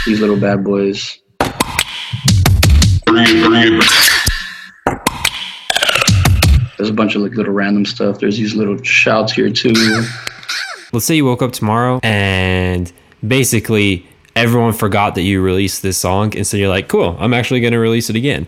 these 0.06 0.20
little 0.20 0.40
bad 0.40 0.64
boys. 0.64 1.20
Bring 3.24 3.38
it, 3.38 3.48
bring 3.48 3.74
it. 3.78 5.00
There's 6.78 6.90
a 6.90 6.94
bunch 6.94 7.16
of 7.16 7.22
like 7.22 7.34
little 7.34 7.54
random 7.54 7.86
stuff. 7.86 8.20
There's 8.20 8.38
these 8.38 8.56
little 8.56 8.82
shouts 8.82 9.32
here 9.34 9.52
too. 9.52 9.74
Let's 10.92 11.06
say 11.06 11.16
you 11.16 11.26
woke 11.26 11.44
up 11.44 11.52
tomorrow 11.52 12.00
and 12.02 12.92
basically 13.26 14.08
everyone 14.36 14.74
forgot 14.74 15.14
that 15.16 15.22
you 15.22 15.42
released 15.42 15.84
this 15.84 15.98
song, 15.98 16.36
and 16.36 16.48
so 16.48 16.58
you're 16.58 16.70
like, 16.70 16.88
cool, 16.88 17.16
I'm 17.20 17.34
actually 17.34 17.60
going 17.60 17.74
to 17.74 17.80
release 17.80 18.10
it 18.10 18.16
again. 18.16 18.48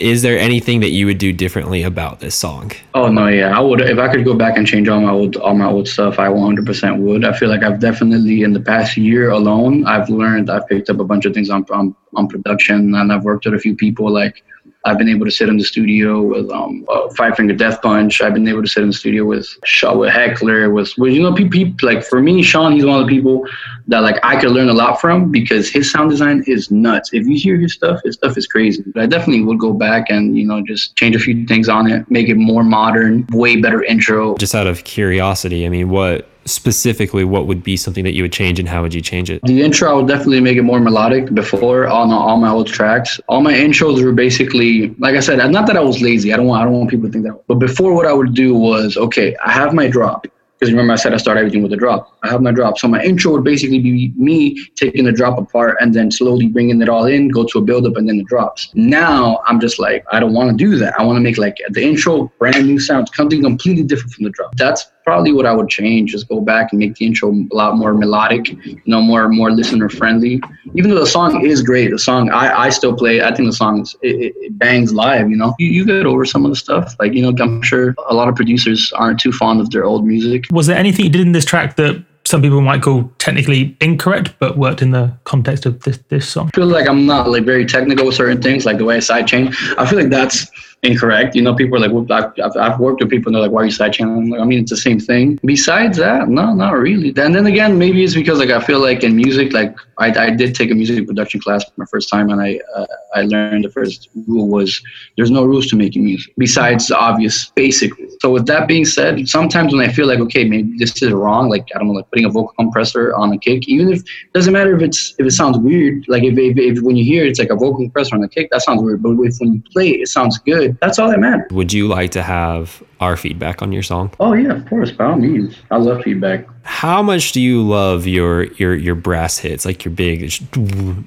Is 0.00 0.22
there 0.22 0.38
anything 0.38 0.80
that 0.80 0.92
you 0.92 1.04
would 1.04 1.18
do 1.18 1.30
differently 1.30 1.82
about 1.82 2.20
this 2.20 2.34
song? 2.34 2.72
Oh 2.94 3.08
no, 3.08 3.26
yeah, 3.28 3.56
I 3.56 3.60
would 3.60 3.82
if 3.82 3.98
I 3.98 4.08
could 4.08 4.24
go 4.24 4.32
back 4.34 4.56
and 4.56 4.66
change 4.66 4.88
all 4.88 5.02
my 5.02 5.10
old 5.10 5.36
all 5.36 5.54
my 5.54 5.66
old 5.66 5.86
stuff. 5.86 6.18
I 6.18 6.28
100% 6.28 6.98
would. 7.00 7.22
I 7.26 7.36
feel 7.36 7.50
like 7.50 7.62
I've 7.62 7.80
definitely 7.80 8.40
in 8.40 8.54
the 8.54 8.60
past 8.60 8.96
year 8.96 9.28
alone, 9.28 9.86
I've 9.86 10.08
learned. 10.08 10.48
I've 10.48 10.66
picked 10.68 10.88
up 10.88 11.00
a 11.00 11.04
bunch 11.04 11.26
of 11.26 11.34
things 11.34 11.50
on 11.50 11.66
on, 11.70 11.94
on 12.14 12.28
production, 12.28 12.94
and 12.94 13.12
I've 13.12 13.24
worked 13.24 13.44
with 13.44 13.54
a 13.54 13.58
few 13.58 13.76
people. 13.76 14.10
Like 14.10 14.42
I've 14.84 14.96
been 14.96 15.08
able 15.10 15.26
to 15.26 15.30
sit 15.30 15.48
in 15.50 15.58
the 15.58 15.64
studio 15.64 16.22
with 16.22 16.50
um 16.50 16.86
uh, 16.88 17.10
Five 17.10 17.36
Finger 17.36 17.54
Death 17.54 17.82
Punch. 17.82 18.22
I've 18.22 18.32
been 18.32 18.48
able 18.48 18.62
to 18.62 18.68
sit 18.68 18.82
in 18.82 18.88
the 18.88 18.94
studio 18.94 19.24
with 19.24 19.46
Shaw 19.64 19.96
with 19.96 20.10
Heckler. 20.10 20.70
With, 20.70 20.92
with 20.96 21.12
you 21.12 21.22
know 21.22 21.34
people 21.34 21.74
like 21.82 22.02
for 22.02 22.20
me, 22.20 22.42
Sean, 22.42 22.72
he's 22.72 22.86
one 22.86 23.00
of 23.00 23.06
the 23.06 23.14
people 23.14 23.46
that 23.88 24.00
like 24.00 24.18
I 24.22 24.40
could 24.40 24.52
learn 24.52 24.70
a 24.70 24.72
lot 24.72 25.00
from 25.00 25.30
because 25.30 25.68
his 25.68 25.90
sound 25.90 26.10
design 26.10 26.44
is 26.46 26.70
nuts. 26.70 27.10
If 27.12 27.26
you 27.26 27.38
hear 27.38 27.58
his 27.58 27.74
stuff, 27.74 28.00
his 28.04 28.14
stuff 28.14 28.38
is 28.38 28.46
crazy. 28.46 28.82
But 28.94 29.02
I 29.02 29.06
definitely 29.06 29.44
would 29.44 29.58
go 29.58 29.74
back 29.74 30.06
and 30.08 30.38
you 30.38 30.46
know 30.46 30.62
just 30.62 30.96
change 30.96 31.14
a 31.14 31.18
few 31.18 31.46
things 31.46 31.68
on 31.68 31.90
it, 31.90 32.10
make 32.10 32.28
it 32.28 32.36
more 32.36 32.64
modern, 32.64 33.26
way 33.32 33.56
better 33.56 33.82
intro. 33.82 34.36
Just 34.36 34.54
out 34.54 34.66
of 34.66 34.84
curiosity, 34.84 35.66
I 35.66 35.68
mean, 35.68 35.90
what 35.90 36.29
specifically 36.44 37.24
what 37.24 37.46
would 37.46 37.62
be 37.62 37.76
something 37.76 38.04
that 38.04 38.14
you 38.14 38.22
would 38.22 38.32
change 38.32 38.58
and 38.58 38.68
how 38.68 38.82
would 38.82 38.94
you 38.94 39.00
change 39.00 39.30
it? 39.30 39.42
The 39.42 39.62
intro, 39.62 39.90
I 39.90 39.94
would 39.94 40.08
definitely 40.08 40.40
make 40.40 40.56
it 40.56 40.62
more 40.62 40.80
melodic. 40.80 41.32
Before 41.34 41.86
on 41.86 42.12
all 42.12 42.36
my 42.36 42.50
old 42.50 42.66
tracks, 42.66 43.20
all 43.28 43.40
my 43.40 43.52
intros 43.52 44.02
were 44.04 44.12
basically, 44.12 44.94
like 44.98 45.14
I 45.14 45.20
said, 45.20 45.36
not 45.50 45.66
that 45.66 45.76
I 45.76 45.80
was 45.80 46.00
lazy. 46.00 46.32
I 46.32 46.36
don't 46.36 46.46
want, 46.46 46.62
I 46.62 46.64
don't 46.64 46.74
want 46.74 46.90
people 46.90 47.08
to 47.08 47.12
think 47.12 47.24
that. 47.24 47.40
But 47.46 47.56
before, 47.56 47.94
what 47.94 48.06
I 48.06 48.12
would 48.12 48.34
do 48.34 48.54
was, 48.54 48.96
okay, 48.96 49.36
I 49.44 49.52
have 49.52 49.74
my 49.74 49.88
drop. 49.88 50.26
Because 50.58 50.72
remember, 50.74 50.92
I 50.92 50.96
said 50.96 51.14
I 51.14 51.16
start 51.16 51.38
everything 51.38 51.62
with 51.62 51.72
a 51.72 51.76
drop. 51.76 52.18
I 52.22 52.28
have 52.28 52.42
my 52.42 52.52
drop. 52.52 52.76
So 52.76 52.86
my 52.86 53.02
intro 53.02 53.32
would 53.32 53.44
basically 53.44 53.78
be 53.78 54.12
me 54.14 54.62
taking 54.76 55.06
the 55.06 55.12
drop 55.12 55.38
apart 55.38 55.78
and 55.80 55.94
then 55.94 56.10
slowly 56.10 56.48
bringing 56.48 56.82
it 56.82 56.88
all 56.90 57.06
in, 57.06 57.28
go 57.28 57.44
to 57.44 57.60
a 57.60 57.62
buildup, 57.62 57.96
and 57.96 58.06
then 58.06 58.18
the 58.18 58.24
drops. 58.24 58.70
Now 58.74 59.40
I'm 59.46 59.58
just 59.58 59.78
like, 59.78 60.04
I 60.12 60.20
don't 60.20 60.34
want 60.34 60.50
to 60.50 60.56
do 60.62 60.76
that. 60.76 61.00
I 61.00 61.02
want 61.02 61.16
to 61.16 61.22
make 61.22 61.38
like 61.38 61.56
the 61.70 61.82
intro 61.82 62.30
brand 62.38 62.66
new 62.66 62.78
sounds, 62.78 63.10
something 63.14 63.42
completely 63.42 63.84
different 63.84 64.12
from 64.12 64.24
the 64.24 64.30
drop. 64.30 64.54
That's 64.56 64.84
probably 65.10 65.32
what 65.32 65.44
I 65.44 65.52
would 65.52 65.68
change. 65.68 66.12
Just 66.12 66.28
go 66.28 66.40
back 66.40 66.64
and 66.70 66.78
make 66.78 66.94
the 66.94 67.04
intro 67.04 67.26
a 67.32 67.54
lot 67.60 67.76
more 67.76 67.92
melodic, 67.94 68.44
you 68.64 68.80
know, 68.92 69.00
more 69.02 69.28
more 69.28 69.50
listener 69.50 69.88
friendly. 69.88 70.34
Even 70.76 70.86
though 70.90 71.00
the 71.00 71.12
song 71.18 71.44
is 71.44 71.62
great, 71.70 71.88
the 71.90 71.98
song 71.98 72.30
I, 72.30 72.44
I 72.66 72.68
still 72.78 72.94
play. 73.02 73.14
I 73.28 73.34
think 73.34 73.48
the 73.48 73.58
song 73.64 73.80
is, 73.82 73.96
it- 74.02 74.34
it 74.44 74.58
bangs 74.64 74.90
live. 74.92 75.24
You 75.32 75.36
know, 75.42 75.50
you, 75.58 75.68
you 75.76 75.82
get 75.84 76.06
over 76.12 76.24
some 76.24 76.44
of 76.46 76.50
the 76.52 76.60
stuff. 76.66 76.94
Like 77.00 77.12
you 77.14 77.22
know, 77.24 77.32
I'm 77.44 77.60
sure 77.62 77.86
a 78.12 78.14
lot 78.20 78.28
of 78.28 78.34
producers 78.36 78.92
aren't 79.02 79.18
too 79.18 79.32
fond 79.32 79.60
of 79.60 79.70
their 79.70 79.84
old 79.84 80.06
music. 80.06 80.40
Was 80.52 80.66
there 80.68 80.78
anything 80.84 81.04
you 81.06 81.10
did 81.10 81.22
in 81.22 81.32
this 81.32 81.44
track 81.52 81.74
that 81.76 81.94
some 82.24 82.42
people 82.42 82.60
might 82.60 82.82
call 82.82 83.10
technically 83.18 83.76
incorrect, 83.80 84.34
but 84.38 84.56
worked 84.56 84.82
in 84.82 84.90
the 84.90 85.12
context 85.24 85.66
of 85.66 85.80
this, 85.82 85.98
this 86.08 86.28
song? 86.28 86.50
I 86.54 86.56
feel 86.56 86.66
like 86.66 86.88
I'm 86.88 87.06
not 87.06 87.28
like 87.28 87.44
very 87.44 87.66
technical 87.66 88.06
with 88.06 88.14
certain 88.14 88.40
things, 88.40 88.64
like 88.64 88.78
the 88.78 88.84
way 88.84 88.96
I 88.96 88.98
sidechain. 88.98 89.54
I 89.78 89.86
feel 89.86 89.98
like 89.98 90.10
that's 90.10 90.50
incorrect. 90.82 91.34
You 91.34 91.42
know, 91.42 91.54
people 91.54 91.76
are 91.76 91.88
like, 91.88 92.38
I've, 92.38 92.56
I've, 92.56 92.80
worked 92.80 93.00
with 93.00 93.10
people 93.10 93.28
and 93.28 93.34
they're 93.34 93.42
like, 93.42 93.50
why 93.50 93.62
are 93.62 93.64
you 93.66 93.70
sidechaining? 93.70 94.30
Like, 94.30 94.40
I 94.40 94.44
mean, 94.44 94.60
it's 94.60 94.70
the 94.70 94.76
same 94.76 94.98
thing. 94.98 95.38
Besides 95.44 95.98
that, 95.98 96.28
no, 96.28 96.54
not 96.54 96.72
really. 96.72 97.08
And 97.08 97.34
then 97.34 97.46
again, 97.46 97.78
maybe 97.78 98.02
it's 98.02 98.14
because 98.14 98.38
like 98.38 98.50
I 98.50 98.60
feel 98.60 98.80
like 98.80 99.04
in 99.04 99.16
music, 99.16 99.52
like 99.52 99.76
I, 99.98 100.08
I 100.08 100.30
did 100.30 100.54
take 100.54 100.70
a 100.70 100.74
music 100.74 101.06
production 101.06 101.40
class 101.40 101.64
my 101.76 101.84
first 101.86 102.08
time 102.08 102.30
and 102.30 102.40
I 102.40 102.60
uh, 102.74 102.86
I 103.14 103.22
learned 103.22 103.64
the 103.64 103.70
first 103.70 104.08
rule 104.26 104.48
was 104.48 104.80
there's 105.16 105.30
no 105.30 105.44
rules 105.44 105.66
to 105.68 105.76
making 105.76 106.04
music 106.04 106.32
besides 106.38 106.88
the 106.88 106.98
obvious 106.98 107.50
basic 107.50 107.96
rules. 107.98 108.09
So 108.20 108.30
with 108.30 108.46
that 108.46 108.68
being 108.68 108.84
said, 108.84 109.26
sometimes 109.28 109.72
when 109.72 109.88
I 109.88 109.90
feel 109.90 110.06
like 110.06 110.20
okay, 110.20 110.44
maybe 110.44 110.76
this 110.76 111.02
is 111.02 111.10
wrong, 111.10 111.48
like 111.48 111.66
I 111.74 111.78
don't 111.78 111.88
know, 111.88 111.94
like 111.94 112.10
putting 112.10 112.26
a 112.26 112.28
vocal 112.28 112.52
compressor 112.58 113.14
on 113.14 113.32
a 113.32 113.38
kick, 113.38 113.66
even 113.66 113.90
if 113.90 114.00
it 114.00 114.32
doesn't 114.34 114.52
matter 114.52 114.76
if 114.76 114.82
it's 114.82 115.14
if 115.18 115.26
it 115.26 115.30
sounds 115.30 115.56
weird, 115.58 116.04
like 116.06 116.22
if, 116.22 116.36
if, 116.36 116.58
if 116.58 116.82
when 116.82 116.96
you 116.96 117.04
hear 117.04 117.24
it, 117.24 117.30
it's 117.30 117.38
like 117.38 117.50
a 117.50 117.56
vocal 117.56 117.78
compressor 117.78 118.14
on 118.14 118.22
a 118.22 118.28
kick, 118.28 118.50
that 118.50 118.60
sounds 118.60 118.82
weird. 118.82 119.02
But 119.02 119.12
if 119.20 119.38
when 119.38 119.54
you 119.54 119.62
play 119.72 119.88
it, 119.88 120.00
it 120.02 120.08
sounds 120.08 120.38
good. 120.38 120.76
That's 120.82 120.98
all 120.98 121.08
that 121.10 121.18
matters. 121.18 121.50
Would 121.50 121.72
you 121.72 121.88
like 121.88 122.10
to 122.10 122.22
have 122.22 122.82
our 123.00 123.16
feedback 123.16 123.62
on 123.62 123.72
your 123.72 123.82
song? 123.82 124.12
Oh 124.20 124.34
yeah, 124.34 124.52
of 124.52 124.68
course, 124.68 124.90
by 124.92 125.06
all 125.06 125.16
means. 125.16 125.56
I 125.70 125.78
love 125.78 126.02
feedback. 126.02 126.46
How 126.62 127.02
much 127.02 127.32
do 127.32 127.40
you 127.40 127.62
love 127.66 128.06
your 128.06 128.44
your 128.54 128.74
your 128.74 128.94
brass 128.94 129.38
hits, 129.38 129.64
like 129.64 129.84
your 129.84 129.92
big 129.92 130.32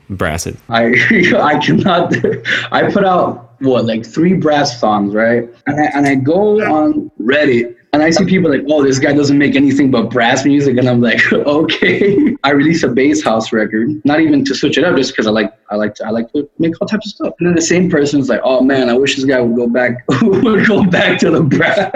brass 0.09 0.43
hits? 0.45 0.61
I 0.69 0.85
I 1.37 1.59
cannot. 1.59 2.13
I 2.71 2.91
put 2.91 3.05
out 3.05 3.53
what 3.61 3.85
like 3.85 4.05
three 4.05 4.33
brass 4.33 4.79
songs, 4.79 5.13
right? 5.13 5.47
And 5.67 5.79
I 5.79 5.85
and 5.95 6.07
I 6.07 6.15
go 6.15 6.61
on 6.61 7.11
Reddit 7.21 7.75
and 7.93 8.01
I 8.01 8.09
see 8.09 8.25
people 8.25 8.49
like, 8.49 8.63
oh, 8.69 8.83
this 8.83 8.97
guy 8.97 9.13
doesn't 9.13 9.37
make 9.37 9.55
anything 9.55 9.91
but 9.91 10.09
brass 10.09 10.45
music, 10.45 10.77
and 10.77 10.89
I'm 10.89 10.99
like, 10.99 11.21
okay. 11.33 12.35
I 12.43 12.49
release 12.49 12.81
a 12.81 12.87
bass 12.87 13.23
house 13.23 13.53
record, 13.53 14.03
not 14.03 14.19
even 14.19 14.43
to 14.45 14.55
switch 14.55 14.79
it 14.79 14.83
up, 14.83 14.97
just 14.97 15.11
because 15.11 15.27
I 15.27 15.29
like 15.29 15.53
I 15.69 15.75
like 15.75 15.95
to 15.95 16.07
I 16.07 16.09
like 16.09 16.31
to 16.33 16.49
make 16.57 16.73
all 16.81 16.87
types 16.87 17.05
of 17.05 17.11
stuff. 17.13 17.33
And 17.39 17.47
then 17.47 17.55
the 17.55 17.61
same 17.61 17.91
person's 17.91 18.29
like, 18.29 18.41
oh 18.43 18.61
man, 18.61 18.89
I 18.89 18.93
wish 18.93 19.15
this 19.15 19.25
guy 19.25 19.39
would 19.39 19.55
go 19.55 19.67
back 19.67 20.03
would 20.21 20.65
go 20.67 20.83
back 20.83 21.19
to 21.19 21.31
the 21.31 21.41
brass. 21.41 21.91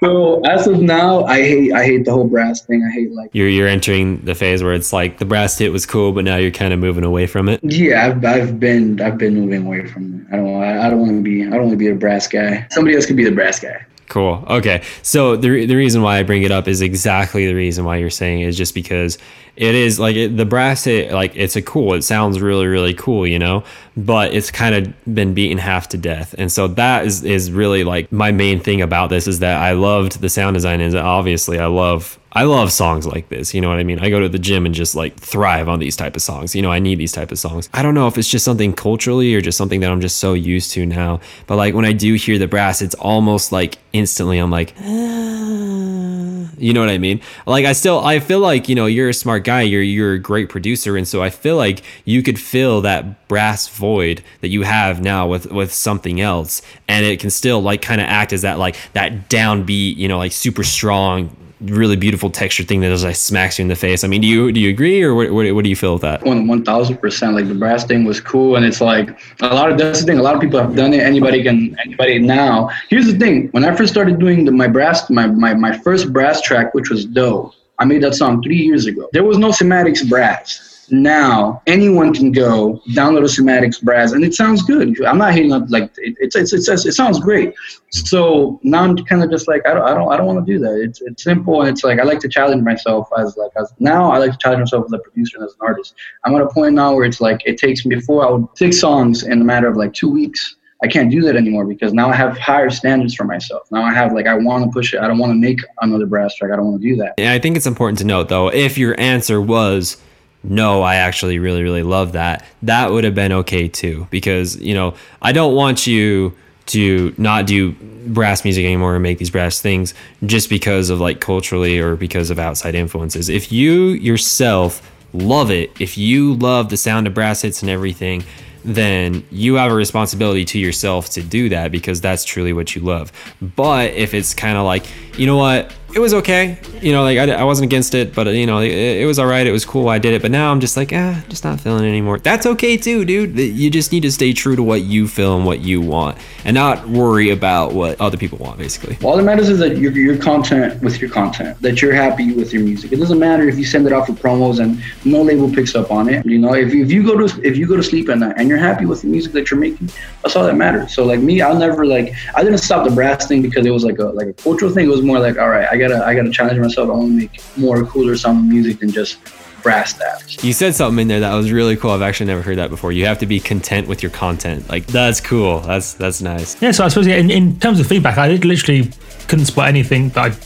so 0.02 0.40
as 0.42 0.66
of 0.68 0.80
now, 0.80 1.24
I 1.24 1.42
hate 1.42 1.72
I 1.72 1.84
hate 1.84 2.04
the 2.04 2.12
whole 2.12 2.28
brass 2.28 2.62
thing. 2.62 2.84
I 2.84 2.92
hate 2.92 3.10
like 3.10 3.30
You're 3.32 3.48
you're 3.48 3.68
entering 3.68 4.24
the 4.24 4.36
phase 4.36 4.62
where 4.62 4.72
it's 4.72 4.92
like 4.92 5.18
the 5.18 5.26
brass 5.26 5.58
hit 5.58 5.72
was 5.72 5.84
cool, 5.84 6.12
but 6.12 6.24
now 6.24 6.36
you're 6.36 6.50
kind 6.52 6.72
of 6.72 6.78
moving 6.78 7.04
away 7.04 7.26
from 7.26 7.48
it. 7.48 7.60
Yeah, 7.64 8.06
I've, 8.06 8.24
I've 8.24 8.60
been 8.60 9.00
I've 9.00 9.18
been 9.18 9.34
moving 9.34 9.66
away 9.66 9.86
from 9.86 10.20
it. 10.20 10.32
I 10.32 10.36
don't 10.36 10.62
I, 10.62 10.86
I 10.86 10.90
don't 10.90 11.00
want 11.00 11.12
to 11.12 11.22
be 11.22 11.44
I 11.44 11.50
don't 11.50 11.62
want 11.62 11.72
to 11.72 11.76
be 11.76 11.88
a 11.88 11.94
brass 11.94 12.28
guy. 12.28 12.66
Somebody 12.70 12.94
else 12.94 13.04
could 13.04 13.16
be 13.16 13.24
the 13.24 13.32
brass 13.32 13.58
guy. 13.58 13.84
Cool. 14.10 14.44
Okay. 14.48 14.82
So 15.02 15.36
the, 15.36 15.66
the 15.66 15.76
reason 15.76 16.02
why 16.02 16.18
I 16.18 16.24
bring 16.24 16.42
it 16.42 16.50
up 16.50 16.66
is 16.66 16.82
exactly 16.82 17.46
the 17.46 17.54
reason 17.54 17.84
why 17.84 17.98
you're 17.98 18.10
saying 18.10 18.40
it 18.40 18.48
is 18.48 18.56
just 18.56 18.74
because 18.74 19.18
it 19.56 19.74
is 19.74 19.98
like 19.98 20.16
it, 20.16 20.36
the 20.36 20.44
brass 20.44 20.86
it, 20.86 21.12
like 21.12 21.34
it's 21.36 21.56
a 21.56 21.62
cool 21.62 21.94
it 21.94 22.02
sounds 22.02 22.40
really 22.40 22.66
really 22.66 22.94
cool 22.94 23.26
you 23.26 23.38
know 23.38 23.62
but 23.96 24.32
it's 24.32 24.50
kind 24.50 24.74
of 24.74 25.14
been 25.14 25.34
beaten 25.34 25.58
half 25.58 25.88
to 25.88 25.98
death 25.98 26.34
and 26.38 26.50
so 26.50 26.68
that 26.68 27.04
is 27.04 27.24
is 27.24 27.50
really 27.50 27.84
like 27.84 28.10
my 28.12 28.32
main 28.32 28.60
thing 28.60 28.80
about 28.80 29.10
this 29.10 29.26
is 29.26 29.40
that 29.40 29.60
i 29.60 29.72
loved 29.72 30.20
the 30.20 30.28
sound 30.28 30.54
design 30.54 30.80
and 30.80 30.94
obviously 30.96 31.58
i 31.58 31.66
love 31.66 32.18
I 32.32 32.44
love 32.44 32.70
songs 32.70 33.06
like 33.06 33.28
this. 33.28 33.54
You 33.54 33.60
know 33.60 33.68
what 33.68 33.78
I 33.78 33.82
mean? 33.82 33.98
I 33.98 34.08
go 34.08 34.20
to 34.20 34.28
the 34.28 34.38
gym 34.38 34.64
and 34.64 34.74
just 34.74 34.94
like 34.94 35.16
thrive 35.16 35.68
on 35.68 35.80
these 35.80 35.96
type 35.96 36.14
of 36.14 36.22
songs. 36.22 36.54
You 36.54 36.62
know, 36.62 36.70
I 36.70 36.78
need 36.78 36.98
these 36.98 37.10
type 37.12 37.32
of 37.32 37.38
songs. 37.38 37.68
I 37.74 37.82
don't 37.82 37.94
know 37.94 38.06
if 38.06 38.16
it's 38.16 38.28
just 38.28 38.44
something 38.44 38.72
culturally 38.72 39.34
or 39.34 39.40
just 39.40 39.58
something 39.58 39.80
that 39.80 39.90
I'm 39.90 40.00
just 40.00 40.18
so 40.18 40.34
used 40.34 40.70
to 40.72 40.86
now. 40.86 41.20
But 41.48 41.56
like 41.56 41.74
when 41.74 41.84
I 41.84 41.92
do 41.92 42.14
hear 42.14 42.38
the 42.38 42.46
brass, 42.46 42.82
it's 42.82 42.94
almost 42.94 43.50
like 43.50 43.78
instantly 43.92 44.38
I'm 44.38 44.50
like, 44.50 44.74
you 44.80 46.72
know 46.72 46.80
what 46.80 46.88
I 46.88 46.98
mean? 46.98 47.20
Like 47.46 47.66
I 47.66 47.72
still 47.72 47.98
I 47.98 48.20
feel 48.20 48.38
like, 48.38 48.68
you 48.68 48.76
know, 48.76 48.86
you're 48.86 49.08
a 49.08 49.14
smart 49.14 49.42
guy, 49.42 49.49
you're 49.58 49.82
you're 49.82 50.14
a 50.14 50.18
great 50.18 50.48
producer 50.48 50.96
and 50.96 51.06
so 51.06 51.22
I 51.22 51.30
feel 51.30 51.56
like 51.56 51.82
you 52.04 52.22
could 52.22 52.38
fill 52.38 52.80
that 52.82 53.28
brass 53.28 53.68
void 53.68 54.22
that 54.40 54.48
you 54.48 54.62
have 54.62 55.02
now 55.02 55.26
with 55.26 55.50
with 55.50 55.72
something 55.72 56.20
else 56.20 56.62
and 56.88 57.04
it 57.04 57.20
can 57.20 57.30
still 57.30 57.60
like 57.60 57.82
kind 57.82 58.00
of 58.00 58.06
act 58.06 58.32
as 58.32 58.42
that 58.42 58.58
like 58.58 58.76
that 58.92 59.28
downbeat, 59.28 59.96
you 59.96 60.08
know, 60.08 60.18
like 60.18 60.32
super 60.32 60.62
strong 60.64 61.36
really 61.60 61.96
beautiful 61.96 62.30
texture 62.30 62.64
thing 62.64 62.80
that 62.80 62.88
just 62.88 63.04
like 63.04 63.16
smacks 63.16 63.58
you 63.58 63.62
in 63.62 63.68
the 63.68 63.76
face. 63.76 64.02
I 64.02 64.08
mean, 64.08 64.20
do 64.20 64.26
you 64.26 64.52
do 64.52 64.60
you 64.60 64.70
agree 64.70 65.02
or 65.02 65.14
what, 65.14 65.30
what, 65.30 65.54
what 65.54 65.64
do 65.64 65.70
you 65.70 65.76
feel 65.76 65.94
with 65.94 66.02
that? 66.02 66.22
One 66.24 66.46
one 66.46 66.64
thousand 66.64 66.98
percent. 66.98 67.34
Like 67.34 67.48
the 67.48 67.54
brass 67.54 67.84
thing 67.84 68.04
was 68.04 68.20
cool, 68.20 68.56
and 68.56 68.64
it's 68.64 68.80
like 68.80 69.18
a 69.40 69.54
lot 69.54 69.70
of 69.70 69.78
that's 69.78 70.00
the 70.00 70.06
thing. 70.06 70.18
A 70.18 70.22
lot 70.22 70.34
of 70.34 70.40
people 70.40 70.58
have 70.58 70.74
done 70.74 70.94
it. 70.94 71.00
Anybody 71.00 71.42
can. 71.42 71.76
Anybody 71.84 72.18
now. 72.18 72.70
Here's 72.88 73.06
the 73.06 73.18
thing. 73.18 73.48
When 73.48 73.64
I 73.64 73.74
first 73.74 73.92
started 73.92 74.18
doing 74.18 74.44
the, 74.44 74.52
my 74.52 74.66
brass, 74.68 75.10
my, 75.10 75.26
my 75.26 75.54
my 75.54 75.76
first 75.78 76.12
brass 76.12 76.40
track, 76.40 76.74
which 76.74 76.90
was 76.90 77.04
Doe. 77.04 77.52
I 77.80 77.84
made 77.84 78.02
that 78.02 78.14
song 78.14 78.42
three 78.42 78.58
years 78.58 78.86
ago. 78.86 79.08
There 79.12 79.24
was 79.24 79.38
no 79.38 79.48
Cymatics 79.48 80.08
brass 80.08 80.70
now 80.90 81.62
anyone 81.66 82.12
can 82.12 82.32
go 82.32 82.80
download 82.90 83.20
a 83.20 83.42
Cymatics 83.42 83.80
brass 83.82 84.12
and 84.12 84.24
it 84.24 84.34
sounds 84.34 84.62
good. 84.62 85.00
I'm 85.04 85.18
not 85.18 85.32
hating 85.32 85.52
on 85.52 85.66
like 85.68 85.92
it, 85.98 86.16
it's, 86.18 86.36
it's, 86.36 86.52
it's, 86.52 86.86
it 86.86 86.92
sounds 86.92 87.20
great. 87.20 87.54
So 87.90 88.60
now 88.62 88.82
I'm 88.82 88.96
kind 89.04 89.22
of 89.22 89.30
just 89.30 89.48
like 89.48 89.66
I 89.66 89.74
don't 89.74 89.82
I 89.82 89.94
don't 89.94 90.12
I 90.12 90.16
don't 90.16 90.26
want 90.26 90.44
to 90.44 90.52
do 90.52 90.58
that. 90.60 90.80
It's 90.80 91.00
it's 91.00 91.22
simple 91.22 91.60
and 91.60 91.70
it's 91.70 91.84
like 91.84 91.98
I 92.00 92.02
like 92.02 92.20
to 92.20 92.28
challenge 92.28 92.62
myself 92.62 93.08
as 93.18 93.36
like 93.36 93.52
as 93.56 93.72
now 93.78 94.10
I 94.10 94.18
like 94.18 94.32
to 94.32 94.38
challenge 94.38 94.60
myself 94.60 94.86
as 94.86 94.92
a 94.92 94.98
producer 94.98 95.38
and 95.38 95.46
as 95.46 95.52
an 95.52 95.58
artist. 95.60 95.94
I'm 96.24 96.34
at 96.34 96.42
a 96.42 96.48
point 96.48 96.74
now 96.74 96.94
where 96.94 97.04
it's 97.04 97.20
like 97.20 97.40
it 97.46 97.58
takes 97.58 97.84
me 97.86 97.96
before 97.96 98.26
I 98.26 98.30
would 98.30 98.46
six 98.54 98.80
songs 98.80 99.22
in 99.22 99.40
a 99.40 99.44
matter 99.44 99.68
of 99.68 99.76
like 99.76 99.92
two 99.92 100.10
weeks. 100.10 100.56
I 100.82 100.88
can't 100.88 101.10
do 101.10 101.20
that 101.22 101.36
anymore 101.36 101.66
because 101.66 101.92
now 101.92 102.08
I 102.08 102.14
have 102.14 102.38
higher 102.38 102.70
standards 102.70 103.14
for 103.14 103.24
myself. 103.24 103.70
Now 103.70 103.82
I 103.82 103.92
have 103.92 104.12
like 104.12 104.26
I 104.26 104.34
want 104.34 104.64
to 104.64 104.70
push 104.70 104.94
it. 104.94 105.00
I 105.00 105.08
don't 105.08 105.18
want 105.18 105.30
to 105.30 105.38
make 105.38 105.58
another 105.82 106.06
brass 106.06 106.34
track. 106.34 106.52
I 106.52 106.56
don't 106.56 106.66
want 106.66 106.80
to 106.80 106.88
do 106.88 106.96
that. 106.96 107.14
Yeah, 107.18 107.32
I 107.32 107.38
think 107.38 107.56
it's 107.56 107.66
important 107.66 107.98
to 107.98 108.04
note 108.04 108.28
though, 108.28 108.48
if 108.48 108.78
your 108.78 108.98
answer 108.98 109.40
was 109.40 109.98
no, 110.42 110.82
I 110.82 110.96
actually 110.96 111.38
really, 111.38 111.62
really 111.62 111.82
love 111.82 112.12
that, 112.12 112.44
that 112.62 112.90
would 112.90 113.04
have 113.04 113.14
been 113.14 113.32
okay 113.32 113.68
too. 113.68 114.06
Because, 114.10 114.56
you 114.56 114.74
know, 114.74 114.94
I 115.20 115.32
don't 115.32 115.54
want 115.54 115.86
you 115.86 116.34
to 116.66 117.14
not 117.18 117.46
do 117.46 117.72
brass 118.06 118.44
music 118.44 118.64
anymore 118.64 118.94
and 118.94 119.02
make 119.02 119.18
these 119.18 119.30
brass 119.30 119.60
things 119.60 119.92
just 120.24 120.48
because 120.48 120.88
of 120.88 121.00
like 121.00 121.20
culturally 121.20 121.78
or 121.78 121.96
because 121.96 122.30
of 122.30 122.38
outside 122.38 122.74
influences. 122.74 123.28
If 123.28 123.52
you 123.52 123.88
yourself 123.88 124.88
love 125.12 125.50
it, 125.50 125.78
if 125.80 125.98
you 125.98 126.34
love 126.34 126.70
the 126.70 126.76
sound 126.76 127.06
of 127.06 127.14
brass 127.14 127.42
hits 127.42 127.60
and 127.60 127.70
everything, 127.70 128.24
then 128.64 129.24
you 129.30 129.54
have 129.54 129.70
a 129.70 129.74
responsibility 129.74 130.44
to 130.44 130.58
yourself 130.58 131.10
to 131.10 131.22
do 131.22 131.48
that 131.48 131.72
because 131.72 132.00
that's 132.00 132.24
truly 132.24 132.52
what 132.52 132.74
you 132.74 132.82
love. 132.82 133.12
But 133.40 133.94
if 133.94 134.14
it's 134.14 134.34
kind 134.34 134.56
of 134.56 134.64
like, 134.64 134.84
you 135.18 135.26
know 135.26 135.36
what, 135.36 135.74
it 135.94 135.98
was 135.98 136.14
okay. 136.14 136.58
You 136.80 136.92
know, 136.92 137.02
like 137.02 137.18
I, 137.18 137.30
I 137.32 137.44
wasn't 137.44 137.66
against 137.66 137.94
it, 137.94 138.14
but 138.14 138.28
you 138.28 138.46
know, 138.46 138.58
it, 138.60 138.70
it, 138.70 139.06
was 139.06 139.18
all 139.18 139.26
right. 139.26 139.46
It 139.46 139.52
was 139.52 139.64
cool. 139.64 139.88
I 139.88 139.98
did 139.98 140.14
it, 140.14 140.22
but 140.22 140.30
now 140.30 140.50
I'm 140.50 140.60
just 140.60 140.76
like, 140.76 140.92
ah, 140.92 141.22
just 141.28 141.44
not 141.44 141.60
feeling 141.60 141.84
it 141.84 141.88
anymore. 141.88 142.18
That's 142.18 142.46
okay 142.46 142.76
too, 142.76 143.04
dude. 143.04 143.38
You 143.38 143.70
just 143.70 143.92
need 143.92 144.02
to 144.02 144.12
stay 144.12 144.32
true 144.32 144.56
to 144.56 144.62
what 144.62 144.82
you 144.82 145.08
feel 145.08 145.36
and 145.36 145.44
what 145.44 145.60
you 145.60 145.80
want, 145.80 146.16
and 146.44 146.54
not 146.54 146.88
worry 146.88 147.30
about 147.30 147.72
what 147.72 148.00
other 148.00 148.16
people 148.16 148.38
want. 148.38 148.58
Basically, 148.58 148.96
all 149.04 149.16
that 149.16 149.24
matters 149.24 149.48
is 149.48 149.58
that 149.58 149.78
your 149.78 149.92
your 149.92 150.16
content 150.16 150.82
with 150.82 151.00
your 151.00 151.10
content, 151.10 151.60
that 151.60 151.82
you're 151.82 151.92
happy 151.92 152.32
with 152.32 152.52
your 152.52 152.62
music. 152.62 152.92
It 152.92 152.96
doesn't 152.96 153.18
matter 153.18 153.48
if 153.48 153.58
you 153.58 153.64
send 153.64 153.86
it 153.86 153.92
off 153.92 154.06
for 154.06 154.12
promos 154.12 154.60
and 154.60 154.82
no 155.04 155.22
label 155.22 155.50
picks 155.50 155.74
up 155.74 155.90
on 155.90 156.08
it. 156.08 156.24
You 156.24 156.38
know, 156.38 156.54
if 156.54 156.72
if 156.72 156.90
you 156.90 157.02
go 157.02 157.26
to 157.26 157.46
if 157.46 157.56
you 157.56 157.66
go 157.66 157.76
to 157.76 157.82
sleep 157.82 158.08
at 158.08 158.18
night 158.18 158.34
and 158.36 158.48
you're 158.48 158.58
happy 158.58 158.86
with 158.86 159.02
the 159.02 159.08
music 159.08 159.32
that 159.32 159.50
you're 159.50 159.60
making, 159.60 159.90
that's 160.22 160.36
all 160.36 160.44
that 160.44 160.54
matters. 160.56 160.94
So 160.94 161.04
like 161.04 161.20
me, 161.20 161.40
I'll 161.40 161.58
never 161.58 161.84
like 161.84 162.14
I 162.34 162.44
didn't 162.44 162.58
stop 162.58 162.88
the 162.88 162.94
brass 162.94 163.26
thing 163.26 163.42
because 163.42 163.66
it 163.66 163.70
was 163.70 163.84
like 163.84 163.98
a 163.98 164.04
like 164.04 164.28
a 164.28 164.32
cultural 164.34 164.70
thing. 164.70 164.86
It 164.86 164.90
was 164.90 165.02
more 165.02 165.18
like, 165.18 165.38
all 165.38 165.48
right, 165.48 165.68
I 165.70 165.79
gotta 165.80 166.04
I 166.04 166.14
gotta 166.14 166.30
challenge 166.30 166.58
myself. 166.58 166.88
I 166.88 166.92
want 166.92 167.08
to 167.08 167.16
make 167.16 167.40
more 167.56 167.84
cooler 167.84 168.16
sound 168.16 168.48
music 168.48 168.80
than 168.80 168.90
just 168.90 169.18
brass 169.62 169.94
staffs. 169.94 170.42
You 170.42 170.52
said 170.52 170.74
something 170.74 171.02
in 171.02 171.08
there 171.08 171.20
that 171.20 171.34
was 171.34 171.52
really 171.52 171.76
cool. 171.76 171.90
I've 171.90 172.02
actually 172.02 172.26
never 172.26 172.42
heard 172.42 172.58
that 172.58 172.70
before. 172.70 172.92
You 172.92 173.06
have 173.06 173.18
to 173.18 173.26
be 173.26 173.40
content 173.40 173.88
with 173.88 174.02
your 174.02 174.10
content. 174.10 174.68
Like 174.68 174.86
that's 174.86 175.20
cool. 175.20 175.60
That's 175.60 175.94
that's 175.94 176.22
nice. 176.22 176.60
Yeah. 176.62 176.70
So 176.72 176.84
I 176.84 176.88
suppose 176.88 177.06
yeah, 177.06 177.16
in, 177.16 177.30
in 177.30 177.58
terms 177.58 177.80
of 177.80 177.86
feedback, 177.86 178.18
I 178.18 178.28
literally 178.28 178.90
couldn't 179.28 179.46
spot 179.46 179.68
anything 179.68 180.10
that 180.10 180.32
I 180.32 180.36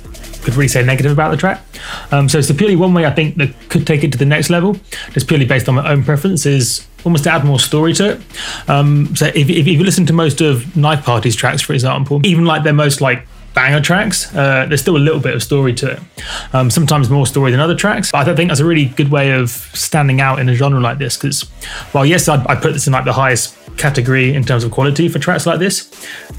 could 0.44 0.54
really 0.54 0.68
say 0.68 0.84
negative 0.84 1.12
about 1.12 1.30
the 1.30 1.36
track. 1.36 1.62
Um, 2.12 2.28
so 2.28 2.38
it's 2.38 2.52
purely 2.52 2.76
one 2.76 2.92
way 2.94 3.06
I 3.06 3.10
think 3.10 3.36
that 3.36 3.54
could 3.70 3.86
take 3.86 4.04
it 4.04 4.12
to 4.12 4.18
the 4.18 4.26
next 4.26 4.50
level, 4.50 4.76
just 5.12 5.26
purely 5.26 5.46
based 5.46 5.68
on 5.68 5.74
my 5.74 5.90
own 5.90 6.04
preference, 6.04 6.44
is 6.44 6.86
almost 7.04 7.24
to 7.24 7.30
add 7.30 7.44
more 7.44 7.58
story 7.58 7.94
to 7.94 8.12
it. 8.12 8.20
Um, 8.68 9.14
so 9.16 9.26
if, 9.26 9.36
if, 9.36 9.50
if, 9.50 9.66
you 9.66 9.82
listen 9.84 10.06
to 10.06 10.12
most 10.12 10.40
of 10.40 10.76
Knife 10.76 11.04
Party's 11.04 11.34
tracks, 11.34 11.62
for 11.62 11.72
example, 11.72 12.20
even 12.24 12.44
like 12.44 12.62
their 12.62 12.74
most 12.74 13.00
like 13.00 13.26
banger 13.54 13.80
tracks, 13.80 14.34
uh, 14.34 14.66
there's 14.66 14.80
still 14.80 14.96
a 14.96 14.98
little 14.98 15.20
bit 15.20 15.34
of 15.34 15.42
story 15.42 15.72
to 15.74 15.92
it. 15.92 16.00
Um, 16.52 16.70
sometimes 16.70 17.08
more 17.08 17.26
story 17.26 17.50
than 17.50 17.60
other 17.60 17.74
tracks. 17.74 18.12
But 18.12 18.28
I 18.28 18.34
think 18.34 18.50
that's 18.50 18.60
a 18.60 18.64
really 18.64 18.86
good 18.86 19.10
way 19.10 19.30
of 19.32 19.50
standing 19.50 20.20
out 20.20 20.38
in 20.38 20.48
a 20.48 20.54
genre 20.54 20.80
like 20.80 20.98
this. 20.98 21.16
Because, 21.16 21.42
while 21.92 22.04
yes, 22.04 22.28
I, 22.28 22.44
I 22.44 22.56
put 22.56 22.72
this 22.72 22.86
in 22.86 22.92
like 22.92 23.04
the 23.04 23.12
highest 23.12 23.56
category 23.76 24.34
in 24.34 24.44
terms 24.44 24.64
of 24.64 24.70
quality 24.70 25.08
for 25.08 25.18
tracks 25.18 25.46
like 25.46 25.58
this. 25.58 25.90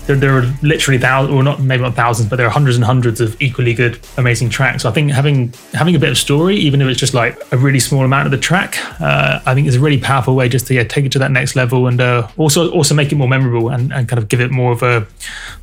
There, 0.07 0.15
there, 0.15 0.38
are 0.38 0.53
literally 0.61 0.97
thousands, 0.99 1.36
or 1.36 1.43
not 1.43 1.61
maybe 1.61 1.83
not 1.83 1.95
thousands, 1.95 2.29
but 2.29 2.38
there 2.38 2.47
are 2.47 2.51
hundreds 2.51 2.77
and 2.77 2.86
hundreds 2.86 3.21
of 3.21 3.39
equally 3.41 3.73
good, 3.73 3.99
amazing 4.17 4.49
tracks. 4.49 4.83
So 4.83 4.89
I 4.89 4.91
think 4.91 5.11
having 5.11 5.53
having 5.73 5.95
a 5.95 5.99
bit 5.99 6.09
of 6.09 6.17
story, 6.17 6.55
even 6.55 6.81
if 6.81 6.88
it's 6.88 6.99
just 6.99 7.13
like 7.13 7.39
a 7.51 7.57
really 7.57 7.79
small 7.79 8.03
amount 8.03 8.25
of 8.27 8.31
the 8.31 8.38
track, 8.38 8.77
uh, 9.01 9.39
I 9.45 9.53
think 9.53 9.67
is 9.67 9.75
a 9.75 9.79
really 9.79 9.99
powerful 9.99 10.36
way 10.36 10.49
just 10.49 10.67
to 10.67 10.73
yeah, 10.73 10.83
take 10.83 11.05
it 11.05 11.11
to 11.13 11.19
that 11.19 11.31
next 11.31 11.55
level 11.55 11.88
and 11.88 11.99
uh, 11.99 12.27
also 12.38 12.71
also 12.71 12.95
make 12.95 13.11
it 13.11 13.15
more 13.15 13.27
memorable 13.27 13.69
and, 13.69 13.91
and 13.93 14.07
kind 14.07 14.19
of 14.19 14.27
give 14.27 14.41
it 14.41 14.51
more 14.51 14.71
of 14.71 14.83
a 14.83 15.05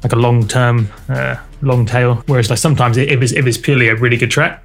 like 0.02 0.12
a 0.12 0.16
long 0.16 0.46
term 0.46 0.88
uh, 1.08 1.36
long 1.62 1.86
tail. 1.86 2.22
Whereas 2.26 2.50
like 2.50 2.58
sometimes 2.58 2.96
if 2.96 3.22
it's 3.22 3.32
if 3.32 3.46
it's 3.46 3.58
purely 3.58 3.88
a 3.88 3.96
really 3.96 4.16
good 4.16 4.30
track, 4.30 4.62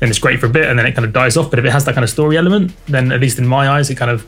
then 0.00 0.08
it's 0.08 0.18
great 0.18 0.40
for 0.40 0.46
a 0.46 0.50
bit 0.50 0.64
and 0.68 0.78
then 0.78 0.86
it 0.86 0.94
kind 0.94 1.04
of 1.04 1.12
dies 1.12 1.36
off. 1.36 1.50
But 1.50 1.58
if 1.58 1.64
it 1.64 1.70
has 1.70 1.84
that 1.84 1.94
kind 1.94 2.04
of 2.04 2.10
story 2.10 2.36
element, 2.36 2.72
then 2.86 3.12
at 3.12 3.20
least 3.20 3.38
in 3.38 3.46
my 3.46 3.68
eyes, 3.68 3.90
it 3.90 3.96
kind 3.96 4.10
of 4.10 4.26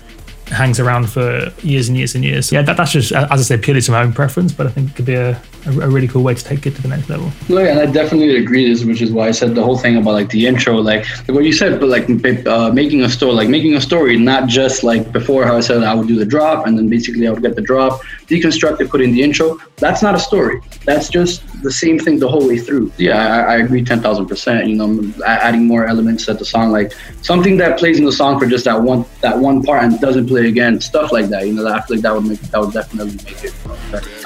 hangs 0.48 0.78
around 0.80 1.08
for 1.08 1.52
years 1.62 1.88
and 1.88 1.96
years 1.96 2.14
and 2.14 2.24
years. 2.24 2.52
Yeah, 2.52 2.62
that, 2.62 2.76
that's 2.76 2.92
just, 2.92 3.12
as 3.12 3.30
I 3.30 3.36
said, 3.36 3.62
purely 3.62 3.80
to 3.82 3.90
my 3.90 4.02
own 4.02 4.12
preference, 4.12 4.52
but 4.52 4.66
I 4.66 4.70
think 4.70 4.90
it 4.90 4.96
could 4.96 5.06
be 5.06 5.14
a, 5.14 5.30
a, 5.66 5.70
a, 5.70 5.88
really 5.88 6.08
cool 6.08 6.22
way 6.22 6.34
to 6.34 6.44
take 6.44 6.66
it 6.66 6.74
to 6.76 6.82
the 6.82 6.88
next 6.88 7.08
level. 7.08 7.30
No, 7.48 7.60
yeah, 7.60 7.70
and 7.70 7.80
I 7.80 7.86
definitely 7.86 8.36
agree 8.36 8.68
this, 8.68 8.84
which 8.84 9.00
is 9.00 9.12
why 9.12 9.28
I 9.28 9.30
said 9.30 9.54
the 9.54 9.62
whole 9.62 9.78
thing 9.78 9.96
about 9.96 10.12
like 10.12 10.28
the 10.30 10.46
intro, 10.46 10.74
like, 10.76 11.06
like 11.20 11.28
what 11.28 11.44
you 11.44 11.52
said, 11.52 11.80
but 11.80 11.88
like 11.88 12.08
uh, 12.46 12.70
making 12.70 13.02
a 13.02 13.08
story, 13.08 13.32
like 13.32 13.48
making 13.48 13.74
a 13.74 13.80
story, 13.80 14.18
not 14.18 14.48
just 14.48 14.82
like 14.82 15.12
before 15.12 15.44
how 15.44 15.56
I 15.56 15.60
said 15.60 15.82
I 15.82 15.94
would 15.94 16.08
do 16.08 16.18
the 16.18 16.26
drop 16.26 16.66
and 16.66 16.76
then 16.76 16.88
basically 16.88 17.26
I 17.26 17.30
would 17.30 17.42
get 17.42 17.56
the 17.56 17.62
drop, 17.62 18.02
deconstruct 18.26 18.80
it, 18.80 18.90
put 18.90 19.00
in 19.00 19.12
the 19.12 19.22
intro. 19.22 19.58
That's 19.76 20.02
not 20.02 20.14
a 20.14 20.18
story. 20.18 20.60
That's 20.84 21.08
just 21.08 21.42
the 21.62 21.72
same 21.72 21.98
thing 21.98 22.18
the 22.18 22.28
whole 22.28 22.46
way 22.46 22.58
through. 22.58 22.92
Yeah, 22.98 23.18
I, 23.18 23.54
I 23.54 23.56
agree 23.58 23.84
10,000%, 23.84 24.68
you 24.68 24.76
know, 24.76 25.24
adding 25.24 25.66
more 25.66 25.86
elements 25.86 26.26
to 26.26 26.34
the 26.34 26.44
song, 26.44 26.72
like 26.72 26.92
something 27.22 27.56
that 27.58 27.78
plays 27.78 27.98
in 27.98 28.04
the 28.04 28.12
song 28.12 28.38
for 28.38 28.46
just 28.46 28.64
that 28.64 28.80
one, 28.80 29.04
that 29.20 29.38
one 29.38 29.62
part 29.62 29.84
and 29.84 30.00
doesn't 30.00 30.26
play 30.32 30.48
again, 30.48 30.80
stuff 30.80 31.12
like 31.12 31.26
that, 31.26 31.46
you 31.46 31.52
know, 31.52 31.66
I 31.66 31.82
feel 31.82 31.96
like 31.96 32.02
that 32.02 32.14
would 32.14 32.24
make, 32.24 32.40
that 32.40 32.58
would 32.58 32.72
definitely 32.72 33.16
make 33.16 33.44
it. 33.44 33.54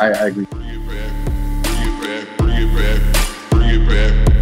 I, 0.01 0.11
I 0.11 0.27
agree. 0.29 0.45
Bring 0.45 0.69
it 0.69 0.87
back, 2.01 2.39
bring 2.39 2.63
it 2.63 2.71
back, 2.77 3.51
bring 3.51 3.69
it 3.69 3.89
back. 3.89 4.36